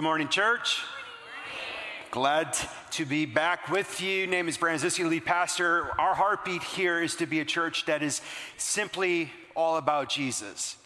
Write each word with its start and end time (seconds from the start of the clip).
Good 0.00 0.04
morning, 0.04 0.28
church. 0.28 0.82
Glad 2.10 2.56
to 2.92 3.04
be 3.04 3.26
back 3.26 3.68
with 3.68 4.00
you. 4.00 4.26
Name 4.26 4.48
is 4.48 4.56
Brandon 4.56 4.88
Ziski, 4.88 5.06
lead 5.06 5.26
pastor. 5.26 5.90
Our 6.00 6.14
heartbeat 6.14 6.62
here 6.62 7.02
is 7.02 7.16
to 7.16 7.26
be 7.26 7.40
a 7.40 7.44
church 7.44 7.84
that 7.84 8.02
is 8.02 8.22
simply 8.56 9.30
all 9.54 9.76
about 9.76 10.08
Jesus. 10.08 10.78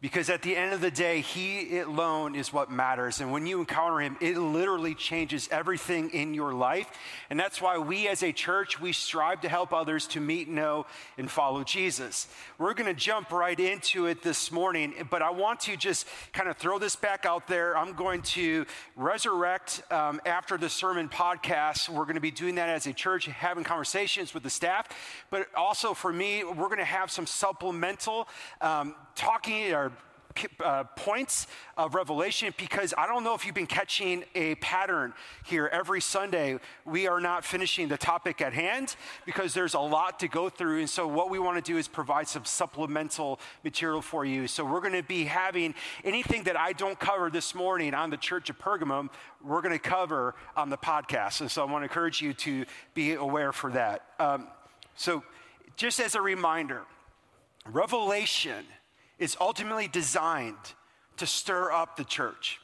Because 0.00 0.30
at 0.30 0.40
the 0.40 0.56
end 0.56 0.72
of 0.72 0.80
the 0.80 0.90
day, 0.90 1.20
He 1.20 1.78
alone 1.78 2.34
is 2.34 2.54
what 2.54 2.70
matters. 2.70 3.20
And 3.20 3.32
when 3.32 3.46
you 3.46 3.60
encounter 3.60 4.00
Him, 4.00 4.16
it 4.20 4.38
literally 4.38 4.94
changes 4.94 5.46
everything 5.52 6.08
in 6.10 6.32
your 6.32 6.54
life. 6.54 6.86
And 7.28 7.38
that's 7.38 7.60
why 7.60 7.76
we 7.76 8.08
as 8.08 8.22
a 8.22 8.32
church, 8.32 8.80
we 8.80 8.94
strive 8.94 9.42
to 9.42 9.48
help 9.50 9.74
others 9.74 10.06
to 10.08 10.20
meet, 10.20 10.48
know, 10.48 10.86
and 11.18 11.30
follow 11.30 11.64
Jesus. 11.64 12.28
We're 12.56 12.72
going 12.72 12.86
to 12.86 12.98
jump 12.98 13.30
right 13.30 13.58
into 13.60 14.06
it 14.06 14.22
this 14.22 14.50
morning, 14.50 14.94
but 15.10 15.20
I 15.20 15.30
want 15.30 15.60
to 15.60 15.76
just 15.76 16.06
kind 16.32 16.48
of 16.48 16.56
throw 16.56 16.78
this 16.78 16.96
back 16.96 17.26
out 17.26 17.46
there. 17.46 17.76
I'm 17.76 17.92
going 17.92 18.22
to 18.22 18.64
resurrect 18.96 19.82
um, 19.90 20.18
after 20.24 20.56
the 20.56 20.70
sermon 20.70 21.10
podcast. 21.10 21.90
We're 21.90 22.04
going 22.04 22.14
to 22.14 22.20
be 22.20 22.30
doing 22.30 22.54
that 22.54 22.70
as 22.70 22.86
a 22.86 22.94
church, 22.94 23.26
having 23.26 23.64
conversations 23.64 24.32
with 24.32 24.44
the 24.44 24.50
staff. 24.50 24.88
But 25.28 25.48
also 25.54 25.92
for 25.92 26.10
me, 26.10 26.42
we're 26.42 26.68
going 26.68 26.78
to 26.78 26.84
have 26.84 27.10
some 27.10 27.26
supplemental 27.26 28.28
um, 28.62 28.94
talking 29.20 29.74
or 29.74 29.92
uh, 30.64 30.84
points 30.96 31.46
of 31.76 31.94
revelation 31.94 32.54
because 32.56 32.94
I 32.96 33.06
don't 33.06 33.22
know 33.22 33.34
if 33.34 33.44
you've 33.44 33.54
been 33.54 33.66
catching 33.66 34.24
a 34.34 34.54
pattern 34.56 35.12
here 35.44 35.68
every 35.70 36.00
Sunday. 36.00 36.58
We 36.86 37.06
are 37.06 37.20
not 37.20 37.44
finishing 37.44 37.88
the 37.88 37.98
topic 37.98 38.40
at 38.40 38.54
hand 38.54 38.96
because 39.26 39.52
there's 39.52 39.74
a 39.74 39.80
lot 39.80 40.20
to 40.20 40.28
go 40.28 40.48
through. 40.48 40.78
And 40.78 40.88
so, 40.88 41.06
what 41.06 41.28
we 41.28 41.38
want 41.38 41.62
to 41.62 41.72
do 41.72 41.76
is 41.76 41.86
provide 41.86 42.28
some 42.28 42.46
supplemental 42.46 43.40
material 43.62 44.00
for 44.00 44.24
you. 44.24 44.46
So, 44.46 44.64
we're 44.64 44.80
going 44.80 44.94
to 44.94 45.02
be 45.02 45.24
having 45.24 45.74
anything 46.02 46.44
that 46.44 46.58
I 46.58 46.72
don't 46.72 46.98
cover 46.98 47.28
this 47.28 47.54
morning 47.54 47.92
on 47.92 48.08
the 48.08 48.16
Church 48.16 48.48
of 48.48 48.58
Pergamum, 48.58 49.10
we're 49.44 49.62
going 49.62 49.74
to 49.74 49.78
cover 49.78 50.34
on 50.56 50.70
the 50.70 50.78
podcast. 50.78 51.42
And 51.42 51.50
so, 51.50 51.62
I 51.62 51.70
want 51.70 51.82
to 51.82 51.88
encourage 51.88 52.22
you 52.22 52.32
to 52.34 52.64
be 52.94 53.14
aware 53.14 53.52
for 53.52 53.70
that. 53.72 54.04
Um, 54.18 54.46
so, 54.94 55.24
just 55.76 56.00
as 56.00 56.14
a 56.14 56.22
reminder, 56.22 56.84
Revelation 57.66 58.64
is 59.20 59.36
ultimately 59.40 59.86
designed 59.86 60.56
to 61.18 61.26
stir 61.26 61.70
up 61.70 61.96
the 61.96 62.04
church. 62.04 62.58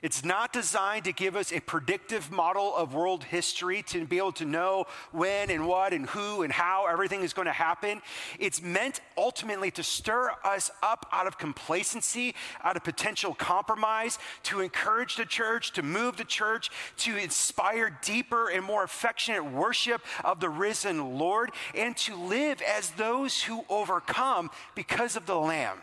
It's 0.00 0.24
not 0.24 0.52
designed 0.52 1.04
to 1.04 1.12
give 1.12 1.34
us 1.34 1.52
a 1.52 1.60
predictive 1.60 2.30
model 2.30 2.74
of 2.76 2.94
world 2.94 3.24
history 3.24 3.82
to 3.88 4.06
be 4.06 4.18
able 4.18 4.32
to 4.32 4.44
know 4.44 4.86
when 5.10 5.50
and 5.50 5.66
what 5.66 5.92
and 5.92 6.06
who 6.06 6.42
and 6.42 6.52
how 6.52 6.86
everything 6.86 7.22
is 7.22 7.32
going 7.32 7.46
to 7.46 7.52
happen. 7.52 8.00
It's 8.38 8.62
meant 8.62 9.00
ultimately 9.16 9.72
to 9.72 9.82
stir 9.82 10.30
us 10.44 10.70
up 10.84 11.06
out 11.10 11.26
of 11.26 11.36
complacency, 11.36 12.36
out 12.62 12.76
of 12.76 12.84
potential 12.84 13.34
compromise, 13.34 14.20
to 14.44 14.60
encourage 14.60 15.16
the 15.16 15.24
church, 15.24 15.72
to 15.72 15.82
move 15.82 16.16
the 16.16 16.24
church, 16.24 16.70
to 16.98 17.16
inspire 17.16 17.98
deeper 18.02 18.48
and 18.50 18.64
more 18.64 18.84
affectionate 18.84 19.44
worship 19.50 20.02
of 20.24 20.38
the 20.38 20.48
risen 20.48 21.18
Lord, 21.18 21.50
and 21.74 21.96
to 21.98 22.14
live 22.14 22.62
as 22.62 22.90
those 22.90 23.42
who 23.42 23.64
overcome 23.68 24.50
because 24.76 25.16
of 25.16 25.26
the 25.26 25.38
Lamb. 25.38 25.78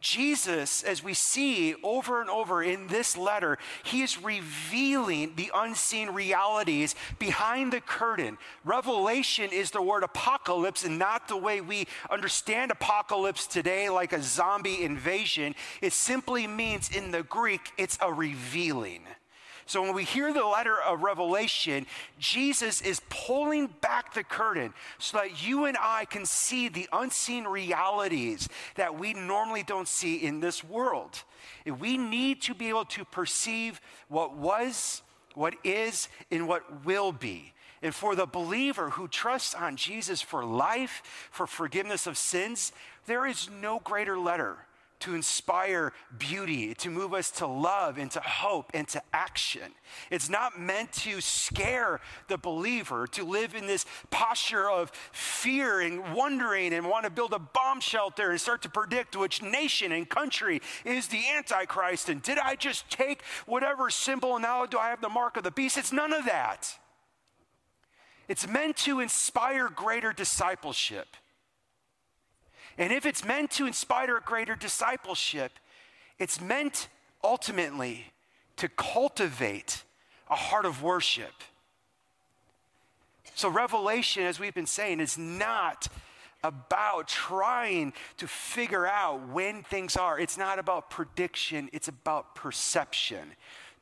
Jesus, 0.00 0.84
as 0.84 1.02
we 1.02 1.12
see 1.12 1.74
over 1.82 2.20
and 2.20 2.30
over 2.30 2.62
in 2.62 2.86
this 2.86 3.16
letter, 3.16 3.58
he 3.82 4.02
is 4.02 4.22
revealing 4.22 5.32
the 5.34 5.50
unseen 5.52 6.10
realities 6.10 6.94
behind 7.18 7.72
the 7.72 7.80
curtain. 7.80 8.38
Revelation 8.64 9.50
is 9.50 9.72
the 9.72 9.82
word 9.82 10.04
apocalypse 10.04 10.84
and 10.84 11.00
not 11.00 11.26
the 11.26 11.36
way 11.36 11.60
we 11.60 11.88
understand 12.10 12.70
apocalypse 12.70 13.48
today, 13.48 13.88
like 13.88 14.12
a 14.12 14.22
zombie 14.22 14.84
invasion. 14.84 15.56
It 15.82 15.92
simply 15.92 16.46
means 16.46 16.90
in 16.90 17.10
the 17.10 17.24
Greek, 17.24 17.72
it's 17.76 17.98
a 18.00 18.12
revealing. 18.12 19.02
So 19.68 19.82
when 19.82 19.92
we 19.92 20.04
hear 20.04 20.32
the 20.32 20.46
letter 20.46 20.80
of 20.80 21.02
Revelation, 21.02 21.86
Jesus 22.18 22.80
is 22.80 23.02
pulling 23.10 23.66
back 23.66 24.14
the 24.14 24.24
curtain 24.24 24.72
so 24.96 25.18
that 25.18 25.46
you 25.46 25.66
and 25.66 25.76
I 25.78 26.06
can 26.06 26.24
see 26.24 26.70
the 26.70 26.88
unseen 26.90 27.44
realities 27.44 28.48
that 28.76 28.98
we 28.98 29.12
normally 29.12 29.62
don't 29.62 29.86
see 29.86 30.16
in 30.16 30.40
this 30.40 30.64
world. 30.64 31.22
We 31.66 31.98
need 31.98 32.40
to 32.42 32.54
be 32.54 32.70
able 32.70 32.86
to 32.86 33.04
perceive 33.04 33.78
what 34.08 34.34
was, 34.34 35.02
what 35.34 35.54
is, 35.62 36.08
and 36.30 36.48
what 36.48 36.86
will 36.86 37.12
be. 37.12 37.52
And 37.82 37.94
for 37.94 38.16
the 38.16 38.26
believer 38.26 38.88
who 38.88 39.06
trusts 39.06 39.54
on 39.54 39.76
Jesus 39.76 40.22
for 40.22 40.46
life, 40.46 41.28
for 41.30 41.46
forgiveness 41.46 42.06
of 42.06 42.16
sins, 42.16 42.72
there 43.04 43.26
is 43.26 43.50
no 43.50 43.80
greater 43.80 44.18
letter 44.18 44.56
to 45.00 45.14
inspire 45.14 45.92
beauty, 46.18 46.74
to 46.74 46.90
move 46.90 47.14
us 47.14 47.30
to 47.30 47.46
love 47.46 47.98
and 47.98 48.10
to 48.10 48.20
hope 48.20 48.70
and 48.74 48.88
to 48.88 49.02
action. 49.12 49.72
It's 50.10 50.28
not 50.28 50.58
meant 50.58 50.92
to 50.92 51.20
scare 51.20 52.00
the 52.28 52.38
believer 52.38 53.06
to 53.08 53.24
live 53.24 53.54
in 53.54 53.66
this 53.66 53.86
posture 54.10 54.68
of 54.68 54.90
fear 55.12 55.80
and 55.80 56.14
wondering 56.14 56.72
and 56.72 56.88
want 56.88 57.04
to 57.04 57.10
build 57.10 57.32
a 57.32 57.38
bomb 57.38 57.80
shelter 57.80 58.30
and 58.30 58.40
start 58.40 58.62
to 58.62 58.68
predict 58.68 59.16
which 59.16 59.42
nation 59.42 59.92
and 59.92 60.08
country 60.08 60.60
is 60.84 61.08
the 61.08 61.22
Antichrist. 61.36 62.08
And 62.08 62.22
did 62.22 62.38
I 62.38 62.56
just 62.56 62.90
take 62.90 63.22
whatever 63.46 63.90
symbol 63.90 64.34
and 64.34 64.42
now 64.42 64.66
do 64.66 64.78
I 64.78 64.90
have 64.90 65.00
the 65.00 65.08
mark 65.08 65.36
of 65.36 65.44
the 65.44 65.50
beast? 65.50 65.78
It's 65.78 65.92
none 65.92 66.12
of 66.12 66.24
that. 66.24 66.74
It's 68.28 68.46
meant 68.46 68.76
to 68.78 69.00
inspire 69.00 69.68
greater 69.68 70.12
discipleship. 70.12 71.06
And 72.78 72.92
if 72.92 73.04
it's 73.04 73.24
meant 73.24 73.50
to 73.52 73.66
inspire 73.66 74.16
a 74.16 74.20
greater 74.20 74.54
discipleship, 74.54 75.52
it's 76.18 76.40
meant 76.40 76.88
ultimately 77.22 78.06
to 78.56 78.68
cultivate 78.68 79.82
a 80.30 80.36
heart 80.36 80.64
of 80.64 80.82
worship. 80.82 81.42
So, 83.34 83.48
Revelation, 83.48 84.24
as 84.24 84.38
we've 84.38 84.54
been 84.54 84.66
saying, 84.66 85.00
is 85.00 85.18
not 85.18 85.88
about 86.44 87.08
trying 87.08 87.92
to 88.16 88.28
figure 88.28 88.86
out 88.86 89.28
when 89.28 89.64
things 89.64 89.96
are. 89.96 90.18
It's 90.18 90.38
not 90.38 90.58
about 90.58 90.88
prediction, 90.88 91.68
it's 91.72 91.88
about 91.88 92.34
perception. 92.34 93.32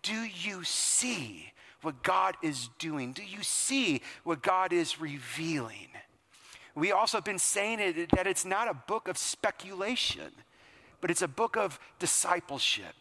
Do 0.03 0.15
you 0.15 0.65
see 0.65 1.53
what 1.83 2.03
God 2.03 2.37
is 2.43 2.71
doing? 2.79 3.13
Do 3.13 3.23
you 3.23 3.43
see 3.43 4.01
what 4.25 4.43
God 4.43 4.73
is 4.73 5.01
revealing? 5.01 5.89
We 6.77 6.93
also 6.93 7.17
have 7.17 7.25
been 7.25 7.39
saying 7.39 7.81
it, 7.81 8.11
that 8.11 8.27
it's 8.27 8.45
not 8.45 8.69
a 8.69 8.75
book 8.75 9.09
of 9.09 9.17
speculation, 9.17 10.31
but 11.01 11.11
it's 11.11 11.23
a 11.23 11.29
book 11.29 11.57
of 11.57 11.81
discipleship. 11.99 12.95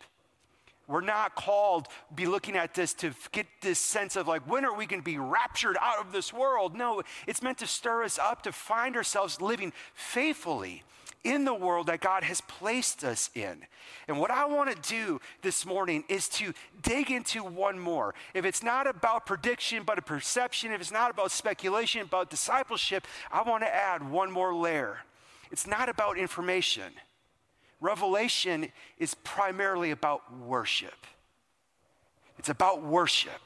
We're 0.87 1.01
not 1.01 1.35
called 1.35 1.87
be 2.15 2.25
looking 2.25 2.55
at 2.55 2.73
this 2.73 2.93
to 2.95 3.11
get 3.31 3.47
this 3.61 3.79
sense 3.79 4.15
of 4.15 4.27
like 4.27 4.49
when 4.49 4.63
are 4.65 4.73
we 4.73 4.85
going 4.85 5.01
to 5.01 5.05
be 5.05 5.17
raptured 5.17 5.77
out 5.81 5.99
of 5.99 6.11
this 6.11 6.31
world? 6.31 6.75
No, 6.75 7.01
it's 7.27 7.41
meant 7.41 7.57
to 7.57 7.67
stir 7.67 8.03
us 8.03 8.17
up 8.17 8.43
to 8.43 8.51
find 8.51 8.95
ourselves 8.95 9.41
living 9.41 9.73
faithfully 9.93 10.83
in 11.25 11.43
the 11.43 11.53
world 11.53 11.87
that 11.87 11.99
God 11.99 12.23
has 12.23 12.39
placed 12.39 13.03
us 13.03 13.29
in. 13.33 13.65
And 14.07 14.19
what 14.19 14.31
I 14.31 14.45
want 14.45 14.71
to 14.71 14.89
do 14.89 15.19
this 15.41 15.65
morning 15.65 16.05
is 16.07 16.29
to 16.29 16.53
dig 16.81 17.11
into 17.11 17.43
one 17.43 17.77
more. 17.77 18.13
If 18.33 18.45
it's 18.45 18.63
not 18.63 18.87
about 18.87 19.25
prediction, 19.25 19.83
but 19.83 19.97
a 19.97 20.01
perception, 20.01 20.71
if 20.71 20.79
it's 20.79 20.91
not 20.91 21.11
about 21.11 21.31
speculation, 21.31 22.01
about 22.01 22.29
discipleship, 22.29 23.05
I 23.31 23.41
want 23.41 23.63
to 23.63 23.75
add 23.75 24.09
one 24.09 24.31
more 24.31 24.53
layer. 24.55 24.99
It's 25.51 25.67
not 25.67 25.89
about 25.89 26.17
information. 26.17 26.93
Revelation 27.81 28.71
is 28.97 29.15
primarily 29.15 29.91
about 29.91 30.21
worship. 30.37 31.05
It's 32.37 32.49
about 32.49 32.83
worship. 32.83 33.41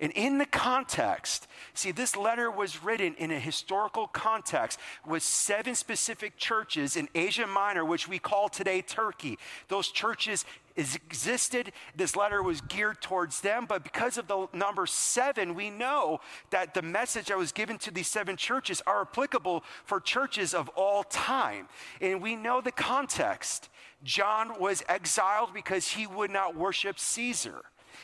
And 0.00 0.12
in 0.12 0.38
the 0.38 0.46
context, 0.46 1.48
see, 1.74 1.90
this 1.90 2.16
letter 2.16 2.50
was 2.50 2.84
written 2.84 3.14
in 3.16 3.32
a 3.32 3.40
historical 3.40 4.06
context 4.06 4.78
with 5.04 5.24
seven 5.24 5.74
specific 5.74 6.36
churches 6.36 6.96
in 6.96 7.08
Asia 7.16 7.46
Minor, 7.48 7.84
which 7.84 8.06
we 8.06 8.20
call 8.20 8.48
today 8.48 8.80
Turkey. 8.80 9.38
Those 9.66 9.88
churches 9.88 10.44
existed. 10.76 11.72
This 11.96 12.14
letter 12.14 12.42
was 12.42 12.60
geared 12.60 13.00
towards 13.00 13.40
them, 13.40 13.66
but 13.66 13.82
because 13.82 14.16
of 14.16 14.28
the 14.28 14.46
number 14.52 14.86
seven, 14.86 15.56
we 15.56 15.70
know 15.70 16.20
that 16.50 16.74
the 16.74 16.82
message 16.82 17.26
that 17.26 17.36
was 17.36 17.50
given 17.50 17.78
to 17.78 17.90
these 17.90 18.06
seven 18.06 18.36
churches 18.36 18.80
are 18.86 19.02
applicable 19.02 19.64
for 19.84 19.98
churches 19.98 20.54
of 20.54 20.68
all 20.76 21.02
time. 21.02 21.68
And 22.00 22.22
we 22.22 22.36
know 22.36 22.60
the 22.60 22.70
context. 22.70 23.68
John 24.04 24.60
was 24.60 24.84
exiled 24.88 25.52
because 25.52 25.88
he 25.88 26.06
would 26.06 26.30
not 26.30 26.54
worship 26.54 27.00
Caesar. 27.00 27.62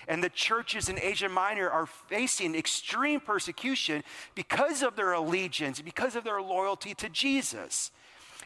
And 0.08 0.22
the 0.22 0.28
churches 0.28 0.88
in 0.88 0.98
Asia 1.00 1.28
Minor 1.28 1.70
are 1.70 1.86
facing 1.86 2.54
extreme 2.54 3.20
persecution 3.20 4.02
because 4.34 4.82
of 4.82 4.96
their 4.96 5.12
allegiance, 5.12 5.80
because 5.80 6.16
of 6.16 6.24
their 6.24 6.40
loyalty 6.42 6.94
to 6.94 7.08
Jesus. 7.08 7.90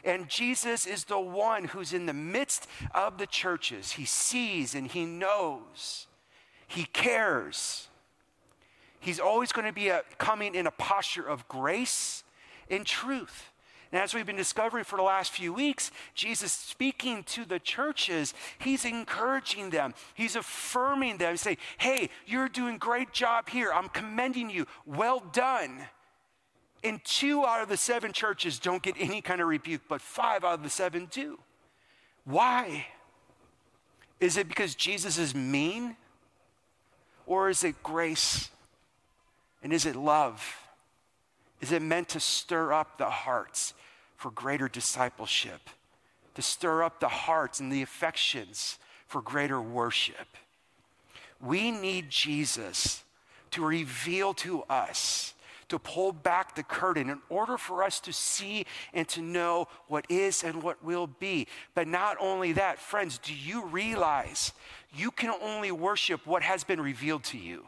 And 0.03 0.29
Jesus 0.29 0.85
is 0.85 1.05
the 1.05 1.19
one 1.19 1.65
who's 1.65 1.93
in 1.93 2.05
the 2.05 2.13
midst 2.13 2.67
of 2.93 3.17
the 3.17 3.27
churches. 3.27 3.93
He 3.93 4.05
sees 4.05 4.75
and 4.75 4.87
he 4.87 5.05
knows, 5.05 6.07
he 6.67 6.85
cares. 6.85 7.87
He's 9.01 9.19
always 9.19 9.53
going 9.53 9.65
to 9.65 9.73
be 9.73 9.87
a, 9.87 10.01
coming 10.17 10.55
in 10.55 10.67
a 10.67 10.71
posture 10.71 11.25
of 11.25 11.47
grace 11.47 12.23
and 12.69 12.85
truth. 12.85 13.48
And 13.91 14.01
as 14.01 14.13
we've 14.13 14.25
been 14.25 14.35
discovering 14.35 14.83
for 14.83 14.97
the 14.97 15.03
last 15.03 15.31
few 15.31 15.51
weeks, 15.51 15.89
Jesus 16.13 16.51
speaking 16.51 17.23
to 17.23 17.43
the 17.43 17.57
churches, 17.57 18.35
he's 18.59 18.85
encouraging 18.85 19.71
them. 19.71 19.95
He's 20.13 20.35
affirming 20.35 21.17
them, 21.17 21.37
saying, 21.37 21.57
Hey, 21.79 22.09
you're 22.27 22.49
doing 22.49 22.77
great 22.77 23.13
job 23.13 23.49
here. 23.49 23.71
I'm 23.73 23.89
commending 23.89 24.51
you. 24.51 24.67
Well 24.85 25.23
done. 25.33 25.85
And 26.83 27.03
two 27.03 27.45
out 27.45 27.61
of 27.61 27.69
the 27.69 27.77
seven 27.77 28.13
churches 28.13 28.59
don't 28.59 28.83
get 28.83 28.95
any 28.99 29.21
kind 29.21 29.41
of 29.41 29.47
rebuke, 29.47 29.81
but 29.89 30.01
five 30.01 30.43
out 30.43 30.53
of 30.53 30.63
the 30.63 30.69
seven 30.69 31.07
do. 31.09 31.39
Why? 32.25 32.85
Is 34.19 34.37
it 34.37 34.47
because 34.47 34.75
Jesus 34.75 35.17
is 35.17 35.33
mean? 35.33 35.95
Or 37.25 37.49
is 37.49 37.63
it 37.63 37.81
grace? 37.81 38.49
And 39.63 39.73
is 39.73 39.85
it 39.85 39.95
love? 39.95 40.57
Is 41.59 41.71
it 41.71 41.81
meant 41.81 42.09
to 42.09 42.19
stir 42.19 42.71
up 42.71 42.97
the 42.97 43.09
hearts 43.09 43.73
for 44.19 44.31
greater 44.31 44.67
discipleship, 44.67 45.61
to 46.35 46.41
stir 46.41 46.83
up 46.83 46.99
the 46.99 47.07
hearts 47.07 47.61
and 47.61 47.71
the 47.71 47.81
affections 47.81 48.77
for 49.07 49.21
greater 49.21 49.61
worship. 49.61 50.27
We 51.41 51.71
need 51.71 52.09
Jesus 52.09 53.05
to 53.51 53.65
reveal 53.65 54.33
to 54.35 54.63
us, 54.63 55.33
to 55.69 55.79
pull 55.79 56.11
back 56.11 56.53
the 56.53 56.63
curtain 56.63 57.09
in 57.09 57.21
order 57.29 57.57
for 57.57 57.81
us 57.81 58.01
to 58.01 58.11
see 58.11 58.65
and 58.93 59.07
to 59.07 59.21
know 59.21 59.69
what 59.87 60.05
is 60.09 60.43
and 60.43 60.61
what 60.61 60.83
will 60.83 61.07
be. 61.07 61.47
But 61.73 61.87
not 61.87 62.17
only 62.19 62.51
that, 62.53 62.77
friends, 62.77 63.19
do 63.19 63.33
you 63.33 63.67
realize 63.67 64.51
you 64.93 65.11
can 65.11 65.33
only 65.41 65.71
worship 65.71 66.27
what 66.27 66.43
has 66.43 66.65
been 66.65 66.81
revealed 66.81 67.23
to 67.25 67.37
you? 67.37 67.65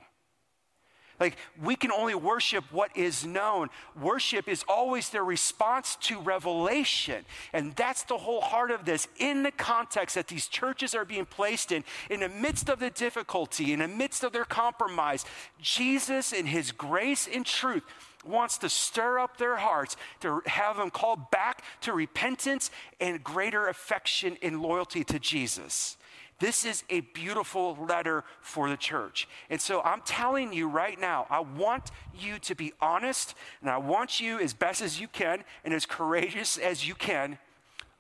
Like, 1.21 1.37
we 1.61 1.75
can 1.75 1.91
only 1.91 2.15
worship 2.15 2.65
what 2.71 2.97
is 2.97 3.23
known. 3.23 3.69
Worship 4.01 4.47
is 4.47 4.65
always 4.67 5.09
their 5.09 5.23
response 5.23 5.95
to 5.97 6.19
revelation. 6.19 7.25
And 7.53 7.75
that's 7.75 8.01
the 8.01 8.17
whole 8.17 8.41
heart 8.41 8.71
of 8.71 8.85
this. 8.85 9.07
In 9.19 9.43
the 9.43 9.51
context 9.51 10.15
that 10.15 10.27
these 10.27 10.47
churches 10.47 10.95
are 10.95 11.05
being 11.05 11.27
placed 11.27 11.71
in, 11.71 11.83
in 12.09 12.21
the 12.21 12.29
midst 12.29 12.69
of 12.69 12.79
the 12.79 12.89
difficulty, 12.89 13.71
in 13.71 13.79
the 13.79 13.87
midst 13.87 14.23
of 14.23 14.33
their 14.33 14.45
compromise, 14.45 15.23
Jesus, 15.61 16.33
in 16.33 16.47
his 16.47 16.71
grace 16.71 17.29
and 17.31 17.45
truth, 17.45 17.83
wants 18.25 18.57
to 18.57 18.69
stir 18.69 19.19
up 19.19 19.37
their 19.37 19.57
hearts, 19.57 19.97
to 20.21 20.41
have 20.47 20.77
them 20.77 20.89
called 20.89 21.29
back 21.29 21.63
to 21.81 21.93
repentance 21.93 22.71
and 22.99 23.23
greater 23.23 23.67
affection 23.67 24.37
and 24.41 24.59
loyalty 24.59 25.03
to 25.03 25.19
Jesus. 25.19 25.97
This 26.41 26.65
is 26.65 26.83
a 26.89 27.01
beautiful 27.01 27.77
letter 27.87 28.23
for 28.41 28.67
the 28.67 28.75
church. 28.75 29.29
And 29.51 29.61
so 29.61 29.79
I'm 29.83 30.01
telling 30.01 30.51
you 30.51 30.67
right 30.67 30.99
now, 30.99 31.27
I 31.29 31.39
want 31.39 31.91
you 32.17 32.39
to 32.39 32.55
be 32.55 32.73
honest, 32.81 33.35
and 33.61 33.69
I 33.69 33.77
want 33.77 34.19
you, 34.19 34.39
as 34.39 34.51
best 34.51 34.81
as 34.81 34.99
you 34.99 35.07
can 35.07 35.43
and 35.63 35.71
as 35.71 35.85
courageous 35.85 36.57
as 36.57 36.87
you 36.87 36.95
can, 36.95 37.37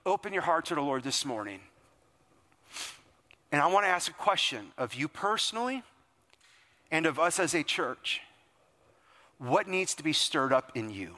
open 0.07 0.33
your 0.33 0.41
heart 0.41 0.65
to 0.65 0.75
the 0.75 0.81
Lord 0.81 1.03
this 1.03 1.23
morning. 1.23 1.59
And 3.51 3.61
I 3.61 3.67
want 3.67 3.85
to 3.85 3.89
ask 3.89 4.09
a 4.09 4.13
question 4.15 4.71
of 4.75 4.95
you 4.95 5.07
personally 5.07 5.83
and 6.89 7.05
of 7.05 7.19
us 7.19 7.39
as 7.39 7.53
a 7.53 7.61
church. 7.61 8.21
What 9.37 9.67
needs 9.67 9.93
to 9.93 10.03
be 10.03 10.13
stirred 10.13 10.51
up 10.51 10.71
in 10.73 10.89
you? 10.89 11.17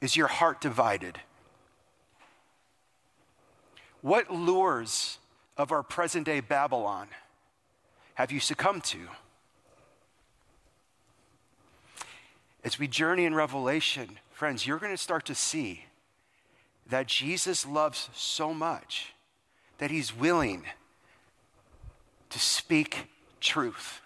Is 0.00 0.16
your 0.16 0.28
heart 0.28 0.60
divided? 0.60 1.18
What 4.04 4.30
lures 4.30 5.16
of 5.56 5.72
our 5.72 5.82
present 5.82 6.26
day 6.26 6.40
Babylon 6.40 7.08
have 8.16 8.30
you 8.30 8.38
succumbed 8.38 8.84
to? 8.84 8.98
As 12.62 12.78
we 12.78 12.86
journey 12.86 13.24
in 13.24 13.34
Revelation, 13.34 14.18
friends, 14.30 14.66
you're 14.66 14.76
going 14.76 14.92
to 14.92 14.98
start 14.98 15.24
to 15.24 15.34
see 15.34 15.86
that 16.86 17.06
Jesus 17.06 17.66
loves 17.66 18.10
so 18.12 18.52
much 18.52 19.14
that 19.78 19.90
he's 19.90 20.14
willing 20.14 20.64
to 22.28 22.38
speak 22.38 23.06
truth. 23.40 24.02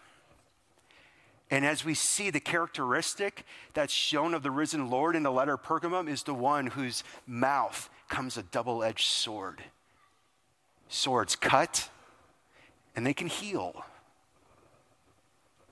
And 1.50 1.66
as 1.66 1.84
we 1.84 1.94
see 1.94 2.30
the 2.30 2.38
characteristic 2.38 3.44
that's 3.74 3.92
shown 3.92 4.32
of 4.32 4.44
the 4.44 4.52
risen 4.52 4.90
Lord 4.90 5.16
in 5.16 5.24
the 5.24 5.32
letter 5.32 5.56
Pergamum 5.56 6.08
is 6.08 6.22
the 6.22 6.34
one 6.34 6.68
whose 6.68 7.02
mouth 7.26 7.90
comes 8.08 8.36
a 8.36 8.44
double 8.44 8.84
edged 8.84 9.08
sword. 9.08 9.64
Swords 10.88 11.36
cut 11.36 11.88
and 12.96 13.06
they 13.06 13.14
can 13.14 13.28
heal. 13.28 13.84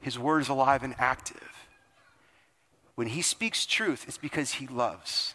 His 0.00 0.18
word 0.18 0.40
is 0.40 0.48
alive 0.48 0.82
and 0.82 0.94
active. 0.98 1.66
When 2.94 3.08
he 3.08 3.22
speaks 3.22 3.66
truth, 3.66 4.04
it's 4.06 4.18
because 4.18 4.52
he 4.52 4.66
loves. 4.66 5.34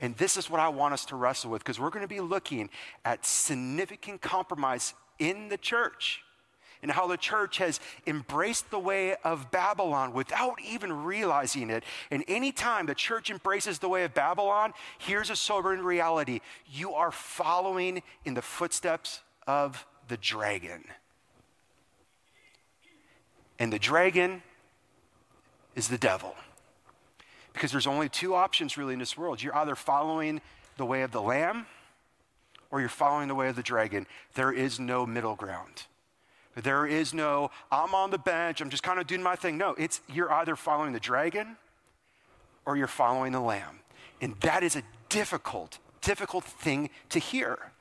And 0.00 0.16
this 0.16 0.36
is 0.36 0.50
what 0.50 0.60
I 0.60 0.68
want 0.68 0.94
us 0.94 1.04
to 1.06 1.16
wrestle 1.16 1.50
with 1.50 1.62
because 1.62 1.78
we're 1.78 1.90
going 1.90 2.04
to 2.04 2.08
be 2.08 2.20
looking 2.20 2.70
at 3.04 3.24
significant 3.24 4.20
compromise 4.20 4.94
in 5.18 5.48
the 5.48 5.56
church 5.56 6.22
and 6.82 6.90
how 6.90 7.06
the 7.06 7.16
church 7.16 7.58
has 7.58 7.80
embraced 8.06 8.70
the 8.70 8.78
way 8.78 9.14
of 9.24 9.50
Babylon 9.50 10.12
without 10.12 10.60
even 10.60 11.04
realizing 11.04 11.70
it. 11.70 11.84
And 12.10 12.24
anytime 12.26 12.86
the 12.86 12.94
church 12.94 13.30
embraces 13.30 13.78
the 13.78 13.88
way 13.88 14.04
of 14.04 14.14
Babylon, 14.14 14.74
here's 14.98 15.30
a 15.30 15.36
sobering 15.36 15.80
reality 15.80 16.40
you 16.70 16.92
are 16.94 17.12
following 17.12 18.02
in 18.24 18.34
the 18.34 18.42
footsteps 18.42 19.20
of 19.46 19.86
the 20.08 20.16
dragon. 20.16 20.84
And 23.58 23.72
the 23.72 23.78
dragon 23.78 24.42
is 25.76 25.88
the 25.88 25.98
devil. 25.98 26.34
Because 27.52 27.70
there's 27.70 27.86
only 27.86 28.08
two 28.08 28.34
options 28.34 28.76
really 28.76 28.94
in 28.94 28.98
this 28.98 29.16
world. 29.16 29.42
You're 29.42 29.56
either 29.56 29.76
following 29.76 30.40
the 30.78 30.86
way 30.86 31.02
of 31.02 31.12
the 31.12 31.22
lamb 31.22 31.66
or 32.70 32.80
you're 32.80 32.88
following 32.88 33.28
the 33.28 33.34
way 33.34 33.48
of 33.48 33.56
the 33.56 33.62
dragon. 33.62 34.06
There 34.34 34.50
is 34.50 34.80
no 34.80 35.06
middle 35.06 35.36
ground. 35.36 35.84
There 36.54 36.86
is 36.86 37.14
no, 37.14 37.50
I'm 37.70 37.94
on 37.94 38.10
the 38.10 38.18
bench, 38.18 38.60
I'm 38.60 38.70
just 38.70 38.82
kind 38.82 38.98
of 38.98 39.06
doing 39.06 39.22
my 39.22 39.36
thing. 39.36 39.56
No, 39.56 39.74
it's 39.78 40.00
you're 40.12 40.32
either 40.32 40.56
following 40.56 40.92
the 40.92 41.00
dragon 41.00 41.56
or 42.66 42.76
you're 42.76 42.86
following 42.86 43.32
the 43.32 43.40
lamb. 43.40 43.80
And 44.20 44.34
that 44.40 44.62
is 44.62 44.76
a 44.76 44.82
difficult, 45.08 45.78
difficult 46.00 46.44
thing 46.44 46.90
to 47.08 47.18
hear. 47.18 47.72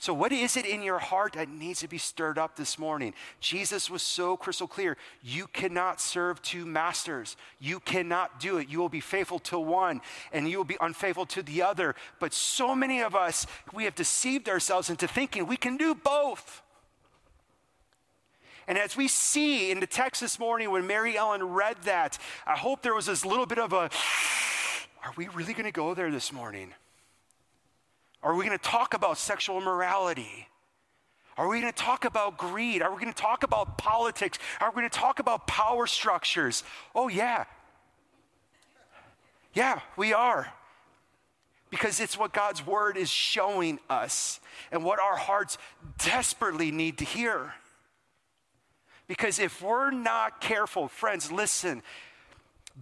So, 0.00 0.14
what 0.14 0.30
is 0.30 0.56
it 0.56 0.64
in 0.64 0.82
your 0.82 1.00
heart 1.00 1.32
that 1.32 1.48
needs 1.48 1.80
to 1.80 1.88
be 1.88 1.98
stirred 1.98 2.38
up 2.38 2.54
this 2.54 2.78
morning? 2.78 3.14
Jesus 3.40 3.90
was 3.90 4.00
so 4.00 4.36
crystal 4.36 4.68
clear. 4.68 4.96
You 5.22 5.48
cannot 5.48 6.00
serve 6.00 6.40
two 6.40 6.64
masters. 6.64 7.36
You 7.58 7.80
cannot 7.80 8.38
do 8.38 8.58
it. 8.58 8.68
You 8.68 8.78
will 8.78 8.88
be 8.88 9.00
faithful 9.00 9.40
to 9.40 9.58
one 9.58 10.00
and 10.32 10.48
you 10.48 10.56
will 10.56 10.64
be 10.64 10.76
unfaithful 10.80 11.26
to 11.26 11.42
the 11.42 11.62
other. 11.62 11.96
But 12.20 12.32
so 12.32 12.76
many 12.76 13.00
of 13.00 13.16
us, 13.16 13.46
we 13.72 13.84
have 13.84 13.96
deceived 13.96 14.48
ourselves 14.48 14.88
into 14.88 15.08
thinking 15.08 15.46
we 15.46 15.56
can 15.56 15.76
do 15.76 15.96
both. 15.96 16.62
And 18.68 18.76
as 18.76 18.98
we 18.98 19.08
see 19.08 19.70
in 19.70 19.80
the 19.80 19.86
text 19.86 20.20
this 20.20 20.38
morning 20.38 20.70
when 20.70 20.86
Mary 20.86 21.16
Ellen 21.16 21.42
read 21.42 21.78
that, 21.84 22.18
I 22.46 22.54
hope 22.54 22.82
there 22.82 22.94
was 22.94 23.06
this 23.06 23.24
little 23.24 23.46
bit 23.46 23.58
of 23.58 23.72
a, 23.72 23.88
are 25.02 25.12
we 25.16 25.26
really 25.28 25.54
going 25.54 25.64
to 25.64 25.72
go 25.72 25.94
there 25.94 26.10
this 26.10 26.34
morning? 26.34 26.74
Are 28.22 28.34
we 28.34 28.44
going 28.44 28.56
to 28.56 28.62
talk 28.62 28.92
about 28.92 29.16
sexual 29.16 29.56
immorality? 29.56 30.48
Are 31.38 31.48
we 31.48 31.62
going 31.62 31.72
to 31.72 31.78
talk 31.78 32.04
about 32.04 32.36
greed? 32.36 32.82
Are 32.82 32.90
we 32.92 33.00
going 33.00 33.12
to 33.12 33.18
talk 33.18 33.42
about 33.42 33.78
politics? 33.78 34.38
Are 34.60 34.70
we 34.70 34.74
going 34.80 34.90
to 34.90 34.98
talk 34.98 35.18
about 35.18 35.46
power 35.46 35.86
structures? 35.86 36.62
Oh, 36.94 37.08
yeah. 37.08 37.44
Yeah, 39.54 39.80
we 39.96 40.12
are. 40.12 40.52
Because 41.70 42.00
it's 42.00 42.18
what 42.18 42.34
God's 42.34 42.66
word 42.66 42.98
is 42.98 43.08
showing 43.08 43.78
us 43.88 44.40
and 44.70 44.84
what 44.84 45.00
our 45.00 45.16
hearts 45.16 45.56
desperately 45.96 46.70
need 46.70 46.98
to 46.98 47.06
hear. 47.06 47.54
Because 49.08 49.38
if 49.38 49.62
we're 49.62 49.90
not 49.90 50.40
careful, 50.40 50.86
friends, 50.86 51.32
listen, 51.32 51.82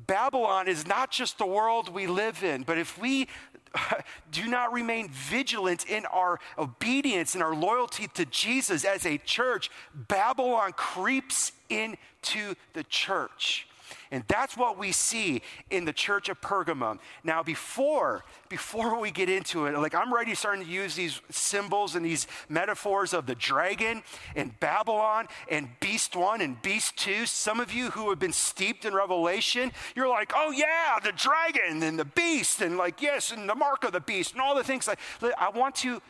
Babylon 0.07 0.69
is 0.69 0.87
not 0.87 1.11
just 1.11 1.39
the 1.39 1.47
world 1.47 1.89
we 1.89 2.07
live 2.07 2.43
in, 2.43 2.65
but 2.65 2.77
if 2.77 2.99
we 3.01 3.29
do 4.33 4.47
not 4.47 4.73
remain 4.73 5.09
vigilant 5.09 5.87
in 5.87 6.05
our 6.07 6.39
obedience 6.59 7.35
and 7.35 7.43
our 7.43 7.55
loyalty 7.55 8.09
to 8.15 8.25
Jesus 8.27 8.85
as 8.85 9.07
a 9.07 9.19
church, 9.19 9.71
Babylon 9.95 10.73
creeps 10.73 11.53
into 11.71 12.55
the 12.75 12.83
church. 12.85 13.69
And 14.11 14.25
that's 14.29 14.57
what 14.57 14.79
we 14.79 14.93
see 14.93 15.43
in 15.71 15.85
the 15.85 15.93
church 15.93 16.29
of 16.29 16.41
Pergamum. 16.41 16.99
Now, 17.25 17.43
before, 17.43 18.25
before 18.49 18.99
we 19.01 19.11
get 19.11 19.29
into 19.29 19.67
it, 19.67 19.77
like 19.79 19.95
I'm 19.95 20.13
already 20.13 20.35
starting 20.35 20.65
to 20.65 20.71
use 20.71 20.95
these 20.95 21.21
symbols 21.31 21.95
and 21.95 22.05
these 22.05 22.27
metaphors 22.49 23.13
of 23.13 23.27
the 23.27 23.35
dragon 23.35 24.03
and 24.35 24.59
Babylon 24.61 25.29
and 25.51 25.69
beast 25.81 26.17
one 26.17 26.41
and 26.41 26.61
beast 26.63 26.97
two. 26.97 27.27
Some 27.27 27.61
of 27.61 27.73
you 27.73 27.91
who 27.91 28.11
have 28.11 28.19
been 28.19 28.33
steeped 28.33 28.85
in 28.85 28.95
Revelation, 28.95 29.73
you're 29.95 30.09
like, 30.09 30.33
oh 30.35 30.51
yeah, 30.51 30.99
the 31.03 31.13
dragon 31.13 31.83
and 31.83 31.99
the 31.99 32.05
beast, 32.05 32.61
and 32.61 32.77
like, 32.77 33.03
yes, 33.03 33.33
and 33.33 33.49
the 33.49 33.55
mark 33.55 33.85
of 33.85 33.93
the 33.93 34.01
beast, 34.01 34.33
and 34.33 34.41
all 34.41 34.55
the 34.55 34.65
things 34.65 34.87
like 34.87 34.99
I 35.39 35.51
want 35.51 35.75
to 35.77 36.01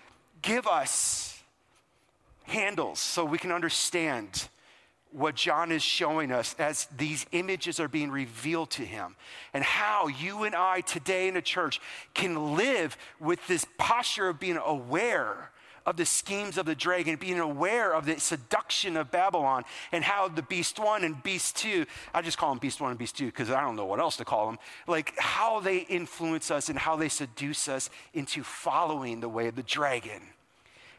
give 0.43 0.67
us 0.67 1.43
handles 2.45 3.01
so 3.01 3.25
we 3.25 3.39
can 3.39 3.53
understand 3.53 4.49
what 5.13 5.35
John 5.35 5.73
is 5.73 5.83
showing 5.83 6.31
us 6.31 6.55
as 6.59 6.89
these 6.97 7.27
images 7.33 7.81
are 7.81 7.89
being 7.89 8.11
revealed 8.11 8.71
to 8.73 8.83
him, 8.83 9.17
and 9.55 9.65
how 9.65 10.09
you 10.09 10.45
and 10.45 10.55
I 10.55 10.81
today 10.83 11.29
in 11.29 11.35
the 11.35 11.43
church 11.43 11.81
can 12.15 12.57
live 12.57 12.97
with 13.19 13.47
this 13.47 13.67
posture 13.79 14.29
of 14.29 14.39
being 14.39 14.59
aware 14.59 15.51
of 15.87 15.97
the 15.97 16.05
schemes 16.05 16.59
of 16.59 16.67
the 16.67 16.75
dragon, 16.75 17.17
being 17.17 17.39
aware 17.39 17.95
of 17.95 18.05
the 18.05 18.19
seduction 18.19 18.97
of 18.97 19.11
Babylon, 19.13 19.65
and 19.93 20.03
how 20.03 20.29
the 20.29 20.43
beast 20.43 20.81
one 20.81 21.05
and 21.05 21.23
beast 21.23 21.57
two, 21.57 21.87
I 22.13 22.23
just 22.23 22.37
call 22.37 22.51
them 22.51 22.59
beast 22.59 22.81
one 22.81 22.91
and 22.91 22.99
beast 22.99 23.17
two 23.17 23.27
because 23.27 23.51
I 23.51 23.61
don't 23.61 23.77
know 23.77 23.87
what 23.87 24.01
else 24.01 24.17
to 24.17 24.25
call 24.25 24.47
them, 24.47 24.59
like 24.89 25.15
how 25.19 25.61
they 25.61 25.79
influence 25.79 26.51
us 26.51 26.69
and 26.69 26.79
how 26.79 26.97
they 26.97 27.09
seduce 27.09 27.69
us 27.69 27.89
into 28.13 28.43
following 28.43 29.21
the 29.21 29.29
way 29.29 29.47
of 29.47 29.55
the 29.55 29.63
dragon. 29.63 30.23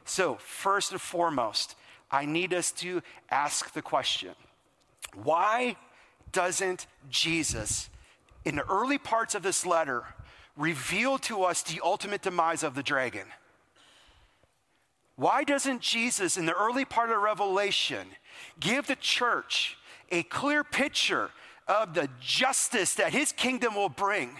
So, 0.05 0.35
first 0.35 0.93
and 0.93 1.01
foremost, 1.01 1.75
I 2.09 2.25
need 2.25 2.53
us 2.53 2.71
to 2.73 3.01
ask 3.29 3.73
the 3.73 3.81
question 3.81 4.31
why 5.23 5.75
doesn't 6.31 6.87
Jesus, 7.09 7.89
in 8.45 8.55
the 8.55 8.65
early 8.65 8.97
parts 8.97 9.35
of 9.35 9.43
this 9.43 9.65
letter, 9.65 10.03
reveal 10.55 11.17
to 11.19 11.43
us 11.43 11.63
the 11.63 11.81
ultimate 11.83 12.21
demise 12.21 12.63
of 12.63 12.75
the 12.75 12.83
dragon? 12.83 13.27
Why 15.15 15.43
doesn't 15.43 15.81
Jesus, 15.81 16.37
in 16.37 16.45
the 16.45 16.53
early 16.53 16.85
part 16.85 17.09
of 17.09 17.19
Revelation, 17.19 18.07
give 18.59 18.87
the 18.87 18.95
church 18.95 19.77
a 20.11 20.23
clear 20.23 20.63
picture 20.63 21.31
of 21.67 21.95
the 21.95 22.07
justice 22.21 22.93
that 22.95 23.13
his 23.13 23.31
kingdom 23.31 23.75
will 23.75 23.89
bring? 23.89 24.31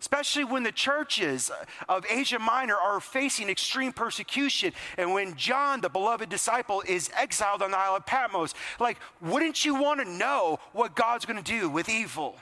Especially 0.00 0.44
when 0.44 0.62
the 0.62 0.72
churches 0.72 1.50
of 1.86 2.06
Asia 2.08 2.38
Minor 2.38 2.74
are 2.74 3.00
facing 3.00 3.50
extreme 3.50 3.92
persecution, 3.92 4.72
and 4.96 5.12
when 5.12 5.36
John, 5.36 5.82
the 5.82 5.90
beloved 5.90 6.30
disciple, 6.30 6.82
is 6.88 7.10
exiled 7.14 7.60
on 7.60 7.72
the 7.72 7.78
Isle 7.78 7.96
of 7.96 8.06
Patmos. 8.06 8.54
Like, 8.78 8.96
wouldn't 9.20 9.64
you 9.64 9.74
want 9.74 10.00
to 10.00 10.08
know 10.08 10.58
what 10.72 10.96
God's 10.96 11.26
going 11.26 11.42
to 11.42 11.58
do 11.58 11.68
with 11.68 11.90
evil? 11.90 12.36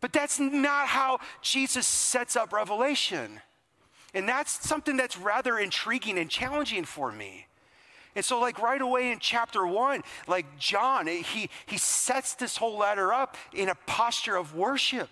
But 0.00 0.12
that's 0.12 0.38
not 0.38 0.86
how 0.86 1.18
Jesus 1.42 1.88
sets 1.88 2.36
up 2.36 2.52
Revelation. 2.52 3.40
And 4.14 4.28
that's 4.28 4.66
something 4.66 4.96
that's 4.96 5.18
rather 5.18 5.58
intriguing 5.58 6.18
and 6.18 6.30
challenging 6.30 6.84
for 6.84 7.10
me. 7.10 7.48
And 8.14 8.24
so, 8.24 8.40
like 8.40 8.60
right 8.60 8.80
away 8.80 9.10
in 9.10 9.18
chapter 9.18 9.66
one, 9.66 10.02
like 10.28 10.58
John, 10.58 11.08
he, 11.08 11.50
he 11.66 11.78
sets 11.78 12.34
this 12.34 12.56
whole 12.56 12.78
letter 12.78 13.12
up 13.12 13.36
in 13.52 13.68
a 13.68 13.74
posture 13.86 14.36
of 14.36 14.54
worship 14.54 15.10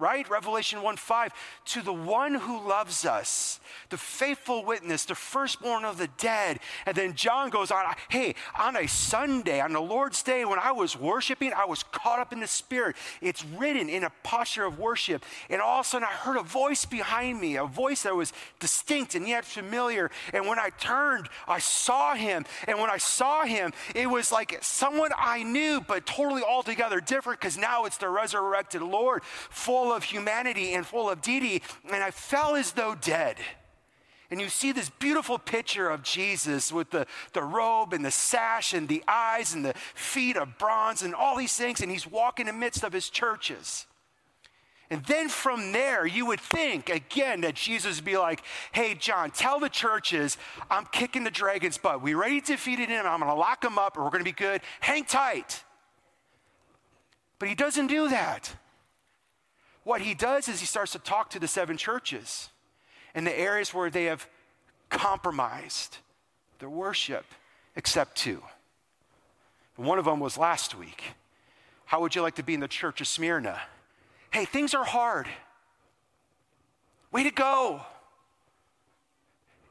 right? 0.00 0.28
Revelation 0.28 0.82
1 0.82 0.96
5, 0.96 1.32
to 1.66 1.82
the 1.82 1.92
one 1.92 2.34
who 2.34 2.66
loves 2.66 3.04
us, 3.04 3.60
the 3.90 3.96
faithful 3.96 4.64
witness, 4.64 5.04
the 5.04 5.14
firstborn 5.14 5.84
of 5.84 5.98
the 5.98 6.08
dead. 6.18 6.58
And 6.86 6.96
then 6.96 7.14
John 7.14 7.50
goes 7.50 7.70
on, 7.70 7.84
hey, 8.08 8.34
on 8.58 8.76
a 8.76 8.86
Sunday, 8.88 9.60
on 9.60 9.72
the 9.72 9.80
Lord's 9.80 10.22
day, 10.22 10.44
when 10.44 10.58
I 10.58 10.72
was 10.72 10.96
worshiping, 10.96 11.52
I 11.52 11.66
was 11.66 11.82
caught 11.82 12.18
up 12.18 12.32
in 12.32 12.40
the 12.40 12.46
Spirit. 12.46 12.96
It's 13.20 13.44
written 13.44 13.88
in 13.88 14.04
a 14.04 14.10
posture 14.22 14.64
of 14.64 14.78
worship. 14.78 15.24
And 15.48 15.60
all 15.60 15.80
of 15.80 15.86
a 15.86 15.88
sudden, 15.88 16.08
I 16.10 16.14
heard 16.14 16.36
a 16.36 16.42
voice 16.42 16.84
behind 16.84 17.40
me, 17.40 17.56
a 17.56 17.64
voice 17.64 18.02
that 18.02 18.14
was 18.14 18.32
distinct 18.58 19.14
and 19.14 19.28
yet 19.28 19.44
familiar. 19.44 20.10
And 20.32 20.46
when 20.46 20.58
I 20.58 20.70
turned, 20.78 21.28
I 21.46 21.58
saw 21.58 22.14
him. 22.14 22.44
And 22.66 22.78
when 22.78 22.90
I 22.90 22.98
saw 22.98 23.44
him, 23.44 23.72
it 23.94 24.08
was 24.08 24.32
like 24.32 24.58
someone 24.62 25.10
I 25.16 25.42
knew, 25.42 25.80
but 25.80 26.06
totally 26.06 26.42
altogether 26.42 27.00
different 27.00 27.40
because 27.40 27.58
now 27.58 27.84
it's 27.84 27.96
the 27.96 28.08
resurrected 28.08 28.82
Lord, 28.82 29.22
full 29.24 29.89
full 29.90 29.96
of 29.96 30.04
humanity 30.04 30.74
and 30.74 30.86
full 30.86 31.10
of 31.10 31.20
deity, 31.20 31.62
and 31.90 32.00
I 32.00 32.12
fell 32.12 32.54
as 32.54 32.70
though 32.72 32.94
dead. 32.94 33.36
And 34.30 34.40
you 34.40 34.48
see 34.48 34.70
this 34.70 34.88
beautiful 34.88 35.36
picture 35.36 35.90
of 35.90 36.04
Jesus 36.04 36.72
with 36.72 36.90
the, 36.90 37.08
the 37.32 37.42
robe 37.42 37.92
and 37.92 38.04
the 38.04 38.12
sash 38.12 38.72
and 38.72 38.86
the 38.86 39.02
eyes 39.08 39.52
and 39.52 39.64
the 39.64 39.74
feet 39.96 40.36
of 40.36 40.58
bronze 40.58 41.02
and 41.02 41.12
all 41.12 41.36
these 41.36 41.56
things, 41.56 41.80
and 41.80 41.90
he's 41.90 42.06
walking 42.06 42.46
in 42.46 42.54
the 42.54 42.60
midst 42.60 42.84
of 42.84 42.92
his 42.92 43.10
churches. 43.10 43.86
And 44.90 45.04
then 45.06 45.28
from 45.28 45.72
there, 45.72 46.06
you 46.06 46.24
would 46.26 46.40
think 46.40 46.88
again 46.88 47.40
that 47.40 47.56
Jesus 47.56 47.96
would 47.96 48.04
be 48.04 48.16
like, 48.16 48.44
hey, 48.70 48.94
John, 48.94 49.32
tell 49.32 49.58
the 49.58 49.68
churches 49.68 50.38
I'm 50.70 50.86
kicking 50.86 51.24
the 51.24 51.32
dragon's 51.32 51.78
butt. 51.78 52.00
We 52.00 52.14
ready 52.14 52.40
to 52.40 52.52
defeat 52.52 52.78
him. 52.78 53.06
I'm 53.06 53.18
going 53.18 53.32
to 53.32 53.34
lock 53.34 53.64
him 53.64 53.76
up, 53.76 53.96
and 53.96 54.04
we're 54.04 54.12
going 54.12 54.24
to 54.24 54.30
be 54.30 54.30
good. 54.30 54.60
Hang 54.78 55.02
tight. 55.02 55.64
But 57.40 57.48
he 57.48 57.56
doesn't 57.56 57.88
do 57.88 58.08
that 58.08 58.54
what 59.84 60.02
he 60.02 60.14
does 60.14 60.48
is 60.48 60.60
he 60.60 60.66
starts 60.66 60.92
to 60.92 60.98
talk 60.98 61.30
to 61.30 61.38
the 61.38 61.48
seven 61.48 61.76
churches 61.76 62.50
in 63.14 63.24
the 63.24 63.38
areas 63.38 63.72
where 63.72 63.90
they 63.90 64.04
have 64.04 64.26
compromised 64.88 65.98
their 66.58 66.68
worship, 66.68 67.24
except 67.76 68.16
two. 68.16 68.42
One 69.76 69.98
of 69.98 70.04
them 70.04 70.20
was 70.20 70.36
last 70.36 70.76
week. 70.76 71.02
How 71.86 72.00
would 72.00 72.14
you 72.14 72.22
like 72.22 72.36
to 72.36 72.42
be 72.42 72.54
in 72.54 72.60
the 72.60 72.68
church 72.68 73.00
of 73.00 73.06
Smyrna? 73.06 73.60
Hey, 74.30 74.44
things 74.44 74.74
are 74.74 74.84
hard. 74.84 75.26
Way 77.10 77.24
to 77.24 77.30
go. 77.30 77.80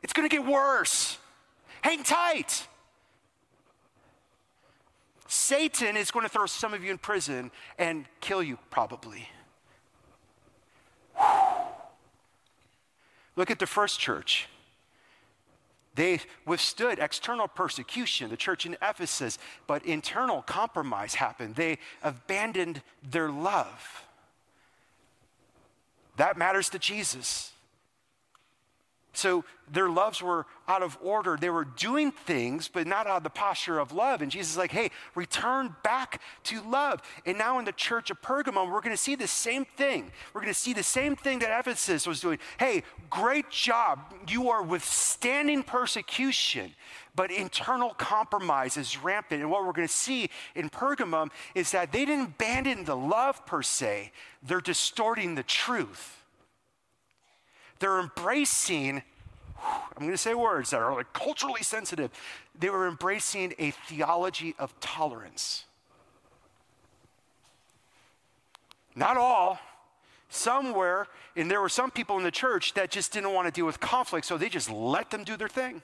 It's 0.02 0.14
going 0.14 0.28
to 0.28 0.36
get 0.36 0.46
worse. 0.46 1.18
Hang 1.82 2.04
tight. 2.04 2.68
Satan 5.28 5.96
is 5.96 6.10
going 6.12 6.26
to 6.26 6.30
throw 6.30 6.48
some 6.48 6.74
of 6.74 6.84
you 6.84 6.92
in 6.92 6.98
prison 6.98 7.52
and 7.78 8.06
kill 8.20 8.42
you, 8.42 8.58
probably. 8.72 9.30
Look 13.36 13.52
at 13.52 13.60
the 13.60 13.68
first 13.68 14.00
church. 14.00 14.48
They 15.96 16.22
withstood 16.46 17.00
external 17.00 17.48
persecution, 17.48 18.30
the 18.30 18.38
church 18.38 18.66
in 18.66 18.78
Ephesus, 18.82 19.38
but 19.68 19.86
internal 19.86 20.42
compromise 20.42 21.16
happened. 21.16 21.56
They 21.56 21.78
abandoned 22.04 22.82
their 23.04 23.30
love. 23.30 24.06
That 26.18 26.38
matters 26.38 26.70
to 26.70 26.80
Jesus. 26.80 27.52
So 29.14 29.44
their 29.72 29.90
loves 29.90 30.22
were 30.22 30.46
out 30.68 30.84
of 30.84 30.98
order. 31.02 31.38
They 31.40 31.50
were 31.50 31.66
doing 31.66 32.12
things, 32.12 32.68
but 32.68 32.88
not 32.88 33.08
out 33.08 33.18
of 33.18 33.24
the 33.24 33.30
posture 33.30 33.80
of 33.80 33.92
love. 33.92 34.22
And 34.22 34.32
Jesus 34.32 34.52
is 34.52 34.58
like, 34.58 34.72
hey, 34.72 34.92
return 35.16 35.76
back 35.84 36.22
to 36.46 36.62
love. 36.62 37.02
And 37.26 37.38
now 37.38 37.60
in 37.60 37.66
the 37.66 37.72
church 37.72 38.12
of 38.12 38.22
Pergamum, 38.22 38.72
we're 38.72 38.82
going 38.82 38.96
to 38.96 38.98
see 38.98 39.16
the 39.16 39.28
same 39.28 39.66
thing. 39.66 40.12
We're 40.34 40.42
going 40.42 40.54
to 40.54 40.60
see 40.60 40.74
the 40.74 40.84
same 40.84 41.16
thing 41.16 41.40
that 41.40 41.60
Ephesus 41.60 42.06
was 42.06 42.20
doing. 42.20 42.40
Hey, 42.60 42.84
great 43.10 43.50
job. 43.50 44.14
You 44.28 44.50
are 44.50 44.64
withstanding 44.64 45.64
persecution, 45.64 46.74
but 47.16 47.32
internal 47.32 47.92
compromise 47.92 48.78
is 48.78 48.98
rampant. 48.98 49.42
And 49.42 49.52
what 49.52 49.66
we're 49.66 49.74
going 49.74 49.88
to 49.88 49.94
see 49.94 50.30
in 50.56 50.70
Pergamum 50.70 51.30
is 51.56 51.72
that 51.72 51.92
they 51.92 52.06
didn't 52.06 52.26
abandon 52.26 52.86
the 52.86 52.96
love 52.98 53.46
per 53.46 53.64
se, 53.64 54.12
they're 54.44 54.62
distorting 54.62 55.36
the 55.36 55.44
truth. 55.44 56.19
They're 57.80 58.00
embracing, 58.00 59.02
I'm 59.64 60.00
going 60.00 60.12
to 60.12 60.18
say 60.18 60.34
words 60.34 60.70
that 60.72 60.82
are 60.82 60.94
like 60.94 61.12
culturally 61.14 61.64
sensitive. 61.64 62.12
They 62.58 62.70
were 62.70 62.88
embracing 62.88 63.54
a 63.58 63.72
theology 63.72 64.56
of 64.60 64.78
tolerance. 64.80 65.66
Not 68.96 69.18
all. 69.18 69.60
Somewhere, 70.32 71.08
and 71.36 71.50
there 71.50 71.60
were 71.60 71.70
some 71.70 71.90
people 71.90 72.18
in 72.18 72.24
the 72.24 72.30
church 72.30 72.76
that 72.76 72.92
just 72.92 73.12
didn't 73.12 73.34
want 73.34 73.48
to 73.48 73.52
deal 73.52 73.66
with 73.66 73.80
conflict, 73.80 74.28
so 74.28 74.38
they 74.38 74.50
just 74.50 74.70
let 74.70 75.10
them 75.10 75.24
do 75.24 75.36
their 75.36 75.48
thing. 75.48 75.82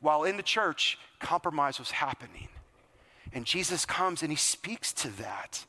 While 0.00 0.24
in 0.24 0.36
the 0.36 0.42
church, 0.42 0.98
compromise 1.20 1.78
was 1.78 1.92
happening. 1.92 2.48
And 3.32 3.44
Jesus 3.44 3.86
comes 3.86 4.22
and 4.22 4.32
he 4.32 4.36
speaks 4.36 4.92
to 4.94 5.08
that. 5.18 5.64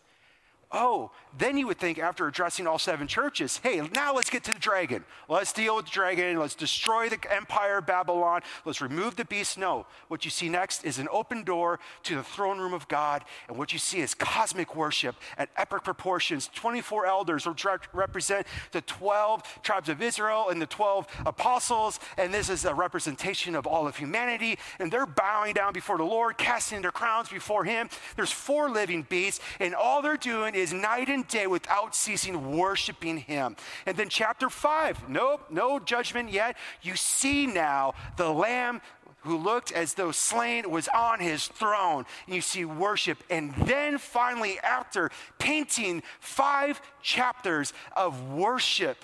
Oh, 0.77 1.11
then 1.37 1.57
you 1.57 1.67
would 1.67 1.77
think 1.77 1.99
after 1.99 2.27
addressing 2.27 2.67
all 2.67 2.77
seven 2.77 3.07
churches, 3.07 3.61
hey, 3.63 3.81
now 3.93 4.13
let's 4.13 4.29
get 4.29 4.43
to 4.43 4.53
the 4.53 4.59
dragon. 4.59 5.05
Let's 5.29 5.53
deal 5.53 5.77
with 5.77 5.85
the 5.85 5.91
dragon. 5.91 6.37
Let's 6.37 6.53
destroy 6.53 7.07
the 7.07 7.17
empire 7.33 7.77
of 7.77 7.85
Babylon. 7.85 8.41
Let's 8.65 8.81
remove 8.81 9.15
the 9.15 9.23
beast. 9.23 9.57
No, 9.57 9.85
what 10.09 10.25
you 10.25 10.31
see 10.31 10.49
next 10.49 10.83
is 10.83 10.99
an 10.99 11.07
open 11.13 11.43
door 11.43 11.79
to 12.03 12.15
the 12.15 12.23
throne 12.23 12.59
room 12.59 12.73
of 12.73 12.89
God. 12.89 13.23
And 13.47 13.57
what 13.57 13.71
you 13.71 13.79
see 13.79 14.01
is 14.01 14.13
cosmic 14.13 14.75
worship 14.75 15.15
at 15.37 15.49
epic 15.55 15.85
proportions. 15.85 16.49
24 16.53 17.05
elders 17.05 17.47
represent 17.93 18.45
the 18.73 18.81
12 18.81 19.61
tribes 19.63 19.87
of 19.87 20.01
Israel 20.01 20.49
and 20.49 20.61
the 20.61 20.65
12 20.65 21.07
apostles. 21.25 22.01
And 22.17 22.33
this 22.33 22.49
is 22.49 22.65
a 22.65 22.73
representation 22.73 23.55
of 23.55 23.65
all 23.65 23.87
of 23.87 23.95
humanity. 23.95 24.59
And 24.79 24.91
they're 24.91 25.05
bowing 25.05 25.53
down 25.53 25.71
before 25.71 25.97
the 25.97 26.03
Lord, 26.03 26.37
casting 26.37 26.81
their 26.81 26.91
crowns 26.91 27.29
before 27.29 27.63
Him. 27.63 27.89
There's 28.17 28.31
four 28.31 28.69
living 28.69 29.03
beasts, 29.03 29.39
and 29.61 29.73
all 29.73 30.01
they're 30.01 30.17
doing 30.17 30.53
is 30.53 30.64
night 30.73 31.09
and 31.09 31.27
day 31.27 31.47
without 31.47 31.95
ceasing 31.95 32.57
worshiping 32.57 33.17
him. 33.17 33.55
And 33.85 33.97
then 33.97 34.09
chapter 34.09 34.49
five, 34.49 35.09
nope, 35.09 35.45
no 35.49 35.79
judgment 35.79 36.31
yet. 36.31 36.57
You 36.81 36.95
see 36.95 37.47
now 37.47 37.93
the 38.17 38.31
lamb 38.31 38.81
who 39.21 39.37
looked 39.37 39.71
as 39.71 39.95
though 39.95 40.11
slain 40.11 40.69
was 40.69 40.87
on 40.89 41.19
his 41.19 41.47
throne. 41.47 42.05
And 42.27 42.35
you 42.35 42.41
see 42.41 42.63
worship. 42.63 43.23
And 43.29 43.53
then 43.55 43.97
finally, 43.97 44.59
after 44.59 45.09
painting 45.39 46.03
five 46.19 46.79
chapters 47.01 47.73
of 47.95 48.31
worship, 48.33 48.97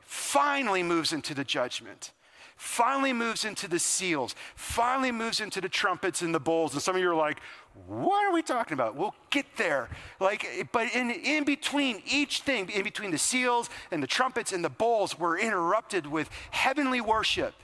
finally 0.00 0.82
moves 0.82 1.12
into 1.12 1.34
the 1.34 1.44
judgment 1.44 2.12
finally 2.60 3.14
moves 3.14 3.46
into 3.46 3.66
the 3.66 3.78
seals, 3.78 4.34
finally 4.54 5.10
moves 5.10 5.40
into 5.40 5.62
the 5.62 5.68
trumpets 5.68 6.20
and 6.20 6.34
the 6.34 6.38
bowls. 6.38 6.74
And 6.74 6.82
some 6.82 6.94
of 6.94 7.00
you 7.00 7.10
are 7.10 7.14
like, 7.14 7.38
what 7.86 8.26
are 8.26 8.32
we 8.32 8.42
talking 8.42 8.74
about? 8.74 8.96
We'll 8.96 9.14
get 9.30 9.46
there. 9.56 9.88
Like, 10.18 10.68
but 10.72 10.94
in, 10.94 11.10
in 11.10 11.44
between 11.44 12.02
each 12.06 12.40
thing, 12.40 12.68
in 12.70 12.82
between 12.82 13.10
the 13.10 13.18
seals 13.18 13.70
and 13.90 14.02
the 14.02 14.06
trumpets 14.06 14.52
and 14.52 14.64
the 14.64 14.70
bowls, 14.70 15.18
we're 15.18 15.38
interrupted 15.38 16.06
with 16.06 16.28
heavenly 16.50 17.00
worship 17.00 17.54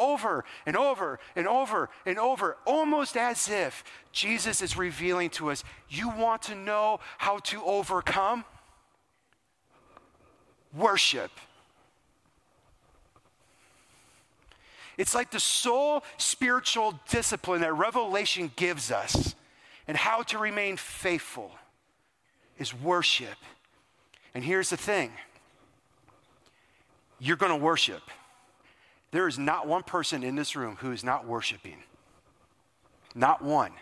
over 0.00 0.44
and 0.66 0.76
over 0.76 1.20
and 1.36 1.46
over 1.46 1.90
and 2.06 2.18
over, 2.18 2.56
almost 2.66 3.16
as 3.16 3.48
if 3.48 3.84
Jesus 4.12 4.62
is 4.62 4.76
revealing 4.76 5.30
to 5.30 5.50
us, 5.50 5.62
you 5.88 6.08
want 6.08 6.42
to 6.42 6.54
know 6.54 6.98
how 7.18 7.38
to 7.38 7.62
overcome? 7.62 8.44
Worship. 10.74 11.30
It's 15.00 15.14
like 15.14 15.30
the 15.30 15.40
sole 15.40 16.04
spiritual 16.18 17.00
discipline 17.08 17.62
that 17.62 17.72
Revelation 17.72 18.52
gives 18.54 18.92
us 18.92 19.34
and 19.88 19.96
how 19.96 20.20
to 20.24 20.36
remain 20.36 20.76
faithful 20.76 21.52
is 22.58 22.74
worship. 22.74 23.38
And 24.34 24.44
here's 24.44 24.68
the 24.68 24.76
thing 24.76 25.10
you're 27.18 27.38
going 27.38 27.58
to 27.58 27.64
worship. 27.64 28.02
There 29.10 29.26
is 29.26 29.38
not 29.38 29.66
one 29.66 29.84
person 29.84 30.22
in 30.22 30.36
this 30.36 30.54
room 30.54 30.76
who 30.80 30.92
is 30.92 31.02
not 31.02 31.26
worshiping. 31.26 31.78
Not 33.14 33.42
one. 33.42 33.72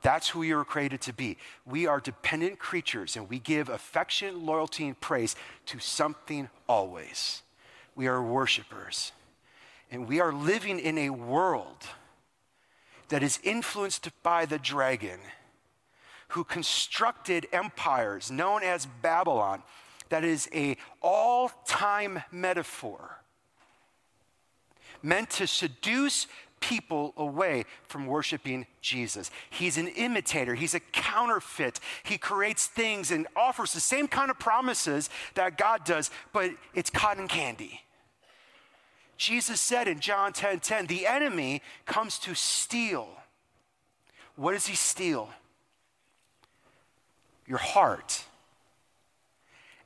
That's 0.00 0.30
who 0.30 0.42
you 0.42 0.56
were 0.56 0.64
created 0.64 1.02
to 1.02 1.12
be. 1.12 1.36
We 1.66 1.86
are 1.86 2.00
dependent 2.00 2.58
creatures 2.58 3.14
and 3.14 3.28
we 3.28 3.40
give 3.40 3.68
affection, 3.68 4.46
loyalty, 4.46 4.86
and 4.86 4.98
praise 4.98 5.36
to 5.66 5.80
something 5.80 6.48
always. 6.66 7.42
We 7.94 8.06
are 8.06 8.22
worshipers. 8.22 9.12
And 9.90 10.06
we 10.06 10.20
are 10.20 10.32
living 10.32 10.78
in 10.78 10.96
a 10.98 11.10
world 11.10 11.86
that 13.08 13.22
is 13.22 13.40
influenced 13.42 14.08
by 14.22 14.46
the 14.46 14.58
dragon 14.58 15.18
who 16.28 16.44
constructed 16.44 17.46
empires 17.52 18.30
known 18.30 18.62
as 18.62 18.86
Babylon 19.02 19.62
that 20.10 20.24
is 20.24 20.48
a 20.54 20.76
all-time 21.00 22.22
metaphor 22.30 23.20
meant 25.02 25.30
to 25.30 25.46
seduce 25.46 26.26
people 26.60 27.14
away 27.16 27.64
from 27.88 28.06
worshiping 28.06 28.66
Jesus. 28.82 29.30
He's 29.48 29.78
an 29.78 29.88
imitator, 29.88 30.54
he's 30.54 30.74
a 30.74 30.80
counterfeit. 30.80 31.80
He 32.02 32.18
creates 32.18 32.66
things 32.66 33.10
and 33.10 33.26
offers 33.34 33.72
the 33.72 33.80
same 33.80 34.06
kind 34.06 34.30
of 34.30 34.38
promises 34.38 35.08
that 35.34 35.56
God 35.56 35.84
does, 35.84 36.10
but 36.32 36.50
it's 36.74 36.90
cotton 36.90 37.28
candy. 37.28 37.80
Jesus 39.20 39.60
said 39.60 39.86
in 39.86 40.00
John 40.00 40.32
10 40.32 40.60
10, 40.60 40.86
the 40.86 41.06
enemy 41.06 41.60
comes 41.84 42.18
to 42.20 42.34
steal. 42.34 43.06
What 44.34 44.52
does 44.52 44.66
he 44.66 44.74
steal? 44.74 45.28
Your 47.46 47.58
heart. 47.58 48.24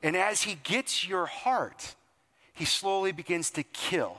And 0.01 0.15
as 0.15 0.43
he 0.43 0.55
gets 0.63 1.05
your 1.05 1.25
heart, 1.25 1.95
he 2.53 2.63
slowly 2.63 3.11
begins 3.11 3.49
to 3.51 3.63
kill. 3.63 4.15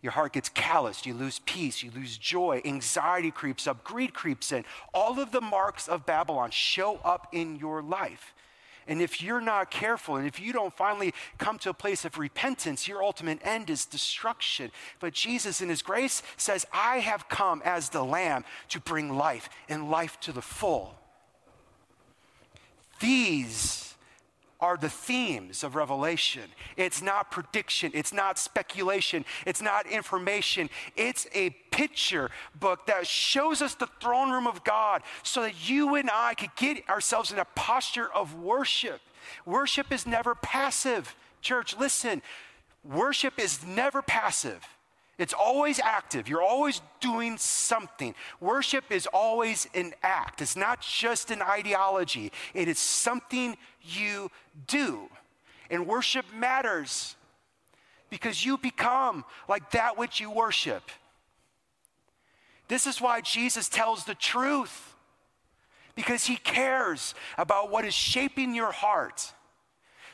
Your 0.00 0.12
heart 0.12 0.32
gets 0.32 0.48
calloused, 0.48 1.04
you 1.04 1.12
lose 1.12 1.40
peace, 1.40 1.82
you 1.82 1.90
lose 1.94 2.16
joy, 2.16 2.62
anxiety 2.64 3.30
creeps 3.30 3.66
up, 3.66 3.84
greed 3.84 4.14
creeps 4.14 4.50
in. 4.50 4.64
All 4.94 5.20
of 5.20 5.30
the 5.30 5.42
marks 5.42 5.88
of 5.88 6.06
Babylon 6.06 6.52
show 6.52 7.00
up 7.04 7.26
in 7.32 7.56
your 7.56 7.82
life. 7.82 8.32
And 8.90 9.00
if 9.00 9.22
you're 9.22 9.40
not 9.40 9.70
careful 9.70 10.16
and 10.16 10.26
if 10.26 10.40
you 10.40 10.52
don't 10.52 10.76
finally 10.76 11.14
come 11.38 11.60
to 11.60 11.70
a 11.70 11.74
place 11.74 12.04
of 12.04 12.18
repentance, 12.18 12.88
your 12.88 13.04
ultimate 13.04 13.38
end 13.44 13.70
is 13.70 13.86
destruction. 13.86 14.72
But 14.98 15.14
Jesus, 15.14 15.60
in 15.60 15.68
his 15.68 15.80
grace, 15.80 16.24
says, 16.36 16.66
I 16.72 16.98
have 16.98 17.28
come 17.28 17.62
as 17.64 17.90
the 17.90 18.02
Lamb 18.02 18.44
to 18.70 18.80
bring 18.80 19.16
life 19.16 19.48
and 19.68 19.92
life 19.92 20.18
to 20.22 20.32
the 20.32 20.42
full. 20.42 20.96
These 22.98 23.89
are 24.60 24.76
the 24.76 24.88
themes 24.88 25.64
of 25.64 25.74
Revelation. 25.74 26.42
It's 26.76 27.02
not 27.02 27.30
prediction, 27.30 27.92
it's 27.94 28.12
not 28.12 28.38
speculation, 28.38 29.24
it's 29.46 29.62
not 29.62 29.86
information. 29.86 30.70
It's 30.96 31.26
a 31.34 31.50
picture 31.70 32.30
book 32.58 32.86
that 32.86 33.06
shows 33.06 33.62
us 33.62 33.74
the 33.74 33.88
throne 34.00 34.30
room 34.30 34.46
of 34.46 34.64
God 34.64 35.02
so 35.22 35.42
that 35.42 35.68
you 35.68 35.94
and 35.94 36.10
I 36.12 36.34
could 36.34 36.54
get 36.56 36.88
ourselves 36.88 37.32
in 37.32 37.38
a 37.38 37.46
posture 37.54 38.12
of 38.12 38.34
worship. 38.34 39.00
Worship 39.46 39.92
is 39.92 40.06
never 40.06 40.34
passive. 40.34 41.14
Church, 41.40 41.76
listen, 41.78 42.22
worship 42.84 43.38
is 43.38 43.64
never 43.64 44.02
passive. 44.02 44.66
It's 45.20 45.34
always 45.34 45.78
active. 45.78 46.28
You're 46.28 46.42
always 46.42 46.80
doing 47.00 47.36
something. 47.36 48.14
Worship 48.40 48.84
is 48.90 49.06
always 49.06 49.68
an 49.74 49.92
act. 50.02 50.40
It's 50.40 50.56
not 50.56 50.80
just 50.80 51.30
an 51.30 51.42
ideology, 51.42 52.32
it 52.54 52.68
is 52.68 52.78
something 52.78 53.56
you 53.82 54.30
do. 54.66 55.10
And 55.70 55.86
worship 55.86 56.24
matters 56.34 57.16
because 58.08 58.44
you 58.44 58.56
become 58.56 59.24
like 59.46 59.70
that 59.72 59.98
which 59.98 60.20
you 60.20 60.30
worship. 60.30 60.90
This 62.68 62.86
is 62.86 63.00
why 63.00 63.20
Jesus 63.20 63.68
tells 63.68 64.04
the 64.04 64.14
truth 64.14 64.94
because 65.94 66.24
he 66.24 66.36
cares 66.36 67.14
about 67.36 67.70
what 67.70 67.84
is 67.84 67.94
shaping 67.94 68.54
your 68.54 68.72
heart. 68.72 69.34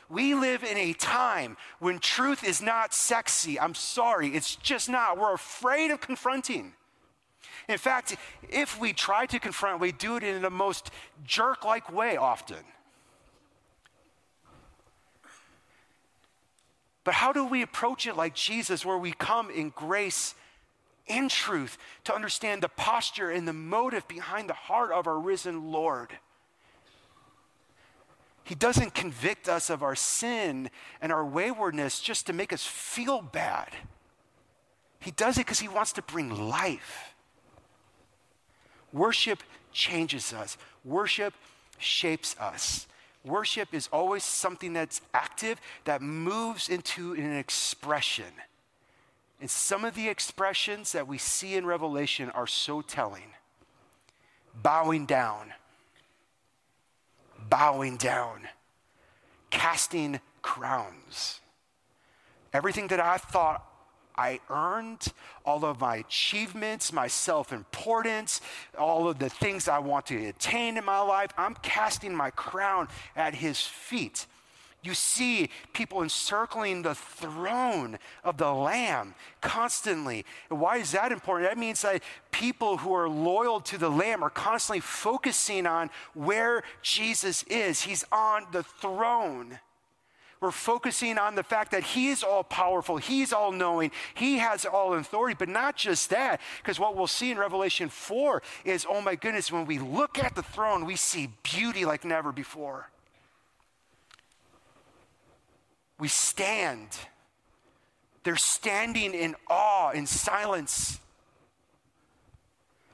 We 0.09 0.33
live 0.33 0.63
in 0.63 0.77
a 0.77 0.93
time 0.93 1.57
when 1.79 1.99
truth 1.99 2.43
is 2.43 2.61
not 2.61 2.93
sexy. 2.93 3.59
I'm 3.59 3.75
sorry, 3.75 4.29
it's 4.29 4.55
just 4.55 4.89
not. 4.89 5.17
We're 5.17 5.33
afraid 5.33 5.91
of 5.91 5.99
confronting. 5.99 6.73
In 7.67 7.77
fact, 7.77 8.15
if 8.49 8.79
we 8.79 8.93
try 8.93 9.25
to 9.25 9.39
confront, 9.39 9.81
we 9.81 9.91
do 9.91 10.15
it 10.15 10.23
in 10.23 10.41
the 10.41 10.49
most 10.49 10.91
jerk 11.25 11.65
like 11.65 11.91
way 11.91 12.15
often. 12.15 12.63
But 17.03 17.15
how 17.15 17.33
do 17.33 17.45
we 17.45 17.61
approach 17.61 18.05
it 18.07 18.15
like 18.15 18.33
Jesus, 18.35 18.85
where 18.85 18.97
we 18.97 19.11
come 19.11 19.49
in 19.49 19.69
grace 19.69 20.35
and 21.07 21.29
truth 21.29 21.77
to 22.03 22.13
understand 22.13 22.61
the 22.61 22.69
posture 22.69 23.29
and 23.29 23.47
the 23.47 23.53
motive 23.53 24.07
behind 24.07 24.49
the 24.49 24.53
heart 24.53 24.91
of 24.91 25.07
our 25.07 25.19
risen 25.19 25.71
Lord? 25.71 26.11
He 28.47 28.55
doesn't 28.55 28.93
convict 28.93 29.49
us 29.49 29.69
of 29.69 29.83
our 29.83 29.93
sin 29.93 30.69
and 31.01 31.11
our 31.11 31.25
waywardness 31.25 31.99
just 31.99 32.27
to 32.27 32.33
make 32.33 32.53
us 32.53 32.65
feel 32.65 33.21
bad. 33.21 33.67
He 35.01 35.11
does 35.11 35.37
it 35.37 35.41
because 35.41 35.59
he 35.59 35.67
wants 35.67 35.91
to 35.93 36.01
bring 36.01 36.49
life. 36.49 37.13
Worship 38.93 39.43
changes 39.73 40.31
us, 40.31 40.57
worship 40.85 41.33
shapes 41.77 42.37
us. 42.39 42.87
Worship 43.25 43.73
is 43.73 43.89
always 43.91 44.23
something 44.23 44.71
that's 44.71 45.01
active, 45.13 45.59
that 45.83 46.01
moves 46.01 46.69
into 46.69 47.15
an 47.15 47.33
expression. 47.33 48.31
And 49.41 49.51
some 49.51 49.83
of 49.83 49.93
the 49.93 50.07
expressions 50.07 50.93
that 50.93 51.05
we 51.05 51.17
see 51.17 51.55
in 51.55 51.65
Revelation 51.65 52.29
are 52.29 52.47
so 52.47 52.81
telling 52.81 53.33
bowing 54.63 55.05
down 55.05 55.51
bowing 57.49 57.97
down, 57.97 58.41
casting 59.49 60.19
crowns. 60.41 61.41
Everything 62.53 62.87
that 62.87 62.99
I 62.99 63.17
thought 63.17 63.63
I 64.17 64.39
earned, 64.49 65.07
all 65.45 65.63
of 65.63 65.79
my 65.79 65.97
achievements, 65.97 66.91
my 66.91 67.07
self 67.07 67.53
importance, 67.53 68.41
all 68.77 69.07
of 69.07 69.19
the 69.19 69.29
things 69.29 69.67
I 69.67 69.79
want 69.79 70.07
to 70.07 70.27
attain 70.27 70.77
in 70.77 70.85
my 70.85 70.99
life, 70.99 71.31
I'm 71.37 71.53
casting 71.55 72.15
my 72.15 72.31
crown 72.31 72.87
at 73.15 73.35
his 73.35 73.61
feet. 73.61 74.25
You 74.87 74.93
see 74.93 75.49
people 75.73 76.01
encircling 76.01 76.81
the 76.81 76.95
throne 76.95 77.99
of 78.23 78.37
the 78.37 78.53
Lamb 78.53 79.15
constantly. 79.41 80.23
And 80.49 80.61
why 80.61 80.77
is 80.77 80.93
that 80.93 81.11
important? 81.11 81.49
That 81.49 81.57
means 81.57 81.81
that 81.81 82.01
people 82.31 82.77
who 82.77 82.93
are 82.93 83.09
loyal 83.09 83.59
to 83.59 83.77
the 83.77 83.89
Lamb 83.89 84.23
are 84.23 84.29
constantly 84.29 84.79
focusing 84.79 85.67
on 85.67 85.89
where 86.13 86.63
Jesus 86.81 87.43
is. 87.49 87.81
He's 87.81 88.05
on 88.13 88.45
the 88.53 88.63
throne. 88.63 89.59
We're 90.39 90.51
focusing 90.51 91.17
on 91.17 91.35
the 91.35 91.43
fact 91.43 91.71
that 91.71 91.83
He 91.83 92.07
is 92.07 92.23
all 92.23 92.45
powerful, 92.45 92.95
He's 92.95 93.33
all 93.33 93.51
knowing, 93.51 93.91
He 94.15 94.37
has 94.37 94.63
all 94.63 94.93
authority. 94.93 95.35
But 95.37 95.49
not 95.49 95.75
just 95.75 96.11
that, 96.11 96.39
because 96.61 96.79
what 96.79 96.95
we'll 96.95 97.07
see 97.07 97.29
in 97.29 97.37
Revelation 97.37 97.89
4 97.89 98.41
is 98.63 98.85
oh 98.89 99.01
my 99.01 99.15
goodness, 99.15 99.51
when 99.51 99.65
we 99.65 99.79
look 99.79 100.17
at 100.17 100.33
the 100.33 100.43
throne, 100.43 100.85
we 100.85 100.95
see 100.95 101.27
beauty 101.43 101.83
like 101.83 102.05
never 102.05 102.31
before 102.31 102.89
we 105.99 106.07
stand. 106.07 106.89
They're 108.23 108.35
standing 108.35 109.13
in 109.13 109.35
awe, 109.49 109.91
in 109.91 110.05
silence. 110.05 110.99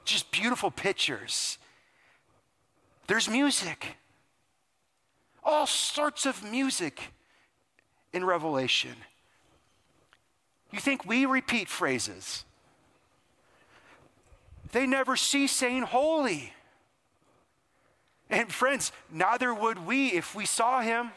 Just 0.05 0.31
beautiful 0.31 0.71
pictures. 0.71 1.57
There's 3.07 3.29
music, 3.29 3.97
all 5.43 5.67
sorts 5.67 6.25
of 6.25 6.43
music 6.43 7.11
in 8.13 8.23
Revelation. 8.23 8.95
You 10.71 10.79
think 10.79 11.05
we 11.05 11.25
repeat 11.25 11.67
phrases? 11.67 12.45
They 14.71 14.87
never 14.87 15.15
cease 15.15 15.51
saying 15.51 15.83
holy. 15.83 16.53
And 18.29 18.51
friends, 18.51 18.91
neither 19.11 19.53
would 19.53 19.85
we 19.85 20.07
if 20.07 20.33
we 20.33 20.45
saw 20.45 20.81
him. 20.81 21.11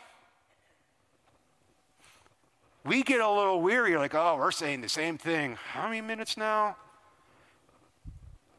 We 2.87 3.03
get 3.03 3.21
a 3.21 3.29
little 3.29 3.61
weary, 3.61 3.97
like, 3.97 4.15
oh, 4.15 4.37
we're 4.37 4.53
saying 4.53 4.81
the 4.81 4.89
same 4.89 5.19
thing. 5.19 5.59
How 5.73 5.89
many 5.89 6.01
minutes 6.01 6.37
now? 6.37 6.77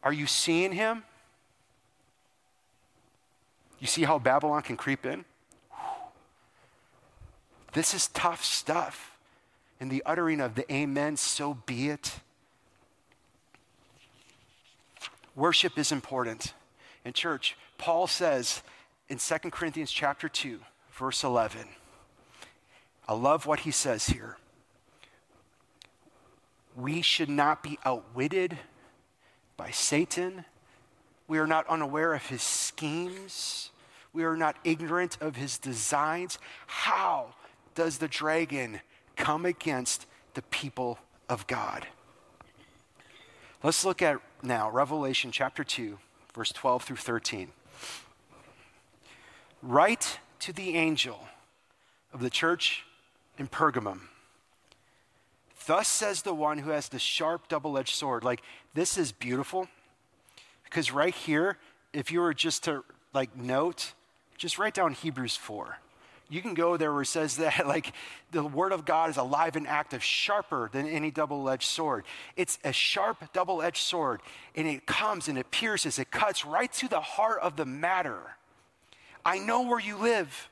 Are 0.04 0.12
you 0.12 0.28
seeing 0.28 0.74
him? 0.74 1.04
You 3.80 3.88
see 3.88 4.04
how 4.04 4.20
Babylon 4.20 4.64
can 4.64 4.76
creep 4.76 5.06
in? 5.06 5.24
This 7.72 7.94
is 7.94 8.08
tough 8.10 8.44
stuff. 8.44 9.18
And 9.80 9.90
the 9.90 10.04
uttering 10.06 10.42
of 10.42 10.56
the 10.56 10.72
amen, 10.74 11.18
so 11.18 11.54
be 11.66 11.90
it. 11.90 12.20
Worship 15.36 15.78
is 15.78 15.92
important. 15.92 16.54
In 17.06 17.14
church, 17.14 17.56
Paul 17.78 18.08
says 18.08 18.64
in 19.08 19.20
2 19.20 19.52
Corinthians 19.52 19.92
chapter 19.92 20.28
2, 20.28 20.60
verse 20.92 21.24
11, 21.24 21.68
I 23.08 23.14
love 23.14 23.46
what 23.46 23.62
he 23.62 23.72
says 23.72 24.08
here. 24.08 24.38
We 26.76 27.02
should 27.02 27.30
not 27.30 27.64
be 27.64 27.80
outwitted 27.86 28.58
by 29.56 29.72
Satan. 29.72 30.46
We 31.28 31.40
are 31.40 31.48
not 31.48 31.68
unaware 31.68 32.14
of 32.14 32.28
his 32.28 32.42
schemes. 32.44 33.72
We 34.14 34.24
are 34.24 34.36
not 34.36 34.58
ignorant 34.64 35.18
of 35.22 35.36
his 35.36 35.58
designs. 35.58 36.38
How 36.68 37.34
does 37.76 37.98
the 37.98 38.08
dragon 38.08 38.82
come 39.16 39.46
against 39.46 40.06
the 40.34 40.42
people 40.44 41.00
of 41.30 41.48
God? 41.48 41.88
Let's 43.64 43.86
look 43.86 44.02
at 44.02 44.18
now 44.44 44.70
Revelation 44.70 45.32
chapter 45.32 45.64
2, 45.64 45.98
verse 46.36 46.52
12 46.52 46.84
through 46.84 46.98
13. 46.98 47.50
Write 49.64 50.20
to 50.40 50.54
the 50.54 50.76
angel 50.76 51.28
of 52.14 52.20
the 52.20 52.30
church 52.30 52.86
in 53.38 53.48
Pergamum. 53.48 54.02
Thus 55.66 55.88
says 55.88 56.22
the 56.22 56.34
one 56.34 56.60
who 56.60 56.70
has 56.72 56.90
the 56.90 57.00
sharp 57.00 57.48
double 57.50 57.78
edged 57.78 57.96
sword. 57.96 58.24
Like, 58.24 58.42
this 58.74 58.98
is 58.98 59.12
beautiful 59.12 59.68
because 60.64 60.92
right 60.92 61.14
here, 61.14 61.58
if 61.94 62.12
you 62.12 62.22
were 62.22 62.34
just 62.34 62.64
to 62.66 62.84
like 63.14 63.36
note, 63.36 63.94
just 64.38 64.58
write 64.58 64.74
down 64.74 64.94
Hebrews 64.94 65.36
4 65.36 65.78
you 66.30 66.42
can 66.42 66.54
go 66.54 66.78
there 66.78 66.92
where 66.92 67.04
it 67.04 67.08
says 67.08 67.38
that 67.38 67.68
like 67.68 67.94
the 68.32 68.44
word 68.44 68.72
of 68.72 68.86
God 68.86 69.10
is 69.10 69.18
alive 69.18 69.56
and 69.56 69.68
active, 69.68 70.04
sharper 70.04 70.70
than 70.72 70.88
any 70.88 71.12
double-edged 71.12 71.68
sword. 71.68 72.06
It's 72.36 72.60
a 72.64 72.74
sharp 72.74 73.32
double-edged 73.34 73.82
sword, 73.82 74.22
and 74.56 74.68
it 74.68 74.86
comes 74.86 75.28
and 75.28 75.38
it 75.38 75.52
pierces, 75.52 76.00
it 76.00 76.12
cuts 76.12 76.46
right 76.46 76.72
to 76.74 76.88
the 76.88 77.02
heart 77.02 77.40
of 77.42 77.56
the 77.56 77.66
matter. 77.66 78.36
I 79.26 79.40
know 79.40 79.64
where 79.64 79.80
you 79.80 79.98
live. 79.98 80.50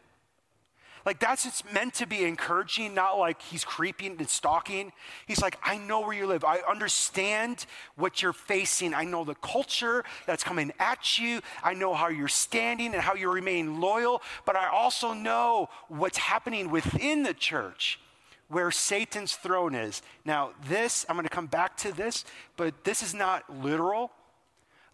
Like 1.05 1.19
that's 1.19 1.45
it's 1.45 1.63
meant 1.71 1.93
to 1.95 2.07
be 2.07 2.23
encouraging, 2.23 2.95
not 2.95 3.19
like 3.19 3.41
he's 3.41 3.63
creeping 3.63 4.15
and 4.17 4.29
stalking. 4.29 4.91
He's 5.27 5.41
like, 5.41 5.57
I 5.63 5.77
know 5.77 6.01
where 6.01 6.13
you 6.13 6.25
live. 6.25 6.43
I 6.43 6.59
understand 6.67 7.65
what 7.95 8.21
you're 8.21 8.33
facing. 8.33 8.93
I 8.93 9.03
know 9.03 9.23
the 9.23 9.35
culture 9.35 10.03
that's 10.25 10.43
coming 10.43 10.73
at 10.79 11.19
you. 11.19 11.41
I 11.63 11.73
know 11.73 11.93
how 11.93 12.07
you're 12.07 12.27
standing 12.27 12.93
and 12.93 13.01
how 13.01 13.13
you 13.13 13.31
remain 13.31 13.79
loyal, 13.79 14.21
but 14.45 14.55
I 14.55 14.67
also 14.69 15.13
know 15.13 15.69
what's 15.89 16.17
happening 16.17 16.71
within 16.71 17.23
the 17.23 17.33
church 17.33 17.99
where 18.47 18.71
Satan's 18.71 19.35
throne 19.35 19.75
is. 19.75 20.01
Now, 20.23 20.51
this, 20.67 21.05
I'm 21.09 21.15
going 21.15 21.27
to 21.27 21.29
come 21.29 21.47
back 21.47 21.77
to 21.77 21.91
this, 21.91 22.25
but 22.57 22.83
this 22.83 23.01
is 23.01 23.13
not 23.13 23.43
literal. 23.61 24.11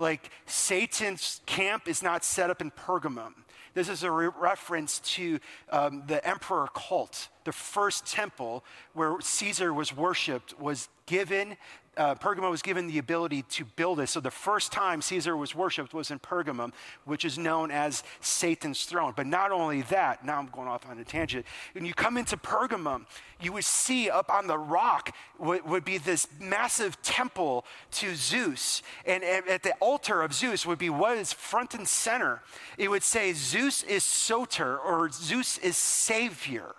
Like 0.01 0.31
Satan's 0.47 1.41
camp 1.45 1.87
is 1.87 2.01
not 2.01 2.25
set 2.25 2.49
up 2.49 2.59
in 2.59 2.71
Pergamum. 2.71 3.33
This 3.75 3.87
is 3.87 4.01
a 4.01 4.09
re- 4.09 4.29
reference 4.35 4.97
to 4.99 5.39
um, 5.71 6.03
the 6.07 6.27
emperor 6.27 6.67
cult. 6.73 7.29
The 7.43 7.51
first 7.51 8.07
temple 8.07 8.63
where 8.93 9.21
Caesar 9.21 9.71
was 9.71 9.95
worshiped 9.95 10.59
was 10.59 10.89
given 11.05 11.55
uh, 11.97 12.15
Pergamum 12.15 12.49
was 12.49 12.61
given 12.61 12.87
the 12.87 12.99
ability 12.99 13.43
to 13.43 13.65
build 13.65 13.99
it. 13.99 14.07
So 14.07 14.19
the 14.19 14.31
first 14.31 14.71
time 14.71 15.01
Caesar 15.01 15.35
was 15.35 15.53
worshipped 15.53 15.93
was 15.93 16.09
in 16.09 16.19
Pergamum, 16.19 16.71
which 17.05 17.25
is 17.25 17.37
known 17.37 17.69
as 17.69 18.03
Satan's 18.21 18.85
throne. 18.85 19.13
But 19.15 19.27
not 19.27 19.51
only 19.51 19.81
that, 19.83 20.25
now 20.25 20.39
I'm 20.39 20.47
going 20.47 20.67
off 20.67 20.89
on 20.89 20.97
a 20.99 21.03
tangent. 21.03 21.45
When 21.73 21.85
you 21.85 21.93
come 21.93 22.17
into 22.17 22.37
Pergamum, 22.37 23.05
you 23.41 23.51
would 23.53 23.65
see 23.65 24.09
up 24.09 24.31
on 24.31 24.47
the 24.47 24.57
rock 24.57 25.13
would, 25.37 25.65
would 25.65 25.83
be 25.83 25.97
this 25.97 26.27
massive 26.39 27.01
temple 27.01 27.65
to 27.91 28.15
Zeus. 28.15 28.83
And 29.05 29.23
at 29.23 29.63
the 29.63 29.73
altar 29.79 30.21
of 30.21 30.33
Zeus 30.33 30.65
would 30.65 30.79
be 30.79 30.89
what 30.89 31.17
is 31.17 31.33
front 31.33 31.73
and 31.73 31.87
center. 31.87 32.41
It 32.77 32.89
would 32.89 33.03
say, 33.03 33.33
Zeus 33.33 33.83
is 33.83 34.03
Soter, 34.03 34.77
or 34.77 35.09
Zeus 35.09 35.57
is 35.57 35.75
Savior. 35.75 36.73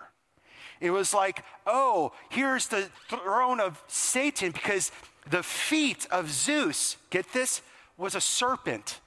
It 0.83 0.91
was 0.91 1.13
like, 1.13 1.45
oh, 1.65 2.11
here's 2.27 2.67
the 2.67 2.89
throne 3.07 3.61
of 3.61 3.81
Satan 3.87 4.51
because 4.51 4.91
the 5.29 5.41
feet 5.41 6.05
of 6.11 6.29
Zeus, 6.29 6.97
get 7.09 7.31
this, 7.31 7.61
was 7.95 8.15
a 8.15 8.19
serpent. 8.19 8.99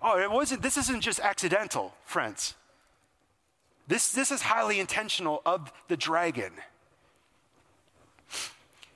Oh, 0.00 0.18
it 0.18 0.30
wasn't, 0.30 0.62
this 0.62 0.78
isn't 0.78 1.02
just 1.02 1.20
accidental, 1.20 1.92
friends. 2.06 2.54
This, 3.86 4.12
this 4.12 4.30
is 4.30 4.40
highly 4.40 4.80
intentional 4.80 5.42
of 5.44 5.70
the 5.88 5.96
dragon. 5.98 6.52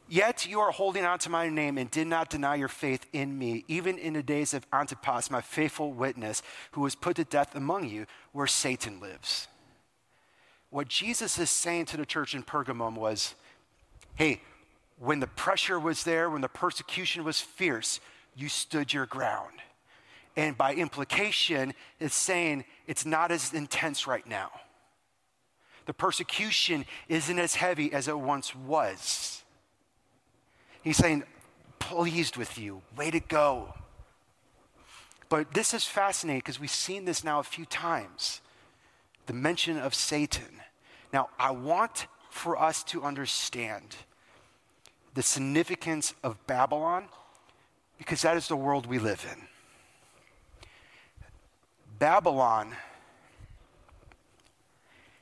Yet 0.09 0.47
you 0.47 0.61
are 0.61 0.71
holding 0.73 1.05
on 1.05 1.19
to 1.19 1.29
my 1.29 1.51
name 1.51 1.77
and 1.77 1.91
did 1.91 2.07
not 2.07 2.31
deny 2.31 2.55
your 2.55 2.69
faith 2.69 3.05
in 3.13 3.39
me, 3.39 3.67
even 3.69 3.99
in 3.99 4.15
the 4.15 4.23
days 4.23 4.55
of 4.55 4.67
Antipas, 4.73 5.31
my 5.31 5.43
faithful 5.43 5.93
witness, 5.93 6.43
who 6.71 6.81
was 6.81 6.95
put 6.95 7.17
to 7.17 7.25
death 7.25 7.55
among 7.55 7.87
you, 7.91 8.07
where 8.33 8.47
Satan 8.47 8.99
lives. 8.99 9.47
What 10.71 10.89
Jesus 10.89 11.39
is 11.39 11.51
saying 11.51 11.87
to 11.87 11.97
the 11.97 12.07
church 12.07 12.35
in 12.35 12.43
Pergamum 12.43 12.95
was 12.95 13.35
hey, 14.17 14.41
when 14.99 15.19
the 15.19 15.27
pressure 15.27 15.81
was 15.81 16.05
there, 16.05 16.29
when 16.29 16.43
the 16.43 16.49
persecution 16.49 17.25
was 17.25 17.41
fierce, 17.41 18.01
you 18.37 18.49
stood 18.49 18.93
your 18.93 19.07
ground. 19.07 19.55
And 20.37 20.57
by 20.57 20.75
implication, 20.75 21.73
it's 21.99 22.15
saying 22.15 22.65
it's 22.87 23.07
not 23.07 23.33
as 23.33 23.55
intense 23.55 24.07
right 24.07 24.27
now. 24.27 24.51
The 25.87 25.95
persecution 25.95 26.85
isn't 27.09 27.39
as 27.39 27.55
heavy 27.55 27.93
as 27.93 28.09
it 28.09 28.19
once 28.19 28.55
was. 28.55 29.43
He's 30.83 30.99
saying, 30.99 31.25
pleased 31.79 32.37
with 32.37 32.59
you, 32.59 32.83
way 32.97 33.11
to 33.11 33.21
go. 33.21 33.75
But 35.31 35.55
this 35.55 35.73
is 35.75 35.85
fascinating 35.85 36.41
because 36.41 36.61
we've 36.61 36.71
seen 36.71 37.07
this 37.07 37.25
now 37.25 37.41
a 37.41 37.45
few 37.45 37.65
times 37.65 38.41
the 39.27 39.33
mention 39.33 39.79
of 39.79 39.95
Satan. 39.95 40.60
Now, 41.13 41.29
I 41.39 41.51
want 41.51 42.07
for 42.31 42.61
us 42.61 42.83
to 42.85 43.03
understand 43.03 43.97
the 45.15 45.23
significance 45.23 46.15
of 46.23 46.47
Babylon 46.47 47.07
because 47.99 48.23
that 48.23 48.37
is 48.37 48.49
the 48.49 48.57
world 48.57 48.87
we 48.87 48.99
live 48.99 49.27
in. 49.31 49.47
Babylon 51.99 52.75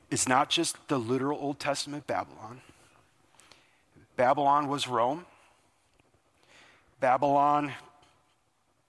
is 0.09 0.29
not 0.29 0.49
just 0.49 0.77
the 0.87 0.97
literal 0.97 1.37
Old 1.39 1.59
Testament 1.59 2.07
Babylon. 2.07 2.61
Babylon 4.15 4.67
was 4.67 4.87
Rome. 4.87 5.25
Babylon 6.99 7.73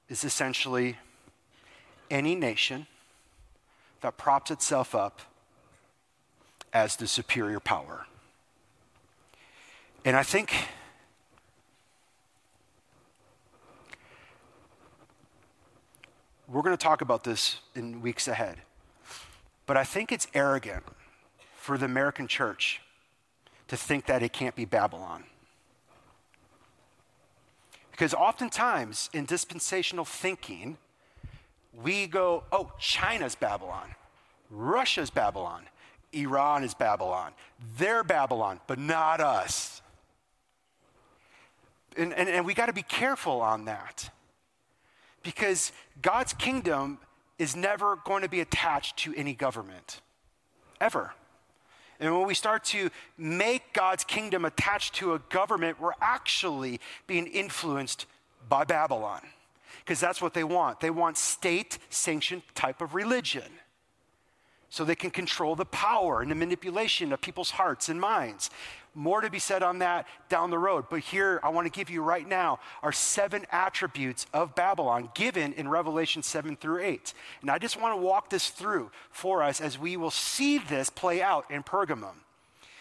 is 0.09 0.25
essentially 0.25 0.99
any 2.11 2.35
nation 2.35 2.87
that 4.01 4.17
props 4.17 4.51
itself 4.51 4.95
up 4.95 5.21
as 6.73 6.97
the 6.97 7.07
superior 7.07 7.61
power. 7.61 8.07
And 10.05 10.17
I 10.17 10.23
think 10.23 10.55
we're 16.49 16.63
going 16.63 16.77
to 16.77 16.83
talk 16.83 17.01
about 17.01 17.25
this 17.25 17.61
in 17.75 18.01
weeks 18.01 18.27
ahead. 18.29 18.59
But 19.67 19.77
I 19.77 19.85
think 19.85 20.11
it's 20.11 20.27
arrogant 20.35 20.83
for 21.57 21.79
the 21.79 21.85
American 21.85 22.27
church 22.27 22.81
to 23.69 23.77
think 23.77 24.07
that 24.07 24.23
it 24.23 24.33
can't 24.33 24.57
be 24.57 24.65
Babylon. 24.65 25.25
Because 27.93 28.15
oftentimes 28.15 29.11
in 29.13 29.27
dispensational 29.27 30.05
thinking, 30.05 30.79
we 31.73 32.07
go, 32.07 32.45
oh, 32.51 32.73
China's 32.79 33.35
Babylon, 33.35 33.95
Russia's 34.51 35.11
Babylon, 35.11 35.67
Iran 36.13 36.65
is 36.65 36.75
Babylon. 36.75 37.33
They're 37.79 38.05
Babylon, 38.05 38.61
but 38.67 38.79
not 38.79 39.21
us. 39.21 39.83
And, 41.97 42.13
and, 42.15 42.29
and 42.29 42.47
we 42.47 42.55
got 42.55 42.67
to 42.67 42.73
be 42.73 42.83
careful 42.83 43.41
on 43.41 43.65
that 43.67 44.11
because 45.23 45.73
God's 46.01 46.33
kingdom 46.33 46.99
is 47.39 47.57
never 47.57 47.97
going 47.97 48.23
to 48.23 48.29
be 48.29 48.41
attached 48.41 48.97
to 48.99 49.15
any 49.17 49.35
government, 49.35 50.01
ever. 50.81 51.13
And 51.99 52.17
when 52.17 52.27
we 52.27 52.35
start 52.35 52.65
to 52.65 52.91
make 53.19 53.73
God's 53.73 54.05
kingdom 54.05 54.45
attached 54.45 54.95
to 54.97 55.15
a 55.15 55.19
government, 55.19 55.81
we're 55.81 55.93
actually 56.01 56.81
being 57.07 57.27
influenced 57.27 58.07
by 58.49 58.65
Babylon. 58.65 59.21
Because 59.81 60.01
that's 60.01 60.23
what 60.23 60.35
they 60.35 60.45
want. 60.45 60.81
They 60.81 60.91
want 60.91 61.17
state 61.19 61.79
sanctioned 61.91 62.43
type 62.55 62.81
of 62.81 62.95
religion. 62.95 63.51
So 64.71 64.85
they 64.85 64.95
can 64.95 65.11
control 65.11 65.57
the 65.57 65.65
power 65.65 66.23
and 66.23 66.31
the 66.31 66.37
manipulation 66.37 67.13
of 67.13 67.21
people's 67.21 67.51
hearts 67.51 67.89
and 67.89 68.01
minds. 68.01 68.51
More 68.95 69.21
to 69.21 69.31
be 69.31 69.39
said 69.39 69.63
on 69.63 69.81
that 69.81 70.07
down 70.29 70.51
the 70.51 70.59
road. 70.59 70.87
But 70.89 71.01
here, 71.01 71.41
I 71.43 71.49
want 71.51 71.67
to 71.67 71.77
give 71.77 71.91
you 71.91 72.03
right 72.03 72.27
now 72.27 72.61
are 72.83 72.93
seven 72.93 73.47
attributes 73.51 74.27
of 74.33 74.55
Babylon 74.55 75.11
given 75.15 75.53
in 75.53 75.69
Revelation 75.69 76.23
7 76.23 76.57
through 76.57 76.83
8. 76.83 77.15
And 77.41 77.51
I 77.51 77.59
just 77.59 77.81
want 77.81 77.95
to 77.95 78.01
walk 78.01 78.31
this 78.31 78.49
through 78.49 78.91
for 79.11 79.43
us 79.43 79.61
as 79.61 79.79
we 79.79 79.97
will 79.97 80.11
see 80.11 80.59
this 80.59 80.89
play 80.89 81.21
out 81.21 81.51
in 81.51 81.63
Pergamum. 81.63 82.15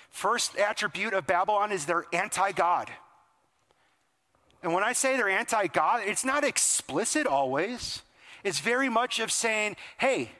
First 0.09 0.57
attribute 0.57 1.13
of 1.13 1.27
Babylon 1.27 1.71
is 1.71 1.85
they're 1.85 2.05
anti 2.13 2.51
God. 2.51 2.89
And 4.61 4.73
when 4.73 4.83
I 4.83 4.93
say 4.93 5.15
they're 5.15 5.29
anti 5.29 5.67
God, 5.67 6.01
it's 6.05 6.25
not 6.25 6.43
explicit 6.43 7.27
always. 7.27 8.01
It's 8.43 8.59
very 8.59 8.89
much 8.89 9.19
of 9.19 9.31
saying, 9.31 9.75
hey, 9.97 10.31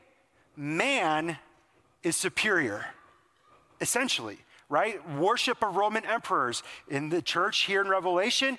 man 0.60 1.38
is 2.04 2.16
superior, 2.16 2.86
essentially 3.82 4.40
right? 4.70 5.00
Worship 5.18 5.64
of 5.64 5.76
Roman 5.76 6.06
emperors. 6.06 6.64
In 6.88 7.10
the 7.10 7.22
church 7.22 7.64
here 7.66 7.82
in 7.82 7.88
Revelation, 7.88 8.58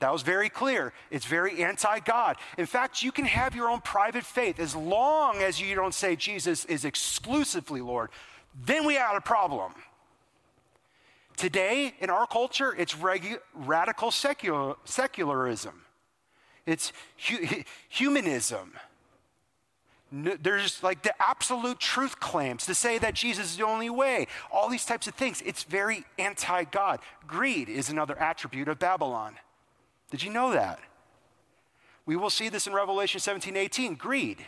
that 0.00 0.12
was 0.12 0.22
very 0.22 0.48
clear. 0.48 0.92
It's 1.10 1.24
very 1.24 1.62
anti 1.62 2.00
God. 2.00 2.36
In 2.58 2.66
fact, 2.66 3.02
you 3.02 3.12
can 3.12 3.24
have 3.24 3.54
your 3.54 3.70
own 3.70 3.80
private 3.80 4.24
faith 4.24 4.58
as 4.58 4.74
long 4.74 5.42
as 5.42 5.60
you 5.60 5.74
don't 5.74 5.94
say 5.94 6.16
Jesus 6.16 6.64
is 6.64 6.84
exclusively 6.84 7.80
Lord. 7.80 8.10
Then 8.66 8.84
we 8.84 8.94
have 8.94 9.16
a 9.16 9.20
problem. 9.20 9.72
Today, 11.36 11.94
in 12.00 12.10
our 12.10 12.26
culture, 12.26 12.74
it's 12.76 12.94
regu- 12.94 13.40
radical 13.54 14.10
secular, 14.10 14.74
secularism, 14.84 15.82
it's 16.64 16.92
hu- 17.28 17.62
humanism 17.88 18.72
there's 20.14 20.82
like 20.82 21.02
the 21.02 21.14
absolute 21.20 21.80
truth 21.80 22.20
claims 22.20 22.66
to 22.66 22.74
say 22.74 22.98
that 22.98 23.14
Jesus 23.14 23.50
is 23.50 23.56
the 23.56 23.64
only 23.64 23.90
way, 23.90 24.28
all 24.52 24.68
these 24.68 24.84
types 24.84 25.08
of 25.08 25.14
things. 25.14 25.42
It's 25.44 25.64
very 25.64 26.04
anti 26.18 26.64
God. 26.64 27.00
Greed 27.26 27.68
is 27.68 27.90
another 27.90 28.16
attribute 28.18 28.68
of 28.68 28.78
Babylon. 28.78 29.36
Did 30.10 30.22
you 30.22 30.30
know 30.30 30.52
that? 30.52 30.78
We 32.06 32.16
will 32.16 32.30
see 32.30 32.48
this 32.48 32.66
in 32.66 32.72
Revelation 32.74 33.18
17 33.18 33.56
18. 33.56 33.94
Greed. 33.94 34.44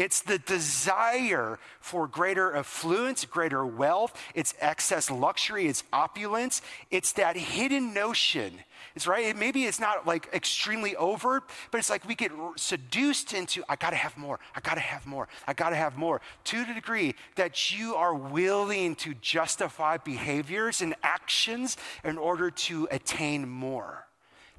It's 0.00 0.22
the 0.22 0.38
desire 0.38 1.58
for 1.78 2.08
greater 2.08 2.56
affluence, 2.56 3.26
greater 3.26 3.66
wealth, 3.66 4.18
it's 4.34 4.54
excess 4.58 5.10
luxury, 5.10 5.66
it's 5.66 5.84
opulence. 5.92 6.62
It's 6.90 7.12
that 7.12 7.36
hidden 7.36 7.92
notion. 7.92 8.60
It's 8.94 9.06
right. 9.06 9.26
It, 9.26 9.36
maybe 9.36 9.64
it's 9.64 9.78
not 9.78 10.06
like 10.06 10.30
extremely 10.32 10.96
overt, 10.96 11.42
but 11.70 11.76
it's 11.76 11.90
like 11.90 12.08
we 12.08 12.14
get 12.14 12.32
seduced 12.56 13.34
into, 13.34 13.62
I 13.68 13.76
gotta 13.76 13.96
have 13.96 14.16
more, 14.16 14.40
I 14.56 14.60
gotta 14.60 14.80
have 14.80 15.06
more, 15.06 15.28
I 15.46 15.52
gotta 15.52 15.76
have 15.76 15.98
more, 15.98 16.22
to 16.44 16.64
the 16.64 16.72
degree 16.72 17.14
that 17.36 17.70
you 17.70 17.94
are 17.94 18.14
willing 18.14 18.94
to 18.96 19.12
justify 19.20 19.98
behaviors 19.98 20.80
and 20.80 20.94
actions 21.02 21.76
in 22.04 22.16
order 22.16 22.50
to 22.50 22.88
attain 22.90 23.46
more. 23.46 24.06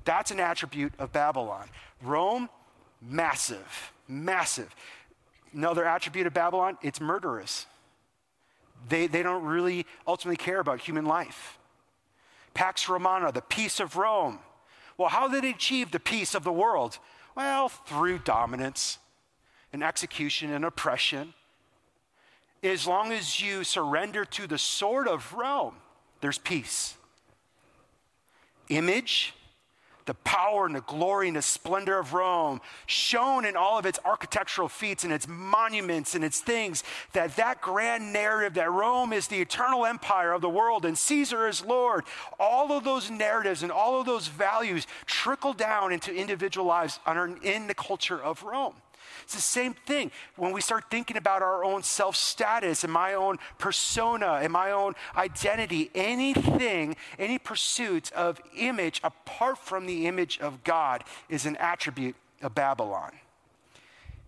That's 0.06 0.30
an 0.30 0.40
attribute 0.40 0.94
of 1.00 1.12
Babylon. 1.12 1.68
Rome, 2.04 2.48
massive, 3.02 3.92
massive. 4.08 4.76
Another 5.54 5.86
attribute 5.86 6.28
of 6.28 6.34
Babylon, 6.34 6.78
it's 6.82 7.02
murderous. 7.02 7.66
They, 8.88 9.08
they 9.08 9.24
don't 9.24 9.44
really 9.44 9.86
ultimately 10.08 10.38
care 10.38 10.60
about 10.60 10.80
human 10.80 11.06
life. 11.06 11.58
Pax 12.54 12.90
Romana, 12.90 13.32
the 13.32 13.42
peace 13.42 13.80
of 13.80 13.96
Rome. 13.96 14.40
Well, 14.98 15.10
how 15.10 15.28
did 15.28 15.44
they 15.44 15.50
achieve 15.52 15.92
the 15.92 16.00
peace 16.00 16.36
of 16.36 16.44
the 16.44 16.52
world? 16.52 17.00
Well, 17.36 17.70
through 17.70 18.20
dominance 18.20 18.98
and 19.74 19.84
execution 19.84 20.52
and 20.52 20.66
oppression. 20.66 21.34
As 22.64 22.86
long 22.86 23.12
as 23.12 23.42
you 23.42 23.64
surrender 23.64 24.26
to 24.26 24.48
the 24.48 24.58
sword 24.58 25.08
of 25.08 25.34
Rome, 25.34 25.76
there's 26.20 26.38
peace. 26.38 26.96
Image, 28.70 29.34
the 30.12 30.16
power 30.26 30.66
and 30.66 30.76
the 30.76 30.82
glory 30.82 31.30
and 31.30 31.38
the 31.38 31.42
splendor 31.42 31.98
of 31.98 32.12
Rome, 32.12 32.60
shown 32.86 33.46
in 33.46 33.56
all 33.56 33.80
of 33.80 33.86
its 33.86 33.98
architectural 34.04 34.68
feats 34.68 35.06
and 35.06 35.14
its 35.14 35.26
monuments 35.26 36.16
and 36.16 36.24
its 36.26 36.42
things, 36.42 36.84
that 37.14 37.38
that 37.38 37.62
grand 37.62 38.12
narrative 38.12 38.56
that 38.56 38.70
Rome 38.70 39.14
is 39.14 39.28
the 39.28 39.40
eternal 39.40 39.86
empire 39.86 40.34
of 40.34 40.42
the 40.42 40.50
world 40.50 40.84
and 40.84 40.98
Caesar 40.98 41.48
is 41.48 41.64
Lord, 41.64 42.04
all 42.38 42.74
of 42.74 42.84
those 42.84 43.10
narratives 43.10 43.64
and 43.64 43.72
all 43.72 44.02
of 44.02 44.06
those 44.06 44.28
values 44.28 44.86
trickle 45.06 45.54
down 45.54 45.94
into 45.94 46.14
individual 46.14 46.68
lives 46.68 47.00
in 47.42 47.68
the 47.68 47.74
culture 47.74 48.22
of 48.22 48.44
Rome. 48.44 48.74
It's 49.32 49.38
the 49.38 49.42
same 49.42 49.76
thing 49.86 50.12
when 50.36 50.52
we 50.52 50.60
start 50.60 50.92
thinking 50.92 51.16
about 51.16 51.42
our 51.42 51.64
own 51.64 51.84
self 51.84 52.18
status 52.18 52.84
and 52.84 52.92
my 52.92 53.14
own 53.14 53.38
persona 53.60 54.42
and 54.44 54.52
my 54.52 54.72
own 54.72 54.94
identity. 55.16 55.90
Anything, 55.96 56.98
any 57.18 57.38
pursuit 57.38 58.12
of 58.12 58.42
image 58.58 59.00
apart 59.06 59.58
from 59.58 59.86
the 59.86 60.06
image 60.06 60.38
of 60.42 60.66
God 60.66 61.06
is 61.30 61.46
an 61.46 61.56
attribute 61.56 62.18
of 62.42 62.54
Babylon. 62.54 63.14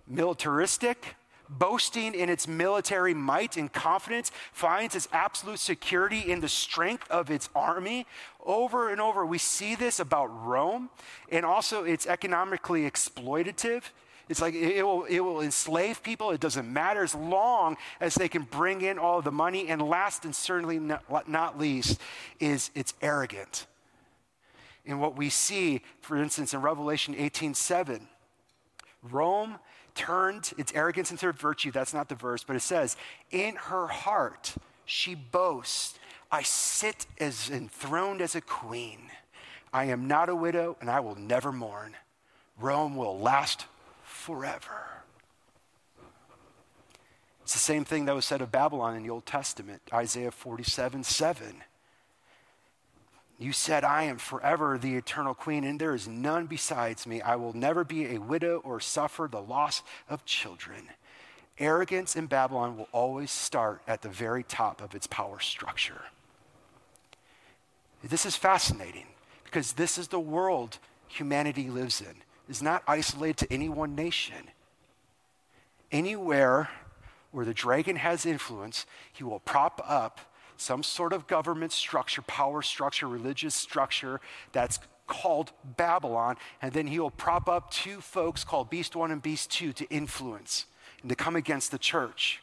Militaristic, 0.07 1.17
boasting 1.49 2.15
in 2.15 2.29
its 2.29 2.47
military 2.47 3.13
might 3.13 3.57
and 3.57 3.73
confidence, 3.73 4.31
finds 4.53 4.95
its 4.95 5.09
absolute 5.11 5.59
security 5.59 6.31
in 6.31 6.39
the 6.39 6.47
strength 6.47 7.11
of 7.11 7.29
its 7.29 7.49
army. 7.53 8.05
Over 8.45 8.89
and 8.89 9.01
over, 9.01 9.25
we 9.25 9.37
see 9.37 9.75
this 9.75 9.99
about 9.99 10.27
Rome, 10.27 10.89
and 11.29 11.45
also 11.45 11.83
it's 11.83 12.07
economically 12.07 12.89
exploitative. 12.89 13.83
It's 14.29 14.41
like 14.41 14.53
it 14.53 14.83
will, 14.83 15.03
it 15.03 15.19
will 15.19 15.41
enslave 15.41 16.01
people. 16.01 16.31
It 16.31 16.39
doesn't 16.39 16.71
matter 16.71 17.03
as 17.03 17.13
long 17.13 17.77
as 17.99 18.15
they 18.15 18.29
can 18.29 18.43
bring 18.43 18.81
in 18.81 18.97
all 18.97 19.21
the 19.21 19.31
money. 19.31 19.67
And 19.67 19.81
last 19.81 20.23
and 20.23 20.35
certainly 20.35 20.79
not, 20.79 21.59
least 21.59 21.99
is 22.39 22.71
it's 22.73 22.93
arrogant. 23.01 23.67
In 24.85 24.99
what 24.99 25.17
we 25.17 25.29
see, 25.29 25.81
for 26.01 26.17
instance, 26.17 26.53
in 26.53 26.61
Revelation 26.61 27.15
18 27.17 27.53
7, 27.53 28.07
Rome 29.01 29.59
turned 29.95 30.53
its 30.57 30.73
arrogance 30.73 31.11
into 31.11 31.31
virtue. 31.31 31.71
That's 31.71 31.93
not 31.93 32.09
the 32.09 32.15
verse, 32.15 32.43
but 32.43 32.55
it 32.55 32.61
says, 32.61 32.95
In 33.31 33.55
her 33.55 33.87
heart 33.87 34.55
she 34.85 35.15
boasts, 35.15 35.99
I 36.31 36.41
sit 36.43 37.05
as 37.19 37.49
enthroned 37.49 38.21
as 38.21 38.35
a 38.35 38.41
queen. 38.41 38.99
I 39.71 39.85
am 39.85 40.07
not 40.07 40.29
a 40.29 40.35
widow, 40.35 40.77
and 40.81 40.89
I 40.89 40.99
will 40.99 41.15
never 41.15 41.51
mourn. 41.51 41.95
Rome 42.59 42.95
will 42.95 43.19
last 43.19 43.65
forever. 44.23 45.03
It's 47.41 47.51
the 47.51 47.59
same 47.59 47.83
thing 47.83 48.05
that 48.05 48.15
was 48.15 48.23
said 48.23 48.41
of 48.41 48.53
Babylon 48.53 48.95
in 48.95 49.03
the 49.03 49.09
Old 49.09 49.25
Testament, 49.25 49.81
Isaiah 49.91 50.31
47 50.31 51.03
7. 51.03 51.55
You 53.37 53.51
said, 53.51 53.83
I 53.83 54.03
am 54.03 54.17
forever 54.17 54.77
the 54.77 54.95
eternal 54.95 55.33
queen, 55.33 55.65
and 55.65 55.77
there 55.77 55.93
is 55.93 56.07
none 56.07 56.45
besides 56.45 57.05
me. 57.05 57.19
I 57.21 57.35
will 57.35 57.51
never 57.51 57.83
be 57.83 58.15
a 58.15 58.21
widow 58.21 58.61
or 58.63 58.79
suffer 58.79 59.27
the 59.29 59.41
loss 59.41 59.83
of 60.09 60.23
children. 60.23 60.83
Arrogance 61.59 62.15
in 62.15 62.27
Babylon 62.27 62.77
will 62.77 62.87
always 62.93 63.31
start 63.31 63.81
at 63.87 64.01
the 64.01 64.09
very 64.09 64.43
top 64.43 64.81
of 64.81 64.95
its 64.95 65.07
power 65.07 65.41
structure. 65.41 66.03
This 68.01 68.25
is 68.25 68.37
fascinating 68.37 69.07
because 69.43 69.73
this 69.73 69.97
is 69.97 70.07
the 70.07 70.19
world 70.19 70.77
humanity 71.09 71.69
lives 71.69 71.99
in 71.99 72.22
is 72.49 72.61
not 72.61 72.83
isolated 72.87 73.37
to 73.37 73.53
any 73.53 73.69
one 73.69 73.95
nation. 73.95 74.49
Anywhere 75.91 76.69
where 77.31 77.45
the 77.45 77.53
dragon 77.53 77.95
has 77.95 78.25
influence, 78.25 78.85
he 79.11 79.23
will 79.23 79.39
prop 79.39 79.81
up 79.87 80.19
some 80.57 80.83
sort 80.83 81.13
of 81.13 81.27
government 81.27 81.71
structure, 81.71 82.21
power 82.21 82.61
structure, 82.61 83.07
religious 83.07 83.55
structure 83.55 84.21
that's 84.51 84.79
called 85.07 85.51
Babylon, 85.63 86.37
and 86.61 86.71
then 86.73 86.87
he 86.87 86.99
will 86.99 87.11
prop 87.11 87.49
up 87.49 87.71
two 87.71 88.01
folks 88.01 88.43
called 88.43 88.69
Beast 88.69 88.95
One 88.95 89.11
and 89.11 89.21
Beast 89.21 89.51
Two 89.51 89.73
to 89.73 89.89
influence 89.89 90.65
and 91.01 91.09
to 91.09 91.15
come 91.15 91.35
against 91.35 91.71
the 91.71 91.77
church. 91.77 92.41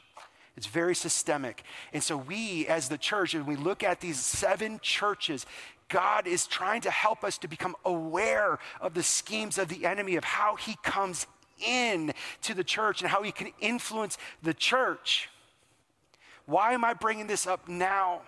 It's 0.57 0.67
very 0.67 0.95
systemic. 0.95 1.63
And 1.93 2.03
so, 2.03 2.17
we 2.17 2.67
as 2.67 2.89
the 2.89 2.99
church, 2.99 3.35
when 3.35 3.47
we 3.47 3.57
look 3.57 3.83
at 3.83 4.01
these 4.01 4.19
seven 4.19 4.79
churches, 4.83 5.47
God 5.91 6.27
is 6.27 6.47
trying 6.47 6.81
to 6.83 6.91
help 6.91 7.23
us 7.23 7.37
to 7.39 7.49
become 7.49 7.77
aware 7.85 8.59
of 8.81 8.95
the 8.95 9.03
schemes 9.03 9.59
of 9.59 9.69
the 9.69 9.85
enemy, 9.85 10.17
of 10.17 10.25
how 10.25 10.57
he 10.57 10.77
comes 10.83 11.27
in 11.65 12.15
to 12.43 12.55
the 12.55 12.65
church 12.65 13.03
and 13.03 13.11
how 13.11 13.23
he 13.23 13.33
can 13.33 13.53
influence 13.61 14.17
the 14.43 14.55
church. 14.55 15.29
Why 16.47 16.73
am 16.73 16.85
I 16.85 16.95
bringing 16.95 17.27
this 17.27 17.47
up 17.47 17.69
now? 17.69 18.23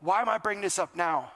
Why 0.00 0.20
am 0.20 0.28
I 0.28 0.38
bringing 0.38 0.62
this 0.62 0.78
up 0.78 0.94
now? 0.94 1.32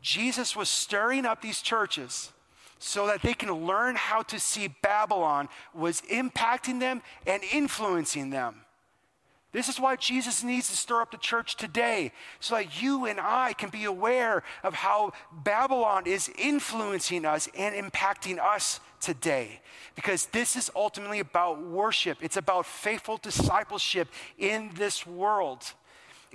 Jesus 0.00 0.54
was 0.54 0.68
stirring 0.68 1.26
up 1.26 1.42
these 1.42 1.60
churches 1.60 2.32
so 2.78 3.06
that 3.06 3.22
they 3.22 3.34
can 3.34 3.66
learn 3.66 3.96
how 3.96 4.22
to 4.22 4.38
see 4.38 4.68
Babylon 4.68 5.48
was 5.74 6.02
impacting 6.02 6.78
them 6.78 7.02
and 7.26 7.42
influencing 7.42 8.30
them. 8.30 8.65
This 9.56 9.70
is 9.70 9.80
why 9.80 9.96
Jesus 9.96 10.44
needs 10.44 10.68
to 10.68 10.76
stir 10.76 11.00
up 11.00 11.12
the 11.12 11.16
church 11.16 11.56
today, 11.56 12.12
so 12.40 12.56
that 12.56 12.82
you 12.82 13.06
and 13.06 13.18
I 13.18 13.54
can 13.54 13.70
be 13.70 13.84
aware 13.84 14.42
of 14.62 14.74
how 14.74 15.14
Babylon 15.32 16.02
is 16.06 16.30
influencing 16.36 17.24
us 17.24 17.48
and 17.56 17.74
impacting 17.74 18.38
us 18.38 18.80
today. 19.00 19.62
Because 19.94 20.26
this 20.26 20.56
is 20.56 20.70
ultimately 20.76 21.20
about 21.20 21.62
worship, 21.62 22.18
it's 22.20 22.36
about 22.36 22.66
faithful 22.66 23.16
discipleship 23.16 24.08
in 24.38 24.72
this 24.74 25.06
world. 25.06 25.72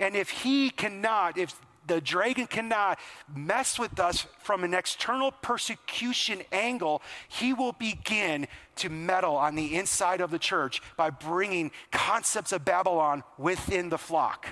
And 0.00 0.16
if 0.16 0.28
he 0.28 0.70
cannot, 0.70 1.38
if 1.38 1.54
the 1.86 2.00
dragon 2.00 2.46
cannot 2.46 2.98
mess 3.34 3.78
with 3.78 3.98
us 3.98 4.26
from 4.38 4.64
an 4.64 4.74
external 4.74 5.32
persecution 5.32 6.42
angle, 6.52 7.02
he 7.28 7.52
will 7.52 7.72
begin 7.72 8.46
to 8.76 8.88
meddle 8.88 9.36
on 9.36 9.54
the 9.54 9.76
inside 9.76 10.20
of 10.20 10.30
the 10.30 10.38
church 10.38 10.80
by 10.96 11.10
bringing 11.10 11.70
concepts 11.90 12.52
of 12.52 12.64
Babylon 12.64 13.22
within 13.38 13.88
the 13.88 13.98
flock. 13.98 14.48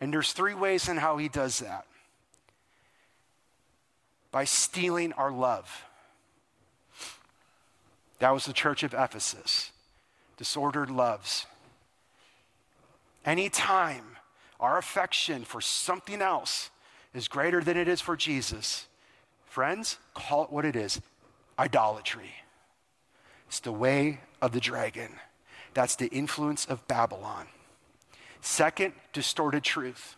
And 0.00 0.12
there's 0.12 0.32
three 0.32 0.54
ways 0.54 0.88
in 0.88 0.96
how 0.96 1.16
he 1.18 1.28
does 1.28 1.60
that 1.60 1.86
by 4.30 4.44
stealing 4.44 5.12
our 5.12 5.30
love. 5.30 5.84
That 8.18 8.32
was 8.32 8.46
the 8.46 8.52
church 8.52 8.82
of 8.82 8.92
Ephesus. 8.92 9.70
Disordered 10.36 10.90
loves. 10.90 11.46
Anytime 13.24 14.13
our 14.60 14.78
affection 14.78 15.44
for 15.44 15.60
something 15.60 16.22
else 16.22 16.70
is 17.14 17.28
greater 17.28 17.62
than 17.62 17.76
it 17.76 17.88
is 17.88 18.00
for 18.00 18.16
Jesus, 18.16 18.88
friends, 19.46 19.98
call 20.14 20.44
it 20.44 20.52
what 20.52 20.64
it 20.64 20.76
is 20.76 21.00
idolatry. 21.58 22.32
It's 23.46 23.60
the 23.60 23.72
way 23.72 24.20
of 24.42 24.52
the 24.52 24.60
dragon. 24.60 25.12
That's 25.74 25.96
the 25.96 26.08
influence 26.08 26.66
of 26.66 26.86
Babylon. 26.88 27.46
Second, 28.40 28.94
distorted 29.12 29.62
truth. 29.62 30.16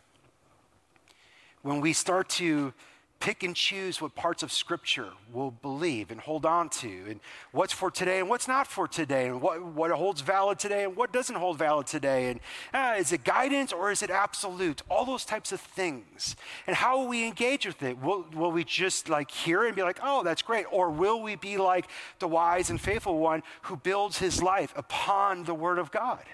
When 1.62 1.80
we 1.80 1.92
start 1.92 2.28
to 2.30 2.72
pick 3.18 3.42
and 3.42 3.56
choose 3.56 4.00
what 4.00 4.14
parts 4.14 4.42
of 4.42 4.52
Scripture 4.52 5.10
we'll 5.32 5.50
believe 5.50 6.10
and 6.10 6.20
hold 6.20 6.44
on 6.44 6.68
to, 6.68 6.88
and 7.08 7.20
what's 7.52 7.72
for 7.72 7.90
today 7.90 8.20
and 8.20 8.28
what's 8.28 8.46
not 8.46 8.66
for 8.66 8.86
today, 8.86 9.26
and 9.26 9.40
what, 9.40 9.62
what 9.62 9.90
holds 9.90 10.20
valid 10.20 10.58
today 10.58 10.84
and 10.84 10.96
what 10.96 11.12
doesn't 11.12 11.36
hold 11.36 11.58
valid 11.58 11.86
today. 11.86 12.30
And 12.30 12.40
uh, 12.72 12.94
is 12.98 13.12
it 13.12 13.24
guidance 13.24 13.72
or 13.72 13.90
is 13.90 14.02
it 14.02 14.10
absolute? 14.10 14.82
All 14.88 15.04
those 15.04 15.24
types 15.24 15.52
of 15.52 15.60
things. 15.60 16.36
And 16.66 16.76
how 16.76 16.98
will 16.98 17.08
we 17.08 17.26
engage 17.26 17.66
with 17.66 17.82
it? 17.82 18.00
Will, 18.00 18.26
will 18.34 18.52
we 18.52 18.64
just 18.64 19.08
like 19.08 19.30
hear 19.30 19.64
it 19.64 19.68
and 19.68 19.76
be 19.76 19.82
like, 19.82 20.00
oh, 20.02 20.22
that's 20.22 20.42
great? 20.42 20.66
Or 20.70 20.90
will 20.90 21.22
we 21.22 21.36
be 21.36 21.56
like 21.56 21.88
the 22.18 22.28
wise 22.28 22.70
and 22.70 22.80
faithful 22.80 23.18
one 23.18 23.42
who 23.62 23.76
builds 23.76 24.18
his 24.18 24.42
life 24.42 24.72
upon 24.76 25.44
the 25.44 25.54
Word 25.54 25.78
of 25.78 25.90
God? 25.90 26.24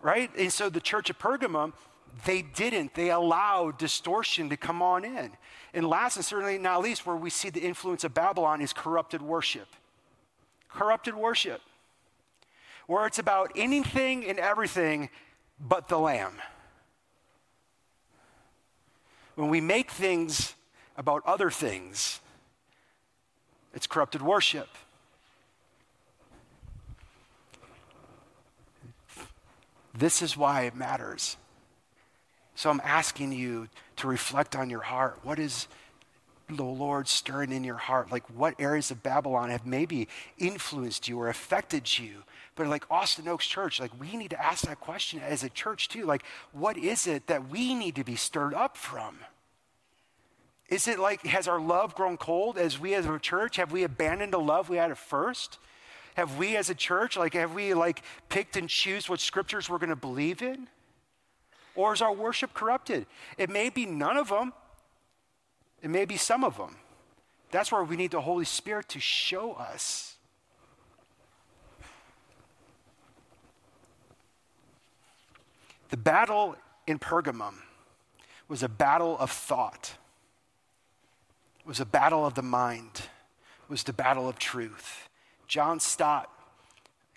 Right? 0.00 0.30
And 0.36 0.52
so 0.52 0.68
the 0.68 0.80
church 0.80 1.08
of 1.10 1.18
Pergamum 1.18 1.72
they 2.24 2.42
didn't. 2.42 2.94
They 2.94 3.10
allowed 3.10 3.78
distortion 3.78 4.50
to 4.50 4.56
come 4.56 4.82
on 4.82 5.04
in. 5.04 5.32
And 5.74 5.86
last 5.86 6.16
and 6.16 6.24
certainly 6.24 6.58
not 6.58 6.82
least, 6.82 7.06
where 7.06 7.16
we 7.16 7.30
see 7.30 7.50
the 7.50 7.60
influence 7.60 8.04
of 8.04 8.14
Babylon 8.14 8.60
is 8.60 8.72
corrupted 8.72 9.22
worship. 9.22 9.68
Corrupted 10.68 11.14
worship, 11.14 11.60
where 12.86 13.06
it's 13.06 13.18
about 13.18 13.52
anything 13.54 14.24
and 14.24 14.38
everything 14.38 15.10
but 15.60 15.88
the 15.88 15.98
Lamb. 15.98 16.32
When 19.34 19.48
we 19.48 19.60
make 19.60 19.90
things 19.90 20.54
about 20.96 21.22
other 21.26 21.50
things, 21.50 22.20
it's 23.74 23.86
corrupted 23.86 24.22
worship. 24.22 24.68
This 29.94 30.22
is 30.22 30.36
why 30.36 30.62
it 30.62 30.74
matters. 30.74 31.36
So 32.62 32.70
I'm 32.70 32.80
asking 32.84 33.32
you 33.32 33.66
to 33.96 34.06
reflect 34.06 34.54
on 34.54 34.70
your 34.70 34.82
heart. 34.82 35.18
What 35.24 35.40
is 35.40 35.66
the 36.48 36.62
Lord 36.62 37.08
stirring 37.08 37.50
in 37.50 37.64
your 37.64 37.74
heart? 37.74 38.12
Like, 38.12 38.22
what 38.36 38.54
areas 38.60 38.92
of 38.92 39.02
Babylon 39.02 39.50
have 39.50 39.66
maybe 39.66 40.06
influenced 40.38 41.08
you 41.08 41.18
or 41.18 41.28
affected 41.28 41.98
you? 41.98 42.22
But 42.54 42.68
like 42.68 42.88
Austin 42.88 43.26
Oaks 43.26 43.48
Church, 43.48 43.80
like 43.80 43.90
we 43.98 44.16
need 44.16 44.30
to 44.30 44.40
ask 44.40 44.64
that 44.66 44.78
question 44.78 45.18
as 45.18 45.42
a 45.42 45.48
church 45.48 45.88
too. 45.88 46.04
Like, 46.04 46.22
what 46.52 46.78
is 46.78 47.08
it 47.08 47.26
that 47.26 47.48
we 47.48 47.74
need 47.74 47.96
to 47.96 48.04
be 48.04 48.14
stirred 48.14 48.54
up 48.54 48.76
from? 48.76 49.16
Is 50.68 50.86
it 50.86 51.00
like, 51.00 51.26
has 51.26 51.48
our 51.48 51.60
love 51.60 51.96
grown 51.96 52.16
cold 52.16 52.58
as 52.58 52.78
we 52.78 52.94
as 52.94 53.06
a 53.06 53.18
church? 53.18 53.56
Have 53.56 53.72
we 53.72 53.82
abandoned 53.82 54.32
the 54.32 54.38
love 54.38 54.68
we 54.68 54.76
had 54.76 54.92
at 54.92 54.98
first? 54.98 55.58
Have 56.14 56.36
we 56.36 56.56
as 56.56 56.70
a 56.70 56.76
church, 56.76 57.16
like, 57.16 57.34
have 57.34 57.54
we 57.54 57.74
like 57.74 58.04
picked 58.28 58.56
and 58.56 58.68
choose 58.68 59.08
what 59.08 59.18
scriptures 59.18 59.68
we're 59.68 59.78
going 59.78 59.90
to 59.90 59.96
believe 59.96 60.42
in? 60.42 60.68
Or 61.74 61.92
is 61.92 62.02
our 62.02 62.12
worship 62.12 62.54
corrupted? 62.54 63.06
It 63.38 63.50
may 63.50 63.70
be 63.70 63.86
none 63.86 64.16
of 64.16 64.28
them, 64.28 64.52
it 65.82 65.90
may 65.90 66.04
be 66.04 66.16
some 66.16 66.44
of 66.44 66.56
them. 66.56 66.76
That's 67.50 67.70
where 67.70 67.84
we 67.84 67.96
need 67.96 68.12
the 68.12 68.20
Holy 68.20 68.44
Spirit 68.44 68.88
to 68.90 69.00
show 69.00 69.52
us. 69.52 70.16
The 75.90 75.96
battle 75.98 76.56
in 76.86 76.98
Pergamum 76.98 77.56
was 78.48 78.62
a 78.62 78.68
battle 78.68 79.18
of 79.18 79.30
thought. 79.30 79.96
It 81.60 81.66
was 81.66 81.80
a 81.80 81.84
battle 81.84 82.24
of 82.24 82.34
the 82.34 82.42
mind. 82.42 82.90
It 82.94 83.70
was 83.70 83.82
the 83.82 83.92
battle 83.92 84.28
of 84.28 84.38
truth. 84.38 85.08
John 85.46 85.80
Stott, 85.80 86.30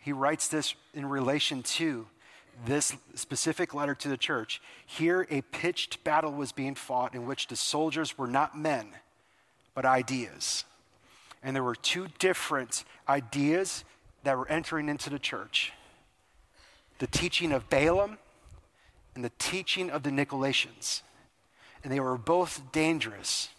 he 0.02 0.12
writes 0.12 0.50
this 0.50 0.76
in 0.94 1.06
relation 1.06 1.64
to 1.64 2.08
this 2.66 2.96
specific 3.16 3.74
letter 3.74 3.96
to 3.96 4.10
the 4.10 4.18
church, 4.18 4.62
here 4.86 5.28
a 5.30 5.42
pitched 5.42 6.04
battle 6.04 6.32
was 6.32 6.52
being 6.52 6.76
fought 6.76 7.14
in 7.14 7.26
which 7.26 7.48
the 7.48 7.56
soldiers 7.56 8.18
were 8.18 8.28
not 8.28 8.58
men, 8.58 8.88
but 9.74 9.86
ideas. 9.86 10.64
And 11.44 11.56
there 11.56 11.64
were 11.64 11.76
two 11.76 12.08
different 12.18 12.86
ideas 13.08 13.84
that 14.24 14.38
were 14.38 14.48
entering 14.50 14.90
into 14.90 15.10
the 15.10 15.20
church 15.20 15.74
the 16.98 17.08
teaching 17.08 17.52
of 17.52 17.70
Balaam 17.70 18.18
and 19.16 19.24
the 19.24 19.32
teaching 19.38 19.90
of 19.90 20.04
the 20.04 20.10
Nicolaitans. 20.10 21.02
And 21.84 21.92
they 21.92 22.00
were 22.00 22.18
both 22.18 22.72
dangerous. 22.72 23.50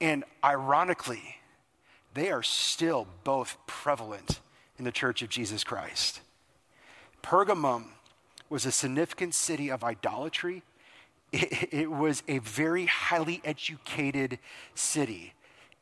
And 0.00 0.24
ironically, 0.42 1.36
they 2.12 2.30
are 2.30 2.42
still 2.42 3.06
both 3.22 3.56
prevalent 3.66 4.40
in 4.78 4.84
the 4.84 4.92
church 4.92 5.22
of 5.22 5.28
Jesus 5.28 5.62
Christ. 5.62 6.20
Pergamum 7.24 7.86
was 8.50 8.66
a 8.66 8.72
significant 8.72 9.34
city 9.34 9.70
of 9.70 9.82
idolatry. 9.82 10.62
It, 11.32 11.72
it 11.72 11.90
was 11.90 12.22
a 12.28 12.38
very 12.38 12.86
highly 12.86 13.40
educated 13.44 14.38
city. 14.74 15.32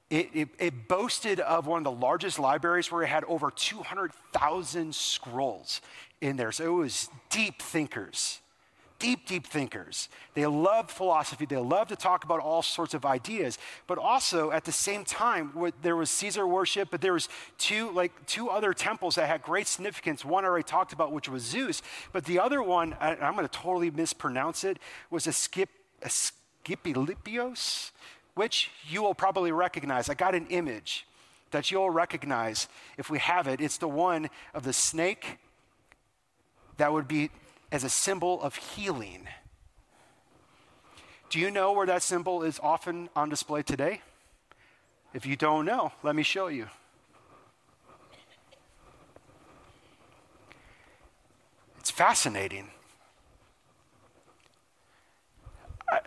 It, 0.08 0.30
it, 0.32 0.48
it, 0.58 0.88
boasted 0.88 1.40
of 1.40 1.66
one 1.66 1.78
of 1.78 1.84
the 1.84 1.90
largest 1.90 2.38
libraries 2.38 2.92
where 2.92 3.02
it 3.02 3.08
had 3.08 3.24
over 3.24 3.50
200,000 3.50 4.94
scrolls 4.94 5.80
in 6.20 6.36
there. 6.36 6.52
So 6.52 6.64
it 6.64 6.80
was 6.80 7.08
deep 7.28 7.60
thinkers 7.60 8.41
deep, 9.02 9.26
deep 9.26 9.44
thinkers. 9.44 10.08
They 10.34 10.46
loved 10.46 10.88
philosophy. 10.88 11.44
They 11.44 11.56
loved 11.56 11.90
to 11.90 11.96
talk 11.96 12.22
about 12.22 12.38
all 12.38 12.62
sorts 12.62 12.94
of 12.94 13.04
ideas. 13.04 13.58
But 13.88 13.98
also, 13.98 14.52
at 14.52 14.64
the 14.64 14.70
same 14.70 15.04
time, 15.04 15.52
there 15.82 15.96
was 15.96 16.08
Caesar 16.10 16.46
worship, 16.46 16.88
but 16.88 17.00
there 17.00 17.12
was 17.12 17.28
two, 17.58 17.90
like 17.90 18.12
two 18.26 18.48
other 18.48 18.72
temples 18.72 19.16
that 19.16 19.26
had 19.26 19.42
great 19.42 19.66
significance. 19.66 20.24
One 20.24 20.44
I 20.44 20.48
already 20.48 20.62
talked 20.62 20.92
about, 20.92 21.10
which 21.10 21.28
was 21.28 21.42
Zeus. 21.42 21.82
But 22.12 22.26
the 22.26 22.38
other 22.38 22.62
one, 22.62 22.94
I, 23.00 23.16
am 23.16 23.34
going 23.34 23.46
to 23.46 23.52
totally 23.52 23.90
mispronounce 23.90 24.62
it, 24.62 24.78
was 25.10 25.26
a 25.26 25.32
skip, 25.32 25.68
Asclepios, 26.02 27.90
which 28.34 28.70
you 28.88 29.02
will 29.02 29.14
probably 29.14 29.50
recognize. 29.50 30.08
I 30.08 30.14
got 30.14 30.36
an 30.36 30.46
image 30.46 31.08
that 31.50 31.72
you'll 31.72 31.90
recognize 31.90 32.68
if 32.96 33.10
we 33.10 33.18
have 33.18 33.48
it. 33.48 33.60
It's 33.60 33.78
the 33.78 33.88
one 33.88 34.30
of 34.54 34.62
the 34.62 34.72
snake 34.72 35.38
that 36.76 36.92
would 36.92 37.08
be 37.08 37.30
as 37.72 37.82
a 37.84 37.88
symbol 37.88 38.40
of 38.42 38.54
healing. 38.54 39.26
Do 41.30 41.40
you 41.40 41.50
know 41.50 41.72
where 41.72 41.86
that 41.86 42.02
symbol 42.02 42.42
is 42.42 42.60
often 42.62 43.08
on 43.16 43.30
display 43.30 43.62
today? 43.62 44.02
If 45.14 45.24
you 45.24 45.34
don't 45.34 45.64
know, 45.64 45.92
let 46.02 46.14
me 46.14 46.22
show 46.22 46.48
you. 46.48 46.68
It's 51.80 51.90
fascinating. 51.90 52.68
I, 55.90 56.00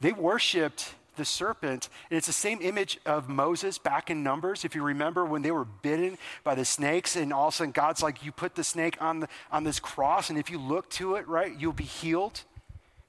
they 0.00 0.12
worshiped 0.12 0.94
the 1.16 1.24
serpent. 1.24 1.88
And 2.10 2.16
it's 2.16 2.26
the 2.26 2.32
same 2.32 2.58
image 2.62 2.98
of 3.04 3.28
Moses 3.28 3.78
back 3.78 4.10
in 4.10 4.22
Numbers. 4.22 4.64
If 4.64 4.74
you 4.74 4.82
remember 4.82 5.24
when 5.24 5.42
they 5.42 5.50
were 5.50 5.64
bitten 5.64 6.18
by 6.44 6.54
the 6.54 6.64
snakes, 6.64 7.16
and 7.16 7.32
all 7.32 7.48
of 7.48 7.54
a 7.54 7.56
sudden 7.56 7.72
God's 7.72 8.02
like, 8.02 8.24
You 8.24 8.32
put 8.32 8.54
the 8.54 8.64
snake 8.64 8.96
on, 9.00 9.20
the, 9.20 9.28
on 9.50 9.64
this 9.64 9.80
cross, 9.80 10.30
and 10.30 10.38
if 10.38 10.50
you 10.50 10.58
look 10.58 10.88
to 10.90 11.16
it, 11.16 11.26
right, 11.26 11.52
you'll 11.58 11.72
be 11.72 11.84
healed. 11.84 12.42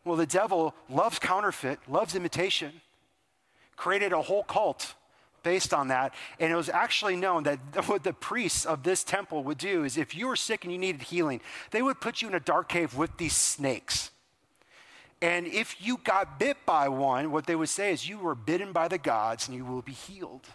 Well, 0.04 0.16
the 0.16 0.26
devil 0.26 0.74
loves 0.90 1.20
counterfeit, 1.20 1.80
loves 1.88 2.16
imitation, 2.16 2.82
created 3.76 4.14
a 4.14 4.22
whole 4.22 4.44
cult 4.44 4.96
based 5.44 5.74
on 5.74 5.88
that. 5.90 6.14
And 6.40 6.52
it 6.52 6.56
was 6.56 6.70
actually 6.70 7.16
known 7.16 7.44
that 7.44 7.60
what 7.88 8.04
the 8.04 8.14
priests 8.14 8.66
of 8.66 8.84
this 8.84 9.04
temple 9.04 9.44
would 9.44 9.58
do 9.58 9.84
is 9.84 9.98
if 9.98 10.16
you 10.16 10.28
were 10.28 10.36
sick 10.36 10.64
and 10.64 10.72
you 10.74 10.80
needed 10.80 11.04
healing, 11.04 11.42
they 11.72 11.82
would 11.82 12.02
put 12.02 12.22
you 12.22 12.28
in 12.28 12.36
a 12.36 12.40
dark 12.40 12.70
cave 12.70 12.96
with 12.96 13.18
these 13.18 13.36
snakes. 13.36 14.12
And 15.22 15.48
if 15.48 15.82
you 15.82 16.00
got 16.04 16.40
bit 16.40 16.58
by 16.66 16.90
one, 16.90 17.32
what 17.32 17.48
they 17.48 17.56
would 17.56 17.70
say 17.70 17.92
is 17.92 18.08
you 18.08 18.20
were 18.20 18.36
bitten 18.36 18.72
by 18.72 18.88
the 18.88 18.98
gods 18.98 19.48
and 19.48 19.58
you 19.58 19.66
will 19.66 19.82
be 19.82 19.94
healed. 19.94 20.48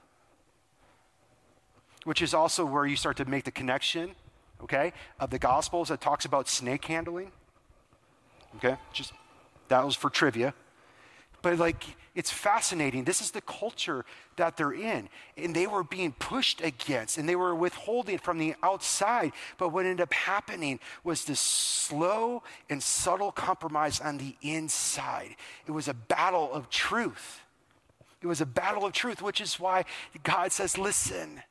Which 2.04 2.22
is 2.22 2.32
also 2.34 2.64
where 2.64 2.86
you 2.86 2.96
start 2.96 3.16
to 3.18 3.24
make 3.24 3.44
the 3.44 3.50
connection, 3.50 4.14
okay, 4.62 4.92
of 5.18 5.30
the 5.30 5.38
Gospels 5.38 5.88
that 5.88 6.00
talks 6.00 6.24
about 6.24 6.48
snake 6.48 6.84
handling. 6.84 7.32
Okay, 8.56 8.76
just 8.92 9.12
that 9.68 9.84
was 9.84 9.96
for 9.96 10.10
trivia. 10.10 10.54
But 11.42 11.58
like, 11.58 11.84
it's 12.14 12.30
fascinating. 12.30 13.04
This 13.04 13.22
is 13.22 13.30
the 13.30 13.40
culture 13.40 14.04
that 14.36 14.56
they're 14.56 14.72
in. 14.72 15.08
And 15.36 15.56
they 15.56 15.66
were 15.66 15.82
being 15.82 16.12
pushed 16.12 16.60
against 16.60 17.16
and 17.16 17.26
they 17.26 17.36
were 17.36 17.54
withholding 17.54 18.18
from 18.18 18.38
the 18.38 18.54
outside. 18.62 19.32
But 19.56 19.70
what 19.70 19.86
ended 19.86 20.02
up 20.02 20.12
happening 20.12 20.78
was 21.04 21.24
this 21.24 21.40
slow 21.40 22.42
and 22.68 22.82
subtle 22.82 23.32
compromise 23.32 24.00
on 24.00 24.18
the 24.18 24.36
inside. 24.42 25.36
It 25.66 25.70
was 25.70 25.88
a 25.88 25.94
battle 25.94 26.52
of 26.52 26.68
truth. 26.68 27.40
It 28.20 28.26
was 28.26 28.40
a 28.40 28.46
battle 28.46 28.84
of 28.84 28.92
truth, 28.92 29.22
which 29.22 29.40
is 29.40 29.58
why 29.58 29.84
God 30.22 30.52
says, 30.52 30.76
listen, 30.76 31.42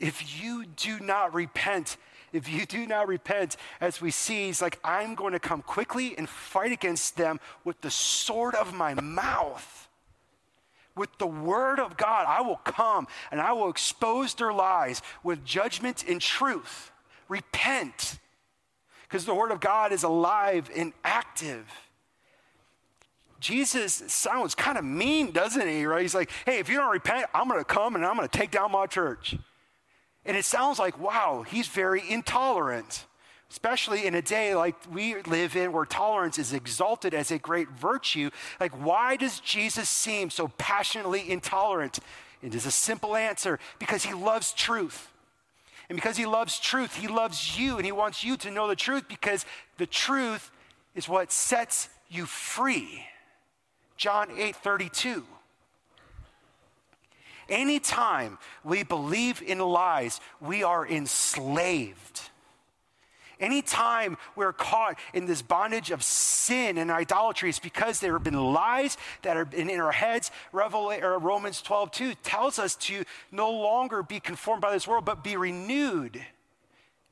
if 0.00 0.42
you 0.42 0.64
do 0.64 0.98
not 1.00 1.32
repent, 1.34 1.96
if 2.32 2.48
you 2.48 2.64
do 2.64 2.86
not 2.86 3.08
repent, 3.08 3.56
as 3.80 4.00
we 4.00 4.10
see, 4.10 4.46
he's 4.46 4.62
like, 4.62 4.80
I'm 4.82 5.14
going 5.14 5.32
to 5.32 5.38
come 5.38 5.62
quickly 5.62 6.16
and 6.16 6.28
fight 6.28 6.72
against 6.72 7.16
them 7.16 7.38
with 7.62 7.80
the 7.82 7.90
sword 7.90 8.54
of 8.54 8.74
my 8.74 8.94
mouth. 8.94 9.81
With 10.94 11.16
the 11.18 11.26
word 11.26 11.80
of 11.80 11.96
God, 11.96 12.26
I 12.28 12.42
will 12.42 12.56
come 12.56 13.06
and 13.30 13.40
I 13.40 13.52
will 13.52 13.70
expose 13.70 14.34
their 14.34 14.52
lies 14.52 15.00
with 15.22 15.44
judgment 15.44 16.04
and 16.06 16.20
truth. 16.20 16.92
Repent, 17.28 18.18
because 19.02 19.24
the 19.24 19.34
word 19.34 19.52
of 19.52 19.60
God 19.60 19.92
is 19.92 20.02
alive 20.02 20.70
and 20.76 20.92
active. 21.02 21.66
Jesus 23.40 23.94
sounds 24.06 24.54
kind 24.54 24.78
of 24.78 24.84
mean, 24.84 25.32
doesn't 25.32 25.66
he? 25.66 25.84
Right? 25.84 26.02
He's 26.02 26.14
like, 26.14 26.30
hey, 26.46 26.58
if 26.58 26.68
you 26.68 26.76
don't 26.76 26.92
repent, 26.92 27.26
I'm 27.34 27.48
going 27.48 27.58
to 27.58 27.64
come 27.64 27.94
and 27.96 28.04
I'm 28.04 28.16
going 28.16 28.28
to 28.28 28.38
take 28.38 28.50
down 28.50 28.70
my 28.70 28.86
church. 28.86 29.36
And 30.24 30.36
it 30.36 30.44
sounds 30.44 30.78
like, 30.78 31.00
wow, 31.00 31.44
he's 31.46 31.66
very 31.66 32.02
intolerant, 32.08 33.06
especially 33.52 34.06
in 34.06 34.14
a 34.14 34.22
day 34.22 34.54
like 34.54 34.74
we 34.90 35.20
live 35.24 35.54
in 35.54 35.72
where 35.72 35.84
tolerance 35.84 36.38
is 36.38 36.54
exalted 36.54 37.12
as 37.12 37.30
a 37.30 37.38
great 37.38 37.68
virtue. 37.68 38.30
Like, 38.58 38.72
why 38.82 39.16
does 39.16 39.40
Jesus 39.40 39.90
seem 39.90 40.30
so 40.30 40.48
passionately 40.56 41.30
intolerant? 41.30 41.98
It 42.42 42.54
is 42.54 42.64
a 42.64 42.70
simple 42.70 43.14
answer 43.14 43.58
because 43.78 44.04
he 44.04 44.14
loves 44.14 44.54
truth. 44.54 45.12
And 45.90 45.96
because 45.96 46.16
he 46.16 46.24
loves 46.24 46.58
truth, 46.58 46.96
he 46.96 47.08
loves 47.08 47.58
you 47.58 47.76
and 47.76 47.84
he 47.84 47.92
wants 47.92 48.24
you 48.24 48.38
to 48.38 48.50
know 48.50 48.68
the 48.68 48.74
truth 48.74 49.06
because 49.06 49.44
the 49.76 49.86
truth 49.86 50.50
is 50.94 51.06
what 51.06 51.30
sets 51.30 51.90
you 52.08 52.24
free. 52.24 53.04
John 53.98 54.28
8 54.34 54.56
32. 54.56 55.26
Anytime 57.50 58.38
we 58.64 58.82
believe 58.82 59.42
in 59.42 59.58
lies, 59.58 60.22
we 60.40 60.62
are 60.62 60.86
enslaved. 60.86 62.30
Anytime 63.42 64.16
we're 64.36 64.54
caught 64.54 64.98
in 65.12 65.26
this 65.26 65.42
bondage 65.42 65.90
of 65.90 66.02
sin 66.02 66.78
and 66.78 66.90
idolatry, 66.90 67.50
it's 67.50 67.58
because 67.58 68.00
there 68.00 68.14
have 68.14 68.24
been 68.24 68.40
lies 68.40 68.96
that 69.20 69.36
are 69.36 69.48
in 69.52 69.68
our 69.78 69.92
heads. 69.92 70.30
Romans 70.52 71.60
12, 71.60 71.90
2 71.90 72.14
tells 72.22 72.58
us 72.58 72.74
to 72.76 73.04
no 73.30 73.50
longer 73.50 74.02
be 74.02 74.20
conformed 74.20 74.62
by 74.62 74.72
this 74.72 74.88
world, 74.88 75.04
but 75.04 75.22
be 75.22 75.36
renewed 75.36 76.24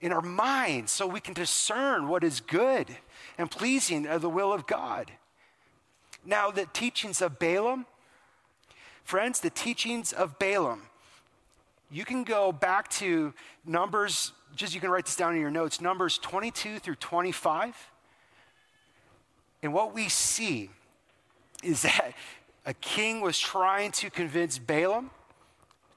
in 0.01 0.13
our 0.13 0.23
minds 0.23 0.93
so 0.93 1.07
we 1.07 1.21
can 1.21 1.35
discern 1.35 2.09
what 2.09 2.25
is 2.25 2.41
good 2.41 2.97
and 3.37 3.51
pleasing 3.51 4.07
of 4.07 4.23
the 4.23 4.31
will 4.31 4.53
of 4.53 4.67
God. 4.67 5.11
Now, 6.25 6.51
the 6.51 6.67
teachings 6.73 7.21
of 7.21 7.39
Balaam 7.39 7.85
Friends, 9.03 9.41
the 9.41 9.51
teachings 9.51 10.13
of 10.13 10.39
Balaam. 10.39 10.83
You 11.91 12.05
can 12.05 12.23
go 12.23 12.53
back 12.53 12.89
to 12.91 13.35
Numbers, 13.67 14.31
just 14.57 14.75
you 14.75 14.81
can 14.81 14.91
write 14.91 15.07
this 15.07 15.17
down 15.17 15.35
in 15.35 15.41
your 15.41 15.51
notes, 15.51 15.81
Numbers 15.81 16.19
22 16.19 16.79
through 16.79 16.97
25. 16.97 17.91
And 19.63 19.73
what 19.73 19.95
we 19.95 20.09
see 20.09 20.71
is 21.63 21.83
that 21.83 22.15
a 22.67 22.75
king 22.75 23.21
was 23.21 23.39
trying 23.39 23.93
to 23.93 24.11
convince 24.11 24.59
Balaam 24.59 25.11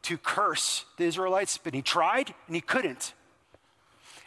to 0.04 0.18
curse 0.18 0.86
the 0.98 1.06
Israelites, 1.06 1.58
but 1.58 1.74
he 1.74 1.82
tried 1.82 2.34
and 2.48 2.56
he 2.56 2.62
couldn't. 2.62 3.14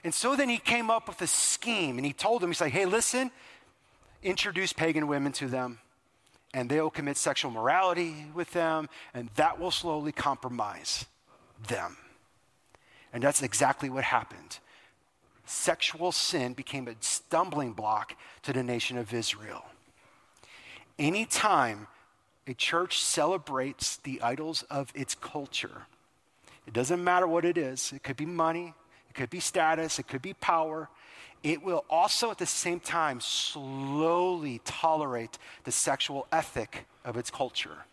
And 0.04 0.14
so 0.14 0.36
then 0.36 0.48
he 0.48 0.58
came 0.58 0.90
up 0.90 1.08
with 1.08 1.20
a 1.20 1.26
scheme 1.26 1.96
and 1.98 2.06
he 2.06 2.12
told 2.12 2.40
them, 2.40 2.50
he's 2.50 2.60
like, 2.60 2.72
hey, 2.72 2.86
listen, 2.86 3.30
introduce 4.22 4.72
pagan 4.72 5.06
women 5.06 5.32
to 5.32 5.48
them 5.48 5.78
and 6.56 6.70
they'll 6.70 6.88
commit 6.88 7.18
sexual 7.18 7.50
morality 7.50 8.14
with 8.34 8.50
them, 8.52 8.88
and 9.12 9.28
that 9.34 9.60
will 9.60 9.70
slowly 9.70 10.10
compromise 10.10 11.04
them. 11.68 11.98
And 13.16 13.22
that's 13.22 13.40
exactly 13.42 13.88
what 13.88 14.04
happened. 14.04 14.58
Sexual 15.46 16.12
sin 16.12 16.52
became 16.52 16.86
a 16.86 16.94
stumbling 17.00 17.72
block 17.72 18.14
to 18.42 18.52
the 18.52 18.62
nation 18.62 18.98
of 18.98 19.14
Israel. 19.14 19.64
Anytime 20.98 21.86
a 22.46 22.52
church 22.52 23.02
celebrates 23.02 23.96
the 23.96 24.20
idols 24.20 24.64
of 24.64 24.92
its 24.94 25.14
culture, 25.14 25.86
it 26.66 26.74
doesn't 26.74 27.02
matter 27.02 27.26
what 27.26 27.46
it 27.46 27.56
is, 27.56 27.90
it 27.90 28.02
could 28.02 28.18
be 28.18 28.26
money, 28.26 28.74
it 29.08 29.14
could 29.14 29.30
be 29.30 29.40
status, 29.40 29.98
it 29.98 30.08
could 30.08 30.20
be 30.20 30.34
power, 30.34 30.90
it 31.42 31.62
will 31.62 31.86
also 31.88 32.30
at 32.30 32.36
the 32.36 32.44
same 32.44 32.80
time 32.80 33.22
slowly 33.22 34.60
tolerate 34.66 35.38
the 35.64 35.72
sexual 35.72 36.26
ethic 36.30 36.84
of 37.02 37.16
its 37.16 37.30
culture. 37.30 37.86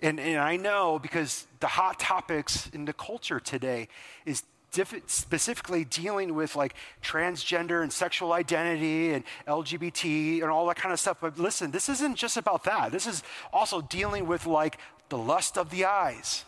And, 0.00 0.20
and 0.20 0.38
I 0.38 0.56
know 0.56 0.98
because 0.98 1.46
the 1.60 1.66
hot 1.66 1.98
topics 1.98 2.68
in 2.72 2.84
the 2.84 2.92
culture 2.92 3.40
today 3.40 3.88
is 4.24 4.44
diff- 4.72 5.02
specifically 5.06 5.84
dealing 5.84 6.34
with 6.34 6.54
like 6.54 6.74
transgender 7.02 7.82
and 7.82 7.92
sexual 7.92 8.32
identity 8.32 9.12
and 9.12 9.24
LGBT 9.46 10.42
and 10.42 10.50
all 10.50 10.66
that 10.66 10.76
kind 10.76 10.92
of 10.92 11.00
stuff. 11.00 11.18
But 11.20 11.38
listen, 11.38 11.70
this 11.70 11.88
isn't 11.88 12.16
just 12.16 12.36
about 12.36 12.64
that. 12.64 12.92
This 12.92 13.06
is 13.06 13.22
also 13.52 13.80
dealing 13.80 14.26
with 14.26 14.46
like 14.46 14.78
the 15.08 15.18
lust 15.18 15.58
of 15.58 15.70
the 15.70 15.84
eyes 15.84 16.44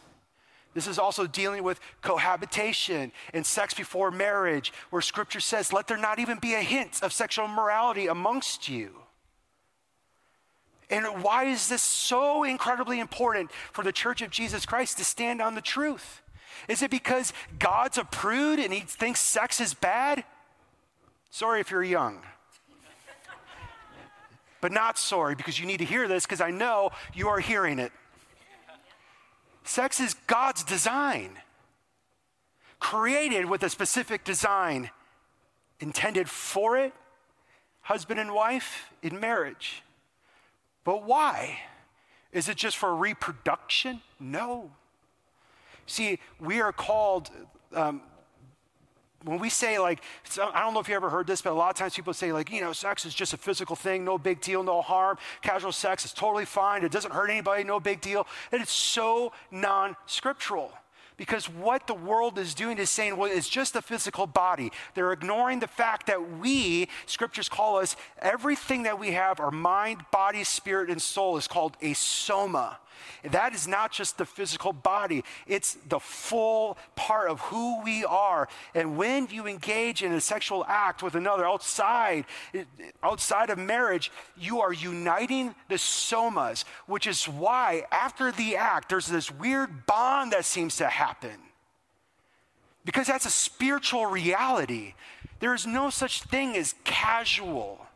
this 0.74 0.86
is 0.86 0.98
also 0.98 1.26
dealing 1.26 1.64
with 1.64 1.80
cohabitation 2.00 3.12
and 3.34 3.44
sex 3.44 3.74
before 3.74 4.10
marriage, 4.10 4.72
where 4.90 5.02
scripture 5.02 5.40
says, 5.40 5.72
let 5.72 5.88
there 5.88 5.96
not 5.96 6.18
even 6.18 6.38
be 6.38 6.54
a 6.54 6.60
hint 6.60 7.02
of 7.02 7.12
sexual 7.12 7.46
immorality 7.46 8.06
amongst 8.06 8.68
you. 8.68 9.02
And 10.90 11.22
why 11.22 11.44
is 11.44 11.68
this 11.68 11.82
so 11.82 12.42
incredibly 12.42 12.98
important 12.98 13.50
for 13.72 13.84
the 13.84 13.92
church 13.92 14.22
of 14.22 14.30
Jesus 14.30 14.66
Christ 14.66 14.98
to 14.98 15.04
stand 15.04 15.40
on 15.40 15.54
the 15.54 15.60
truth? 15.60 16.20
Is 16.68 16.82
it 16.82 16.90
because 16.90 17.32
God's 17.58 17.96
a 17.96 18.04
prude 18.04 18.58
and 18.58 18.72
he 18.72 18.80
thinks 18.80 19.20
sex 19.20 19.60
is 19.60 19.72
bad? 19.72 20.24
Sorry 21.30 21.60
if 21.60 21.70
you're 21.70 21.84
young. 21.84 22.20
but 24.60 24.72
not 24.72 24.98
sorry 24.98 25.34
because 25.36 25.58
you 25.58 25.66
need 25.66 25.78
to 25.78 25.84
hear 25.84 26.08
this 26.08 26.26
because 26.26 26.40
I 26.40 26.50
know 26.50 26.90
you 27.14 27.28
are 27.28 27.38
hearing 27.38 27.78
it. 27.78 27.92
Sex 29.62 30.00
is 30.00 30.14
God's 30.26 30.64
design, 30.64 31.38
created 32.80 33.44
with 33.44 33.62
a 33.62 33.70
specific 33.70 34.24
design, 34.24 34.90
intended 35.78 36.28
for 36.28 36.76
it, 36.76 36.92
husband 37.82 38.18
and 38.18 38.34
wife 38.34 38.90
in 39.02 39.20
marriage. 39.20 39.82
But 40.90 41.04
why? 41.04 41.56
Is 42.32 42.48
it 42.48 42.56
just 42.56 42.76
for 42.76 42.92
reproduction? 42.92 44.00
No. 44.18 44.72
See, 45.86 46.18
we 46.40 46.60
are 46.60 46.72
called, 46.72 47.30
um, 47.76 48.02
when 49.22 49.38
we 49.38 49.50
say 49.50 49.78
like 49.78 50.02
i 50.52 50.60
don't 50.60 50.74
know 50.74 50.80
if 50.80 50.88
you 50.88 50.96
ever 50.96 51.10
heard 51.10 51.26
this 51.28 51.42
but 51.42 51.52
a 51.52 51.54
lot 51.54 51.68
of 51.68 51.76
times 51.76 51.94
people 51.94 52.12
say 52.12 52.32
like 52.32 52.50
you 52.50 52.62
know 52.62 52.72
sex 52.72 53.04
is 53.04 53.14
just 53.14 53.34
a 53.34 53.36
physical 53.36 53.76
thing 53.76 54.02
no 54.02 54.16
big 54.16 54.40
deal 54.40 54.62
no 54.62 54.80
harm 54.80 55.18
casual 55.42 55.72
sex 55.72 56.06
is 56.06 56.12
totally 56.12 56.46
fine 56.46 56.82
it 56.82 56.90
doesn't 56.90 57.12
hurt 57.12 57.28
anybody 57.28 57.62
no 57.62 57.78
big 57.78 58.00
deal 58.00 58.26
and 58.50 58.62
it's 58.62 58.72
so 58.72 59.30
non-scriptural 59.50 60.72
Because 61.20 61.50
what 61.50 61.86
the 61.86 61.92
world 61.92 62.38
is 62.38 62.54
doing 62.54 62.78
is 62.78 62.88
saying, 62.88 63.14
well, 63.14 63.30
it's 63.30 63.46
just 63.46 63.76
a 63.76 63.82
physical 63.82 64.26
body. 64.26 64.72
They're 64.94 65.12
ignoring 65.12 65.60
the 65.60 65.66
fact 65.66 66.06
that 66.06 66.38
we, 66.38 66.88
scriptures 67.04 67.46
call 67.46 67.76
us, 67.76 67.94
everything 68.22 68.84
that 68.84 68.98
we 68.98 69.10
have, 69.10 69.38
our 69.38 69.50
mind, 69.50 70.00
body, 70.10 70.44
spirit, 70.44 70.88
and 70.88 71.02
soul, 71.02 71.36
is 71.36 71.46
called 71.46 71.76
a 71.82 71.92
soma. 71.92 72.78
That 73.22 73.54
is 73.54 73.68
not 73.68 73.92
just 73.92 74.16
the 74.16 74.24
physical 74.24 74.72
body, 74.72 75.24
it's 75.46 75.76
the 75.88 76.00
full 76.00 76.78
part 76.96 77.30
of 77.30 77.40
who 77.40 77.82
we 77.82 78.04
are. 78.04 78.48
And 78.74 78.96
when 78.96 79.28
you 79.30 79.46
engage 79.46 80.02
in 80.02 80.12
a 80.12 80.20
sexual 80.20 80.64
act 80.68 81.02
with 81.02 81.14
another 81.14 81.46
outside, 81.46 82.24
outside 83.02 83.50
of 83.50 83.58
marriage, 83.58 84.10
you 84.38 84.60
are 84.60 84.72
uniting 84.72 85.54
the 85.68 85.76
somas, 85.76 86.64
which 86.86 87.06
is 87.06 87.26
why 87.26 87.84
after 87.92 88.32
the 88.32 88.56
act, 88.56 88.88
there's 88.88 89.06
this 89.06 89.30
weird 89.30 89.86
bond 89.86 90.32
that 90.32 90.44
seems 90.44 90.76
to 90.76 90.86
happen. 90.86 91.09
Because 92.84 93.06
that's 93.06 93.26
a 93.26 93.30
spiritual 93.30 94.06
reality. 94.06 94.94
There 95.40 95.54
is 95.54 95.66
no 95.66 95.90
such 95.90 96.22
thing 96.22 96.56
as 96.56 96.74
casual. 96.84 97.86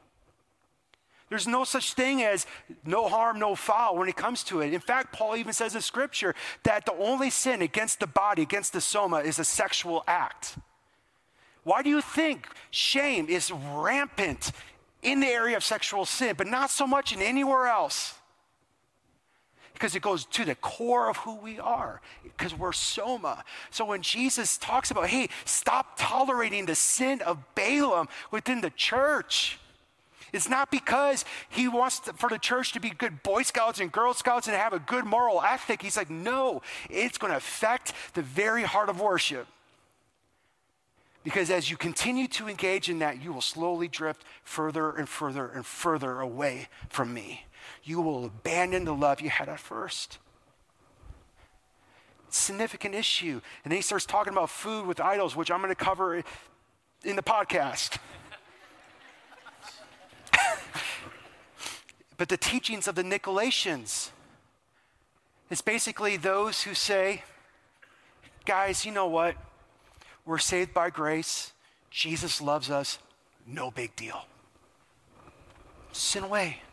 There's 1.28 1.46
no 1.46 1.64
such 1.64 1.94
thing 1.94 2.22
as 2.22 2.46
no 2.84 3.08
harm, 3.08 3.38
no 3.38 3.54
foul 3.54 3.96
when 3.96 4.08
it 4.08 4.16
comes 4.16 4.44
to 4.44 4.60
it. 4.60 4.72
In 4.72 4.80
fact, 4.80 5.12
Paul 5.12 5.36
even 5.36 5.52
says 5.52 5.74
in 5.74 5.80
scripture 5.80 6.34
that 6.62 6.86
the 6.86 6.94
only 6.94 7.30
sin 7.30 7.62
against 7.62 8.00
the 8.00 8.06
body, 8.06 8.42
against 8.42 8.72
the 8.72 8.80
soma, 8.80 9.18
is 9.18 9.38
a 9.38 9.44
sexual 9.44 10.04
act. 10.06 10.58
Why 11.64 11.82
do 11.82 11.88
you 11.88 12.02
think 12.02 12.46
shame 12.70 13.28
is 13.28 13.50
rampant 13.50 14.52
in 15.02 15.20
the 15.20 15.26
area 15.26 15.56
of 15.56 15.64
sexual 15.64 16.04
sin, 16.04 16.34
but 16.36 16.46
not 16.46 16.70
so 16.70 16.86
much 16.86 17.12
in 17.12 17.22
anywhere 17.22 17.66
else? 17.66 18.14
Because 19.74 19.94
it 19.94 20.02
goes 20.02 20.24
to 20.26 20.44
the 20.44 20.54
core 20.54 21.10
of 21.10 21.18
who 21.18 21.34
we 21.34 21.58
are, 21.58 22.00
because 22.22 22.54
we're 22.54 22.72
soma. 22.72 23.44
So 23.70 23.84
when 23.84 24.02
Jesus 24.02 24.56
talks 24.56 24.90
about, 24.90 25.08
hey, 25.08 25.28
stop 25.44 25.98
tolerating 25.98 26.66
the 26.66 26.76
sin 26.76 27.20
of 27.22 27.38
Balaam 27.54 28.08
within 28.30 28.60
the 28.60 28.70
church, 28.70 29.58
it's 30.32 30.48
not 30.48 30.70
because 30.70 31.24
he 31.48 31.68
wants 31.68 32.00
to, 32.00 32.12
for 32.12 32.28
the 32.28 32.38
church 32.38 32.72
to 32.72 32.80
be 32.80 32.90
good 32.90 33.22
Boy 33.22 33.42
Scouts 33.42 33.78
and 33.78 33.90
Girl 33.90 34.14
Scouts 34.14 34.48
and 34.48 34.56
have 34.56 34.72
a 34.72 34.80
good 34.80 35.04
moral 35.04 35.40
ethic. 35.42 35.80
He's 35.80 35.96
like, 35.96 36.10
no, 36.10 36.60
it's 36.90 37.18
going 37.18 37.30
to 37.30 37.36
affect 37.36 37.92
the 38.14 38.22
very 38.22 38.64
heart 38.64 38.88
of 38.88 39.00
worship. 39.00 39.46
Because 41.22 41.50
as 41.50 41.70
you 41.70 41.76
continue 41.76 42.26
to 42.28 42.48
engage 42.48 42.90
in 42.90 42.98
that, 42.98 43.22
you 43.22 43.32
will 43.32 43.40
slowly 43.40 43.88
drift 43.88 44.24
further 44.42 44.90
and 44.90 45.08
further 45.08 45.46
and 45.48 45.64
further 45.64 46.20
away 46.20 46.68
from 46.88 47.14
me. 47.14 47.44
You 47.84 48.00
will 48.00 48.24
abandon 48.24 48.84
the 48.84 48.94
love 48.94 49.20
you 49.20 49.28
had 49.28 49.48
at 49.48 49.60
first. 49.60 50.18
Significant 52.30 52.94
issue. 52.94 53.40
And 53.62 53.70
then 53.70 53.76
he 53.76 53.82
starts 53.82 54.06
talking 54.06 54.32
about 54.32 54.48
food 54.50 54.86
with 54.86 55.00
idols, 55.00 55.36
which 55.36 55.50
I'm 55.50 55.60
going 55.60 55.68
to 55.68 55.76
cover 55.76 56.22
in 57.04 57.16
the 57.16 57.22
podcast. 57.22 57.98
but 62.16 62.30
the 62.30 62.38
teachings 62.38 62.88
of 62.88 62.94
the 62.94 63.04
Nicolaitans. 63.04 64.10
It's 65.50 65.60
basically 65.60 66.16
those 66.16 66.62
who 66.62 66.72
say, 66.72 67.22
guys, 68.46 68.86
you 68.86 68.92
know 68.92 69.06
what? 69.06 69.36
We're 70.24 70.38
saved 70.38 70.72
by 70.72 70.88
grace. 70.88 71.52
Jesus 71.90 72.40
loves 72.40 72.70
us. 72.70 72.98
No 73.46 73.70
big 73.70 73.94
deal. 73.94 74.24
Sin 75.92 76.24
away. 76.24 76.63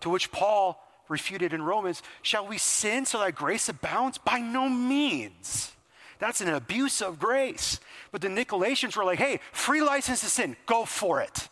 To 0.00 0.10
which 0.10 0.32
Paul 0.32 0.82
refuted 1.08 1.52
in 1.52 1.62
Romans 1.62 2.02
Shall 2.22 2.46
we 2.46 2.58
sin 2.58 3.04
so 3.04 3.18
that 3.18 3.34
grace 3.34 3.68
abounds? 3.68 4.18
By 4.18 4.38
no 4.38 4.68
means. 4.68 5.72
That's 6.18 6.40
an 6.40 6.48
abuse 6.48 7.00
of 7.00 7.18
grace. 7.18 7.80
But 8.12 8.20
the 8.20 8.28
Nicolaitans 8.28 8.96
were 8.96 9.04
like, 9.04 9.18
hey, 9.18 9.40
free 9.52 9.82
license 9.82 10.20
to 10.20 10.26
sin, 10.26 10.56
go 10.66 10.84
for 10.84 11.20
it. 11.20 11.48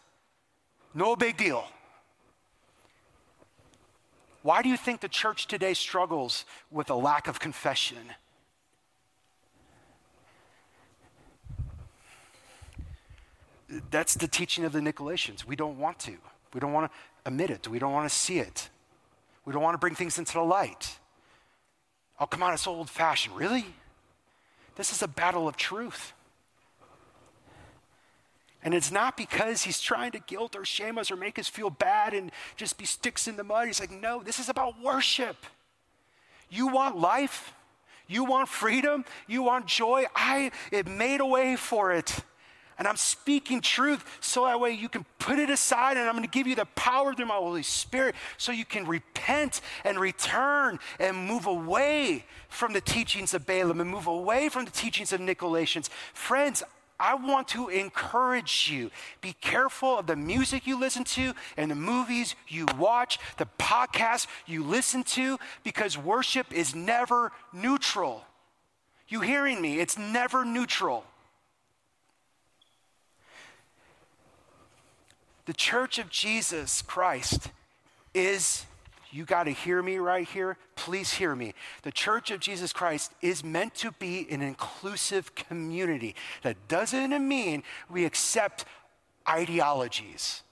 No 0.94 1.16
big 1.16 1.36
deal. 1.36 1.66
Why 4.42 4.62
do 4.62 4.68
you 4.68 4.76
think 4.76 5.00
the 5.00 5.08
church 5.08 5.46
today 5.46 5.74
struggles 5.74 6.44
with 6.70 6.90
a 6.90 6.94
lack 6.94 7.28
of 7.28 7.40
confession? 7.40 7.98
That's 13.90 14.14
the 14.14 14.28
teaching 14.28 14.64
of 14.64 14.72
the 14.72 14.80
Nicolaitans. 14.80 15.44
We 15.44 15.56
don't 15.56 15.78
want 15.78 15.98
to. 16.00 16.16
We 16.54 16.60
don't 16.60 16.72
want 16.72 16.90
to 16.90 16.98
admit 17.28 17.50
it. 17.50 17.68
We 17.68 17.78
don't 17.78 17.92
want 17.92 18.08
to 18.08 18.14
see 18.14 18.38
it. 18.38 18.68
We 19.44 19.52
don't 19.52 19.62
want 19.62 19.74
to 19.74 19.78
bring 19.78 19.94
things 19.94 20.18
into 20.18 20.34
the 20.34 20.42
light. 20.42 20.98
Oh, 22.20 22.26
come 22.26 22.42
on, 22.42 22.52
it's 22.52 22.66
old 22.66 22.90
fashioned. 22.90 23.36
Really? 23.36 23.66
This 24.76 24.92
is 24.92 25.02
a 25.02 25.08
battle 25.08 25.46
of 25.48 25.56
truth. 25.56 26.12
And 28.62 28.74
it's 28.74 28.90
not 28.90 29.16
because 29.16 29.62
he's 29.62 29.80
trying 29.80 30.12
to 30.12 30.18
guilt 30.18 30.56
or 30.56 30.64
shame 30.64 30.98
us 30.98 31.10
or 31.10 31.16
make 31.16 31.38
us 31.38 31.48
feel 31.48 31.70
bad 31.70 32.12
and 32.12 32.32
just 32.56 32.76
be 32.76 32.84
sticks 32.84 33.28
in 33.28 33.36
the 33.36 33.44
mud. 33.44 33.68
He's 33.68 33.80
like, 33.80 33.92
no, 33.92 34.22
this 34.22 34.38
is 34.38 34.48
about 34.48 34.74
worship. 34.82 35.36
You 36.50 36.66
want 36.66 36.98
life? 36.98 37.54
You 38.08 38.24
want 38.24 38.48
freedom? 38.48 39.04
You 39.26 39.42
want 39.42 39.66
joy? 39.66 40.06
I 40.16 40.50
it 40.72 40.88
made 40.88 41.20
a 41.20 41.26
way 41.26 41.56
for 41.56 41.92
it. 41.92 42.24
And 42.78 42.86
I'm 42.86 42.96
speaking 42.96 43.60
truth 43.60 44.04
so 44.20 44.44
that 44.44 44.60
way 44.60 44.70
you 44.70 44.88
can 44.88 45.04
put 45.18 45.38
it 45.38 45.50
aside 45.50 45.96
and 45.96 46.06
I'm 46.06 46.14
going 46.14 46.24
to 46.24 46.30
give 46.30 46.46
you 46.46 46.54
the 46.54 46.64
power 46.64 47.12
through 47.12 47.26
my 47.26 47.34
Holy 47.34 47.64
Spirit 47.64 48.14
so 48.36 48.52
you 48.52 48.64
can 48.64 48.86
repent 48.86 49.60
and 49.84 49.98
return 49.98 50.78
and 51.00 51.16
move 51.16 51.46
away 51.46 52.24
from 52.48 52.72
the 52.72 52.80
teachings 52.80 53.34
of 53.34 53.46
Balaam 53.46 53.80
and 53.80 53.90
move 53.90 54.06
away 54.06 54.48
from 54.48 54.64
the 54.64 54.70
teachings 54.70 55.12
of 55.12 55.20
Nicolaitans. 55.20 55.88
Friends, 56.14 56.62
I 57.00 57.14
want 57.14 57.48
to 57.48 57.68
encourage 57.68 58.68
you. 58.70 58.90
Be 59.20 59.34
careful 59.40 59.98
of 59.98 60.06
the 60.06 60.16
music 60.16 60.66
you 60.66 60.78
listen 60.78 61.04
to 61.04 61.32
and 61.56 61.70
the 61.70 61.76
movies 61.76 62.34
you 62.48 62.66
watch, 62.76 63.18
the 63.36 63.46
podcasts 63.58 64.26
you 64.46 64.64
listen 64.64 65.04
to, 65.04 65.38
because 65.62 65.96
worship 65.96 66.52
is 66.52 66.74
never 66.74 67.32
neutral. 67.52 68.24
You 69.06 69.20
hearing 69.20 69.60
me? 69.60 69.78
It's 69.78 69.96
never 69.96 70.44
neutral. 70.44 71.04
The 75.48 75.54
church 75.54 75.98
of 75.98 76.10
Jesus 76.10 76.82
Christ 76.82 77.50
is 78.12 78.66
you 79.10 79.24
got 79.24 79.44
to 79.44 79.50
hear 79.50 79.82
me 79.82 79.96
right 79.96 80.28
here. 80.28 80.58
Please 80.76 81.14
hear 81.14 81.34
me. 81.34 81.54
The 81.84 81.90
Church 81.90 82.30
of 82.30 82.38
Jesus 82.38 82.70
Christ 82.70 83.14
is 83.22 83.42
meant 83.42 83.74
to 83.76 83.92
be 83.92 84.26
an 84.30 84.42
inclusive 84.42 85.34
community. 85.34 86.14
That 86.42 86.68
doesn't 86.68 87.26
mean 87.26 87.62
we 87.88 88.04
accept 88.04 88.66
ideologies. 89.26 90.42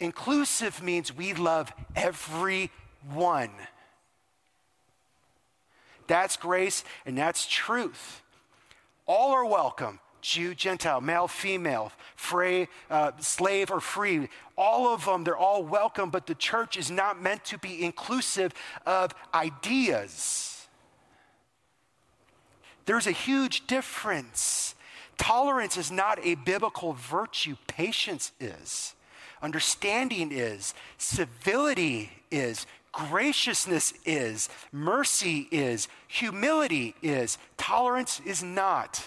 Inclusive 0.00 0.82
means 0.82 1.14
we 1.14 1.34
love 1.34 1.70
everyone. 1.94 3.50
That's 6.06 6.38
grace 6.38 6.84
and 7.04 7.18
that's 7.18 7.46
truth. 7.46 8.22
All 9.06 9.32
are 9.32 9.44
welcome. 9.44 10.00
Jew, 10.24 10.54
Gentile, 10.54 11.02
male, 11.02 11.28
female, 11.28 11.92
free, 12.16 12.66
uh, 12.88 13.12
slave, 13.20 13.70
or 13.70 13.78
free. 13.78 14.30
All 14.56 14.88
of 14.88 15.04
them, 15.04 15.22
they're 15.22 15.36
all 15.36 15.62
welcome, 15.62 16.08
but 16.08 16.26
the 16.26 16.34
church 16.34 16.78
is 16.78 16.90
not 16.90 17.20
meant 17.20 17.44
to 17.44 17.58
be 17.58 17.84
inclusive 17.84 18.52
of 18.86 19.14
ideas. 19.34 20.66
There's 22.86 23.06
a 23.06 23.12
huge 23.12 23.66
difference. 23.66 24.74
Tolerance 25.18 25.76
is 25.76 25.92
not 25.92 26.18
a 26.24 26.36
biblical 26.36 26.94
virtue, 26.94 27.56
patience 27.66 28.32
is. 28.40 28.94
Understanding 29.42 30.32
is, 30.32 30.72
civility 30.96 32.10
is, 32.30 32.66
graciousness 32.92 33.92
is, 34.06 34.48
mercy 34.72 35.48
is, 35.50 35.86
humility 36.08 36.94
is, 37.02 37.36
tolerance 37.58 38.22
is 38.24 38.42
not. 38.42 39.06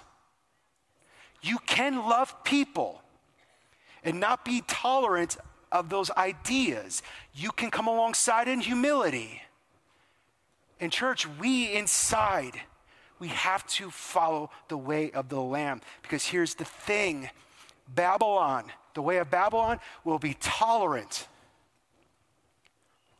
You 1.41 1.57
can 1.65 2.07
love 2.07 2.43
people 2.43 3.01
and 4.03 4.19
not 4.19 4.45
be 4.45 4.63
tolerant 4.67 5.37
of 5.71 5.89
those 5.89 6.09
ideas. 6.11 7.03
You 7.33 7.51
can 7.51 7.71
come 7.71 7.87
alongside 7.87 8.47
in 8.47 8.61
humility. 8.61 9.41
In 10.79 10.89
church, 10.89 11.27
we 11.27 11.73
inside, 11.73 12.61
we 13.19 13.29
have 13.29 13.65
to 13.67 13.89
follow 13.89 14.49
the 14.69 14.77
way 14.77 15.11
of 15.11 15.29
the 15.29 15.41
Lamb. 15.41 15.81
Because 16.01 16.25
here's 16.25 16.55
the 16.55 16.65
thing 16.65 17.29
Babylon, 17.87 18.65
the 18.93 19.01
way 19.01 19.17
of 19.17 19.29
Babylon, 19.29 19.79
will 20.03 20.19
be 20.19 20.35
tolerant 20.39 21.27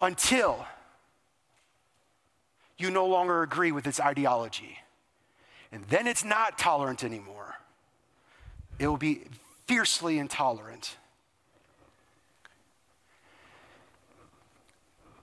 until 0.02 0.66
you 2.78 2.92
no 2.92 3.08
longer 3.08 3.42
agree 3.42 3.72
with 3.72 3.88
its 3.88 4.00
ideology. 4.00 4.78
And 5.72 5.84
then 5.86 6.08
it's 6.08 6.24
not 6.24 6.58
tolerant 6.58 7.04
anymore 7.04 7.58
it 8.80 8.88
will 8.88 8.98
be 8.98 9.22
fiercely 9.66 10.18
intolerant. 10.18 10.98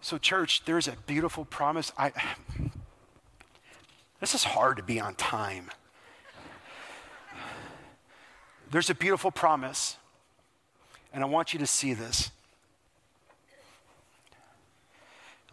So, 0.00 0.18
church, 0.18 0.64
there's 0.64 0.86
a 0.86 0.96
beautiful 1.06 1.44
promise. 1.44 1.92
I, 1.96 2.12
This 4.24 4.34
is 4.34 4.44
hard 4.44 4.78
to 4.78 4.82
be 4.82 4.98
on 4.98 5.16
time. 5.16 5.70
There's 8.70 8.88
a 8.88 8.94
beautiful 8.94 9.30
promise, 9.30 9.98
and 11.12 11.22
I 11.22 11.26
want 11.26 11.52
you 11.52 11.58
to 11.58 11.66
see 11.66 11.92
this. 11.92 12.30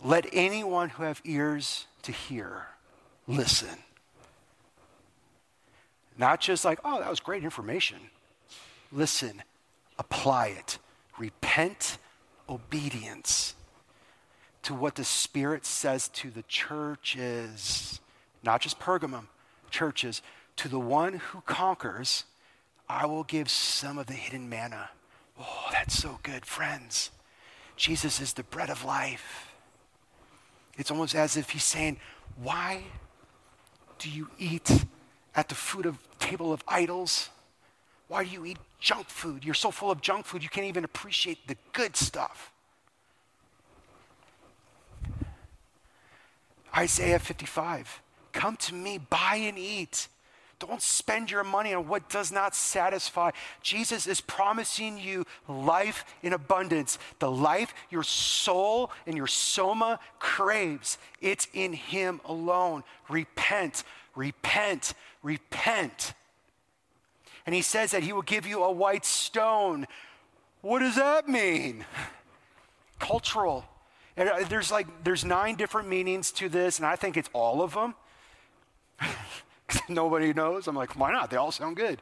Let 0.01 0.25
anyone 0.31 0.87
who 0.87 1.03
have 1.03 1.21
ears 1.25 1.85
to 2.03 2.13
hear 2.13 2.67
listen. 3.27 3.77
Not 6.21 6.39
just 6.39 6.63
like, 6.63 6.79
oh, 6.85 6.99
that 6.99 7.09
was 7.09 7.19
great 7.19 7.43
information. 7.43 7.97
Listen, 8.91 9.41
apply 9.97 10.49
it, 10.49 10.77
repent, 11.17 11.97
obedience 12.47 13.55
to 14.61 14.75
what 14.75 14.93
the 14.93 15.03
Spirit 15.03 15.65
says 15.65 16.09
to 16.09 16.29
the 16.29 16.43
churches, 16.43 17.99
not 18.43 18.61
just 18.61 18.79
Pergamum, 18.79 19.29
churches, 19.71 20.21
to 20.57 20.69
the 20.69 20.79
one 20.79 21.13
who 21.13 21.41
conquers, 21.41 22.25
I 22.87 23.07
will 23.07 23.23
give 23.23 23.49
some 23.49 23.97
of 23.97 24.05
the 24.05 24.13
hidden 24.13 24.47
manna. 24.47 24.91
Oh, 25.39 25.69
that's 25.71 25.97
so 25.97 26.19
good, 26.21 26.45
friends. 26.45 27.09
Jesus 27.77 28.21
is 28.21 28.33
the 28.33 28.43
bread 28.43 28.69
of 28.69 28.85
life. 28.85 29.47
It's 30.77 30.91
almost 30.91 31.15
as 31.15 31.35
if 31.35 31.49
he's 31.49 31.63
saying, 31.63 31.97
Why 32.35 32.83
do 33.97 34.07
you 34.07 34.29
eat 34.37 34.85
at 35.35 35.49
the 35.49 35.55
food 35.55 35.85
of 35.85 35.97
table 36.19 36.53
of 36.53 36.63
idols? 36.67 37.29
Why 38.07 38.23
do 38.23 38.29
you 38.29 38.45
eat 38.45 38.57
junk 38.79 39.07
food? 39.07 39.45
You're 39.45 39.53
so 39.53 39.71
full 39.71 39.91
of 39.91 40.01
junk 40.01 40.25
food, 40.25 40.43
you 40.43 40.49
can't 40.49 40.67
even 40.67 40.83
appreciate 40.83 41.47
the 41.47 41.55
good 41.73 41.95
stuff. 41.95 42.51
Isaiah 46.75 47.19
55 47.19 48.01
Come 48.33 48.55
to 48.57 48.73
me, 48.73 48.97
buy 48.97 49.35
and 49.35 49.57
eat. 49.57 50.07
Don't 50.59 50.81
spend 50.81 51.31
your 51.31 51.43
money 51.43 51.73
on 51.73 51.87
what 51.87 52.07
does 52.07 52.31
not 52.31 52.55
satisfy. 52.55 53.31
Jesus 53.63 54.05
is 54.05 54.21
promising 54.21 54.99
you 54.99 55.25
life 55.47 56.05
in 56.21 56.33
abundance, 56.33 56.99
the 57.17 57.31
life 57.31 57.73
your 57.89 58.03
soul 58.03 58.91
and 59.07 59.17
your 59.17 59.25
soma 59.25 59.99
craves. 60.19 60.99
It's 61.19 61.47
in 61.53 61.73
Him 61.73 62.21
alone. 62.25 62.83
Repent, 63.09 63.83
repent, 64.15 64.93
repent. 65.23 66.13
And 67.45 67.55
He 67.55 67.61
says 67.61 67.91
that 67.91 68.03
He 68.03 68.13
will 68.13 68.21
give 68.21 68.45
you 68.45 68.63
a 68.63 68.71
white 68.71 69.05
stone. 69.05 69.87
What 70.61 70.79
does 70.79 70.95
that 70.95 71.27
mean? 71.27 71.85
Cultural. 72.99 73.65
And 74.17 74.29
uh, 74.29 74.43
there's 74.47 74.71
like 74.71 74.87
there's 75.03 75.25
nine 75.25 75.55
different 75.55 75.87
meanings 75.87 76.31
to 76.33 76.49
this, 76.49 76.77
and 76.77 76.85
I 76.85 76.95
think 76.95 77.17
it's 77.17 77.29
all 77.33 77.61
of 77.61 77.73
them. 77.73 77.95
Nobody 79.89 80.33
knows. 80.33 80.67
I'm 80.67 80.75
like, 80.75 80.99
why 80.99 81.11
not? 81.11 81.29
They 81.29 81.37
all 81.37 81.51
sound 81.51 81.77
good. 81.77 82.01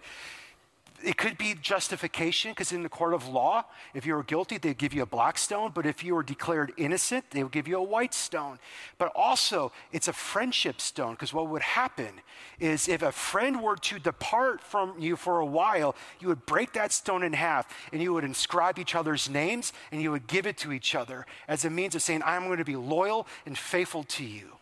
It 1.02 1.16
could 1.16 1.38
be 1.38 1.56
justification, 1.56 2.52
because 2.52 2.74
in 2.74 2.84
the 2.84 2.90
court 2.90 3.14
of 3.14 3.28
law, 3.28 3.64
if 3.94 4.06
you 4.06 4.16
were 4.16 4.24
guilty, 4.24 4.58
they'd 4.58 4.78
give 4.78 4.94
you 4.94 5.04
a 5.04 5.06
black 5.06 5.38
stone, 5.38 5.72
but 5.74 5.86
if 5.86 6.04
you 6.04 6.14
were 6.14 6.24
declared 6.24 6.74
innocent, 6.76 7.32
they 7.32 7.42
would 7.42 7.54
give 7.54 7.70
you 7.70 7.78
a 7.78 7.84
white 7.84 8.14
stone. 8.14 8.60
But 8.98 9.14
also, 9.16 9.72
it's 9.94 10.10
a 10.10 10.14
friendship 10.14 10.82
stone, 10.82 11.14
because 11.14 11.34
what 11.34 11.48
would 11.48 11.62
happen 11.62 12.20
is 12.60 12.90
if 12.90 13.02
a 13.02 13.14
friend 13.14 13.62
were 13.62 13.78
to 13.78 13.98
depart 13.98 14.62
from 14.62 15.00
you 15.00 15.16
for 15.16 15.40
a 15.40 15.46
while, 15.46 15.96
you 16.20 16.28
would 16.28 16.46
break 16.46 16.74
that 16.74 16.92
stone 16.92 17.24
in 17.24 17.32
half, 17.32 17.74
and 17.94 18.02
you 18.02 18.12
would 18.14 18.26
inscribe 18.26 18.78
each 18.78 18.94
other's 18.94 19.30
names, 19.30 19.72
and 19.94 20.02
you 20.02 20.12
would 20.12 20.28
give 20.28 20.46
it 20.46 20.58
to 20.58 20.74
each 20.74 20.96
other 20.96 21.26
as 21.48 21.64
a 21.64 21.70
means 21.70 21.96
of 21.96 22.02
saying, 22.02 22.24
I'm 22.26 22.48
going 22.48 22.58
to 22.58 22.66
be 22.66 22.76
loyal 22.76 23.26
and 23.46 23.58
faithful 23.58 24.04
to 24.04 24.26
you. 24.26 24.58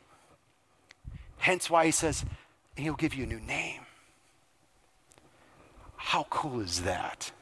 Hence 1.40 1.68
why 1.68 1.86
he 1.86 1.92
says, 1.92 2.26
he'll 2.76 2.94
give 2.94 3.16
you 3.16 3.24
a 3.24 3.28
new 3.28 3.40
name. 3.40 3.87
How 6.12 6.26
cool 6.30 6.62
is 6.62 6.84
that? 6.84 7.34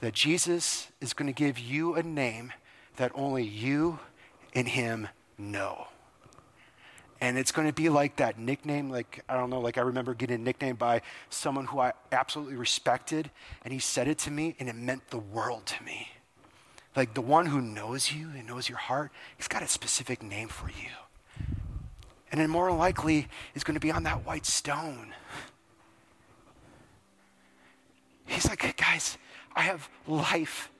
That 0.00 0.14
Jesus 0.14 0.88
is 1.00 1.12
going 1.12 1.32
to 1.32 1.32
give 1.32 1.60
you 1.60 1.94
a 1.94 2.02
name 2.02 2.52
that 2.96 3.12
only 3.14 3.44
you 3.44 4.00
and 4.52 4.66
him 4.66 5.06
know. 5.38 5.86
And 7.20 7.38
it's 7.38 7.52
going 7.52 7.68
to 7.68 7.72
be 7.72 7.88
like 7.88 8.16
that 8.16 8.36
nickname, 8.36 8.90
like, 8.90 9.22
I 9.28 9.36
don't 9.36 9.48
know, 9.48 9.60
like 9.60 9.78
I 9.78 9.82
remember 9.82 10.12
getting 10.12 10.40
a 10.40 10.42
nickname 10.42 10.74
by 10.74 11.02
someone 11.28 11.66
who 11.66 11.78
I 11.78 11.92
absolutely 12.10 12.56
respected, 12.56 13.30
and 13.62 13.72
he 13.72 13.78
said 13.78 14.08
it 14.08 14.18
to 14.18 14.32
me, 14.32 14.56
and 14.58 14.68
it 14.68 14.74
meant 14.74 15.10
the 15.10 15.18
world 15.18 15.66
to 15.66 15.84
me. 15.84 16.08
Like 16.96 17.14
the 17.14 17.20
one 17.20 17.46
who 17.46 17.60
knows 17.60 18.10
you 18.10 18.30
and 18.36 18.44
knows 18.48 18.68
your 18.68 18.78
heart, 18.78 19.12
he's 19.36 19.46
got 19.46 19.62
a 19.62 19.68
specific 19.68 20.20
name 20.20 20.48
for 20.48 20.68
you. 20.68 20.90
And 22.32 22.40
then 22.40 22.50
more 22.50 22.72
likely 22.72 23.28
is 23.54 23.62
going 23.62 23.74
to 23.74 23.80
be 23.80 23.92
on 23.92 24.02
that 24.02 24.26
white 24.26 24.46
stone. 24.46 25.14
He's 28.30 28.48
like, 28.48 28.76
guys, 28.76 29.18
I 29.56 29.62
have 29.62 29.90
life 30.06 30.70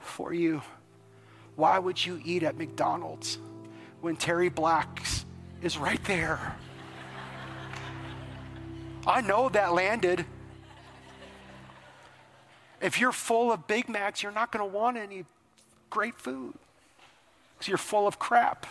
for 0.00 0.34
you. 0.34 0.62
Why 1.54 1.78
would 1.78 2.04
you 2.04 2.20
eat 2.24 2.42
at 2.42 2.56
McDonald's 2.56 3.38
when 4.00 4.16
Terry 4.16 4.48
Black's 4.48 5.24
is 5.62 5.78
right 5.78 6.02
there? 6.04 6.56
I 9.06 9.20
know 9.20 9.48
that 9.50 9.72
landed. 9.72 10.26
If 12.80 12.98
you're 12.98 13.12
full 13.12 13.52
of 13.52 13.68
Big 13.68 13.88
Macs, 13.88 14.22
you're 14.22 14.32
not 14.32 14.50
going 14.50 14.68
to 14.68 14.76
want 14.76 14.96
any 14.96 15.24
great 15.88 16.16
food 16.16 16.54
because 17.54 17.68
you're 17.68 17.78
full 17.78 18.08
of 18.08 18.18
crap. 18.18 18.66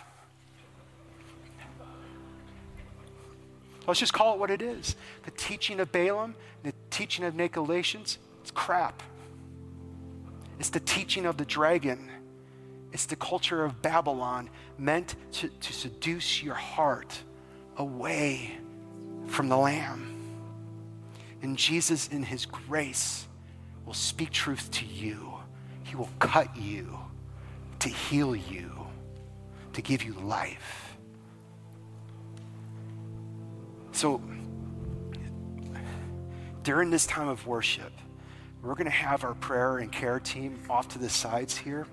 Let's 3.88 4.02
just 4.02 4.14
call 4.14 4.34
it 4.34 4.40
what 4.40 4.52
it 4.52 4.62
is. 4.62 4.96
The 5.24 5.32
teaching 5.32 5.80
of 5.80 5.92
Balaam, 5.92 6.36
the 6.62 6.74
teaching 6.90 7.26
of 7.26 7.34
Nicolaitans, 7.34 8.18
it's 8.42 8.52
crap. 8.52 9.02
It's 10.60 10.70
the 10.70 10.80
teaching 10.80 11.26
of 11.26 11.38
the 11.38 11.46
dragon. 11.46 12.10
It's 12.92 13.06
the 13.06 13.16
culture 13.16 13.64
of 13.64 13.82
Babylon 13.82 14.50
meant 14.78 15.16
to, 15.34 15.48
to 15.48 15.74
seduce 15.74 16.44
your 16.44 16.56
heart 16.56 17.18
away 17.78 18.58
from 19.28 19.48
the 19.48 19.58
Lamb. 19.58 20.16
And 21.42 21.58
Jesus, 21.58 22.08
in 22.08 22.24
his 22.24 22.46
grace, 22.46 23.28
will 23.86 23.94
speak 23.94 24.32
truth 24.32 24.70
to 24.72 24.86
you. 24.86 25.34
He 25.84 25.96
will 25.96 26.10
cut 26.20 26.56
you 26.58 27.00
to 27.80 27.90
heal 27.90 28.36
you, 28.36 28.72
to 29.74 29.82
give 29.82 30.04
you 30.04 30.14
life. 30.14 30.98
So, 33.92 34.22
during 36.64 36.90
this 36.90 37.06
time 37.06 37.28
of 37.28 37.46
worship, 37.48 37.92
we're 38.62 38.76
going 38.76 38.86
to 38.86 38.92
have 38.92 39.24
our 39.24 39.36
prayer 39.36 39.78
and 39.78 39.92
care 39.92 40.20
team 40.20 40.60
off 40.70 40.90
to 40.90 41.00
the 41.00 41.10
sides 41.10 41.58
here. 41.58 41.88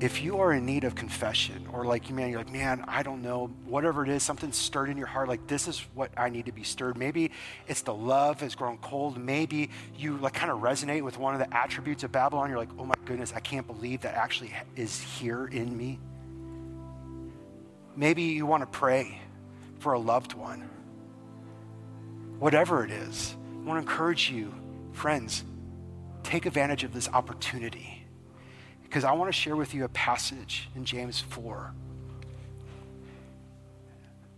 If 0.00 0.20
you 0.20 0.40
are 0.40 0.52
in 0.52 0.66
need 0.66 0.82
of 0.82 0.96
confession, 0.96 1.68
or 1.72 1.84
like, 1.84 2.10
man, 2.10 2.30
you're 2.30 2.40
like, 2.40 2.50
man, 2.50 2.84
I 2.88 3.04
don't 3.04 3.22
know, 3.22 3.46
whatever 3.66 4.02
it 4.02 4.08
is, 4.08 4.24
something 4.24 4.50
stirred 4.50 4.88
in 4.88 4.96
your 4.96 5.06
heart, 5.06 5.28
like 5.28 5.46
this 5.46 5.68
is 5.68 5.78
what 5.94 6.10
I 6.16 6.28
need 6.28 6.46
to 6.46 6.52
be 6.52 6.64
stirred. 6.64 6.98
Maybe 6.98 7.30
it's 7.68 7.82
the 7.82 7.94
love 7.94 8.40
has 8.40 8.56
grown 8.56 8.78
cold. 8.78 9.16
Maybe 9.16 9.70
you 9.96 10.16
like 10.16 10.34
kind 10.34 10.50
of 10.50 10.58
resonate 10.58 11.02
with 11.02 11.18
one 11.18 11.34
of 11.34 11.38
the 11.38 11.56
attributes 11.56 12.02
of 12.02 12.10
Babylon. 12.10 12.50
You're 12.50 12.58
like, 12.58 12.70
oh 12.80 12.84
my 12.84 12.96
goodness, 13.04 13.32
I 13.32 13.38
can't 13.38 13.64
believe 13.64 14.00
that 14.00 14.16
actually 14.16 14.52
is 14.74 15.00
here 15.00 15.46
in 15.46 15.76
me. 15.76 16.00
Maybe 17.94 18.22
you 18.22 18.44
want 18.44 18.62
to 18.62 18.66
pray 18.66 19.20
for 19.82 19.94
a 19.94 19.98
loved 19.98 20.34
one. 20.34 20.70
Whatever 22.38 22.84
it 22.84 22.92
is, 22.92 23.34
I 23.52 23.66
want 23.66 23.84
to 23.84 23.90
encourage 23.90 24.30
you, 24.30 24.54
friends, 24.92 25.44
take 26.22 26.46
advantage 26.46 26.84
of 26.84 26.94
this 26.94 27.08
opportunity 27.08 28.04
because 28.84 29.02
I 29.02 29.12
want 29.12 29.28
to 29.28 29.32
share 29.32 29.56
with 29.56 29.74
you 29.74 29.84
a 29.84 29.88
passage 29.88 30.68
in 30.76 30.84
James 30.84 31.20
4. 31.20 31.74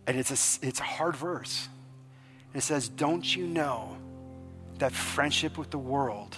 And 0.07 0.19
it's 0.19 0.31
a, 0.31 0.67
it's 0.67 0.81
a 0.81 0.85
hard 0.85 1.15
verse. 1.15 1.69
It 2.55 2.63
says, 2.63 2.89
Don't 2.89 3.37
you 3.37 3.47
know 3.47 3.97
that 4.79 4.93
friendship 4.93 5.59
with 5.59 5.71
the 5.71 5.79
world 5.79 6.37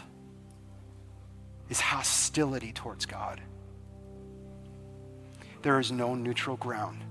is 1.68 1.78
hostility 1.78 2.72
towards 2.72 3.06
God? 3.06 3.40
There 5.62 5.78
is 5.78 5.92
no 5.92 6.14
neutral 6.14 6.56
ground. 6.56 7.02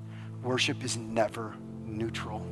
Worship 0.44 0.84
is 0.84 0.98
never 0.98 1.56
neutral. 1.86 2.46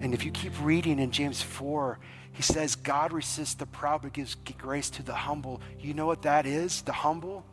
And 0.00 0.14
if 0.14 0.24
you 0.24 0.30
keep 0.30 0.52
reading 0.62 0.98
in 0.98 1.10
James 1.10 1.42
4, 1.42 1.98
he 2.32 2.42
says, 2.42 2.76
God 2.76 3.12
resists 3.12 3.54
the 3.54 3.66
proud 3.66 4.02
but 4.02 4.12
gives 4.12 4.34
grace 4.34 4.90
to 4.90 5.02
the 5.02 5.14
humble. 5.14 5.60
You 5.80 5.94
know 5.94 6.06
what 6.06 6.22
that 6.22 6.46
is? 6.46 6.82
The 6.82 6.92
humble 6.92 7.44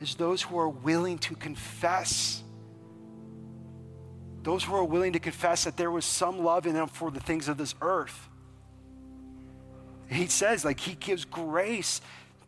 is 0.00 0.14
those 0.14 0.42
who 0.42 0.58
are 0.58 0.68
willing 0.68 1.18
to 1.18 1.34
confess. 1.34 2.42
Those 4.42 4.64
who 4.64 4.74
are 4.74 4.84
willing 4.84 5.12
to 5.14 5.18
confess 5.18 5.64
that 5.64 5.76
there 5.76 5.90
was 5.90 6.04
some 6.04 6.42
love 6.42 6.66
in 6.66 6.74
them 6.74 6.88
for 6.88 7.10
the 7.10 7.20
things 7.20 7.48
of 7.48 7.56
this 7.56 7.74
earth. 7.80 8.28
He 10.08 10.26
says, 10.26 10.64
like, 10.64 10.80
he 10.80 10.94
gives 10.96 11.24
grace 11.24 12.00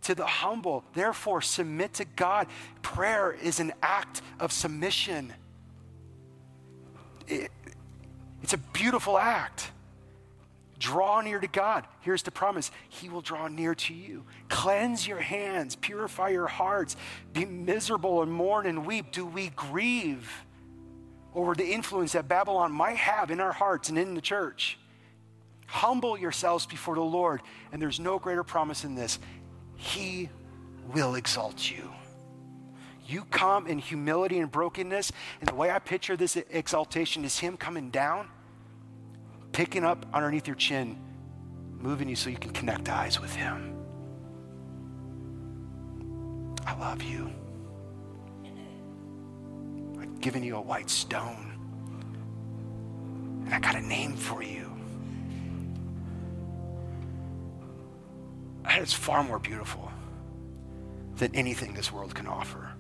to 0.03 0.15
the 0.15 0.27
humble. 0.27 0.85
Therefore, 0.95 1.41
submit 1.41 1.95
to 1.95 2.05
God. 2.05 2.49
Prayer 2.83 3.33
is 3.33 3.61
an 3.61 3.73
act 3.83 4.21
of 4.41 4.53
submission. 4.53 5.33
It, 7.29 7.51
it's 8.43 8.53
a 8.53 8.59
beautiful 8.59 9.19
act. 9.19 9.71
Draw 10.79 11.21
near 11.21 11.39
to 11.39 11.47
God. 11.47 11.87
Here's 12.01 12.25
the 12.25 12.33
promise 12.33 12.73
He 12.89 13.09
will 13.09 13.21
draw 13.21 13.47
near 13.47 13.75
to 13.75 13.95
you. 13.95 14.25
Cleanse 14.49 15.07
your 15.07 15.21
hands, 15.21 15.77
purify 15.77 16.31
your 16.31 16.49
hearts, 16.49 16.97
be 17.33 17.45
miserable 17.45 18.21
and 18.23 18.33
mourn 18.33 18.67
and 18.67 18.85
weep. 18.85 19.13
Do 19.13 19.25
we 19.25 19.51
grieve 19.51 20.29
over 21.35 21.55
the 21.55 21.73
influence 21.73 22.13
that 22.13 22.27
Babylon 22.27 22.73
might 22.73 22.97
have 22.97 23.31
in 23.31 23.39
our 23.39 23.53
hearts 23.53 23.91
and 23.91 23.99
in 23.99 24.15
the 24.15 24.21
church? 24.21 24.77
Humble 25.67 26.19
yourselves 26.19 26.67
before 26.67 26.97
the 26.97 27.01
Lord, 27.01 27.43
and 27.71 27.81
there's 27.81 28.01
no 28.01 28.19
greater 28.19 28.43
promise 28.43 28.83
in 28.83 28.97
this 28.97 29.21
He 29.77 30.29
will 30.93 31.15
exalt 31.15 31.71
you. 31.71 31.93
You 33.07 33.25
come 33.25 33.67
in 33.67 33.79
humility 33.79 34.39
and 34.39 34.51
brokenness, 34.51 35.13
and 35.41 35.49
the 35.49 35.55
way 35.55 35.71
I 35.71 35.79
picture 35.79 36.17
this 36.17 36.37
exaltation 36.37 37.25
is 37.25 37.39
Him 37.39 37.57
coming 37.57 37.91
down 37.91 38.29
picking 39.53 39.85
up 39.85 40.07
underneath 40.13 40.47
your 40.47 40.57
chin, 40.57 40.99
moving 41.79 42.09
you 42.09 42.17
so 42.17 42.31
you 42.31 42.39
can 42.39 42.53
connect 42.53 42.89
eyes 42.89 43.21
with 43.21 43.35
Him. 43.35 43.77
I 46.67 46.79
love 46.79 47.03
you. 47.03 47.31
I've 50.01 50.21
given 50.21 50.43
you 50.43 50.57
a 50.57 50.61
white 50.61 50.91
stone, 50.91 51.53
and 53.45 53.55
I 53.55 53.61
got 53.61 53.77
a 53.77 53.81
name 53.81 54.17
for 54.17 54.43
you. 54.43 54.71
And 58.65 58.83
it's 58.83 58.93
far 58.93 59.23
more 59.23 59.39
beautiful 59.39 59.91
than 61.17 61.35
anything 61.35 61.75
this 61.75 61.93
world 61.93 62.15
can 62.15 62.27
offer. 62.27 62.72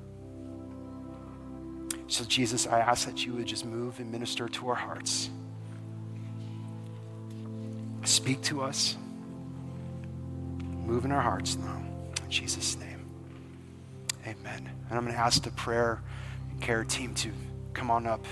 So, 2.09 2.24
Jesus, 2.24 2.66
I 2.66 2.80
ask 2.80 3.07
that 3.07 3.24
you 3.24 3.34
would 3.34 3.46
just 3.46 3.64
move 3.64 3.98
and 3.98 4.11
minister 4.11 4.48
to 4.48 4.68
our 4.68 4.74
hearts. 4.74 5.30
Speak 8.05 8.42
to 8.42 8.62
us. 8.62 8.96
Move 10.61 11.05
in 11.05 11.12
our 11.12 11.20
hearts 11.20 11.57
now. 11.57 11.82
In 12.24 12.30
Jesus' 12.30 12.76
name. 12.76 13.07
Amen. 14.26 14.70
And 14.88 14.98
I'm 14.98 15.05
going 15.05 15.14
to 15.14 15.20
ask 15.20 15.42
the 15.42 15.50
prayer 15.53 16.03
care 16.61 16.84
team 16.84 17.14
to 17.14 17.30
come 17.72 17.90
on 17.90 18.07
up. 18.07 18.24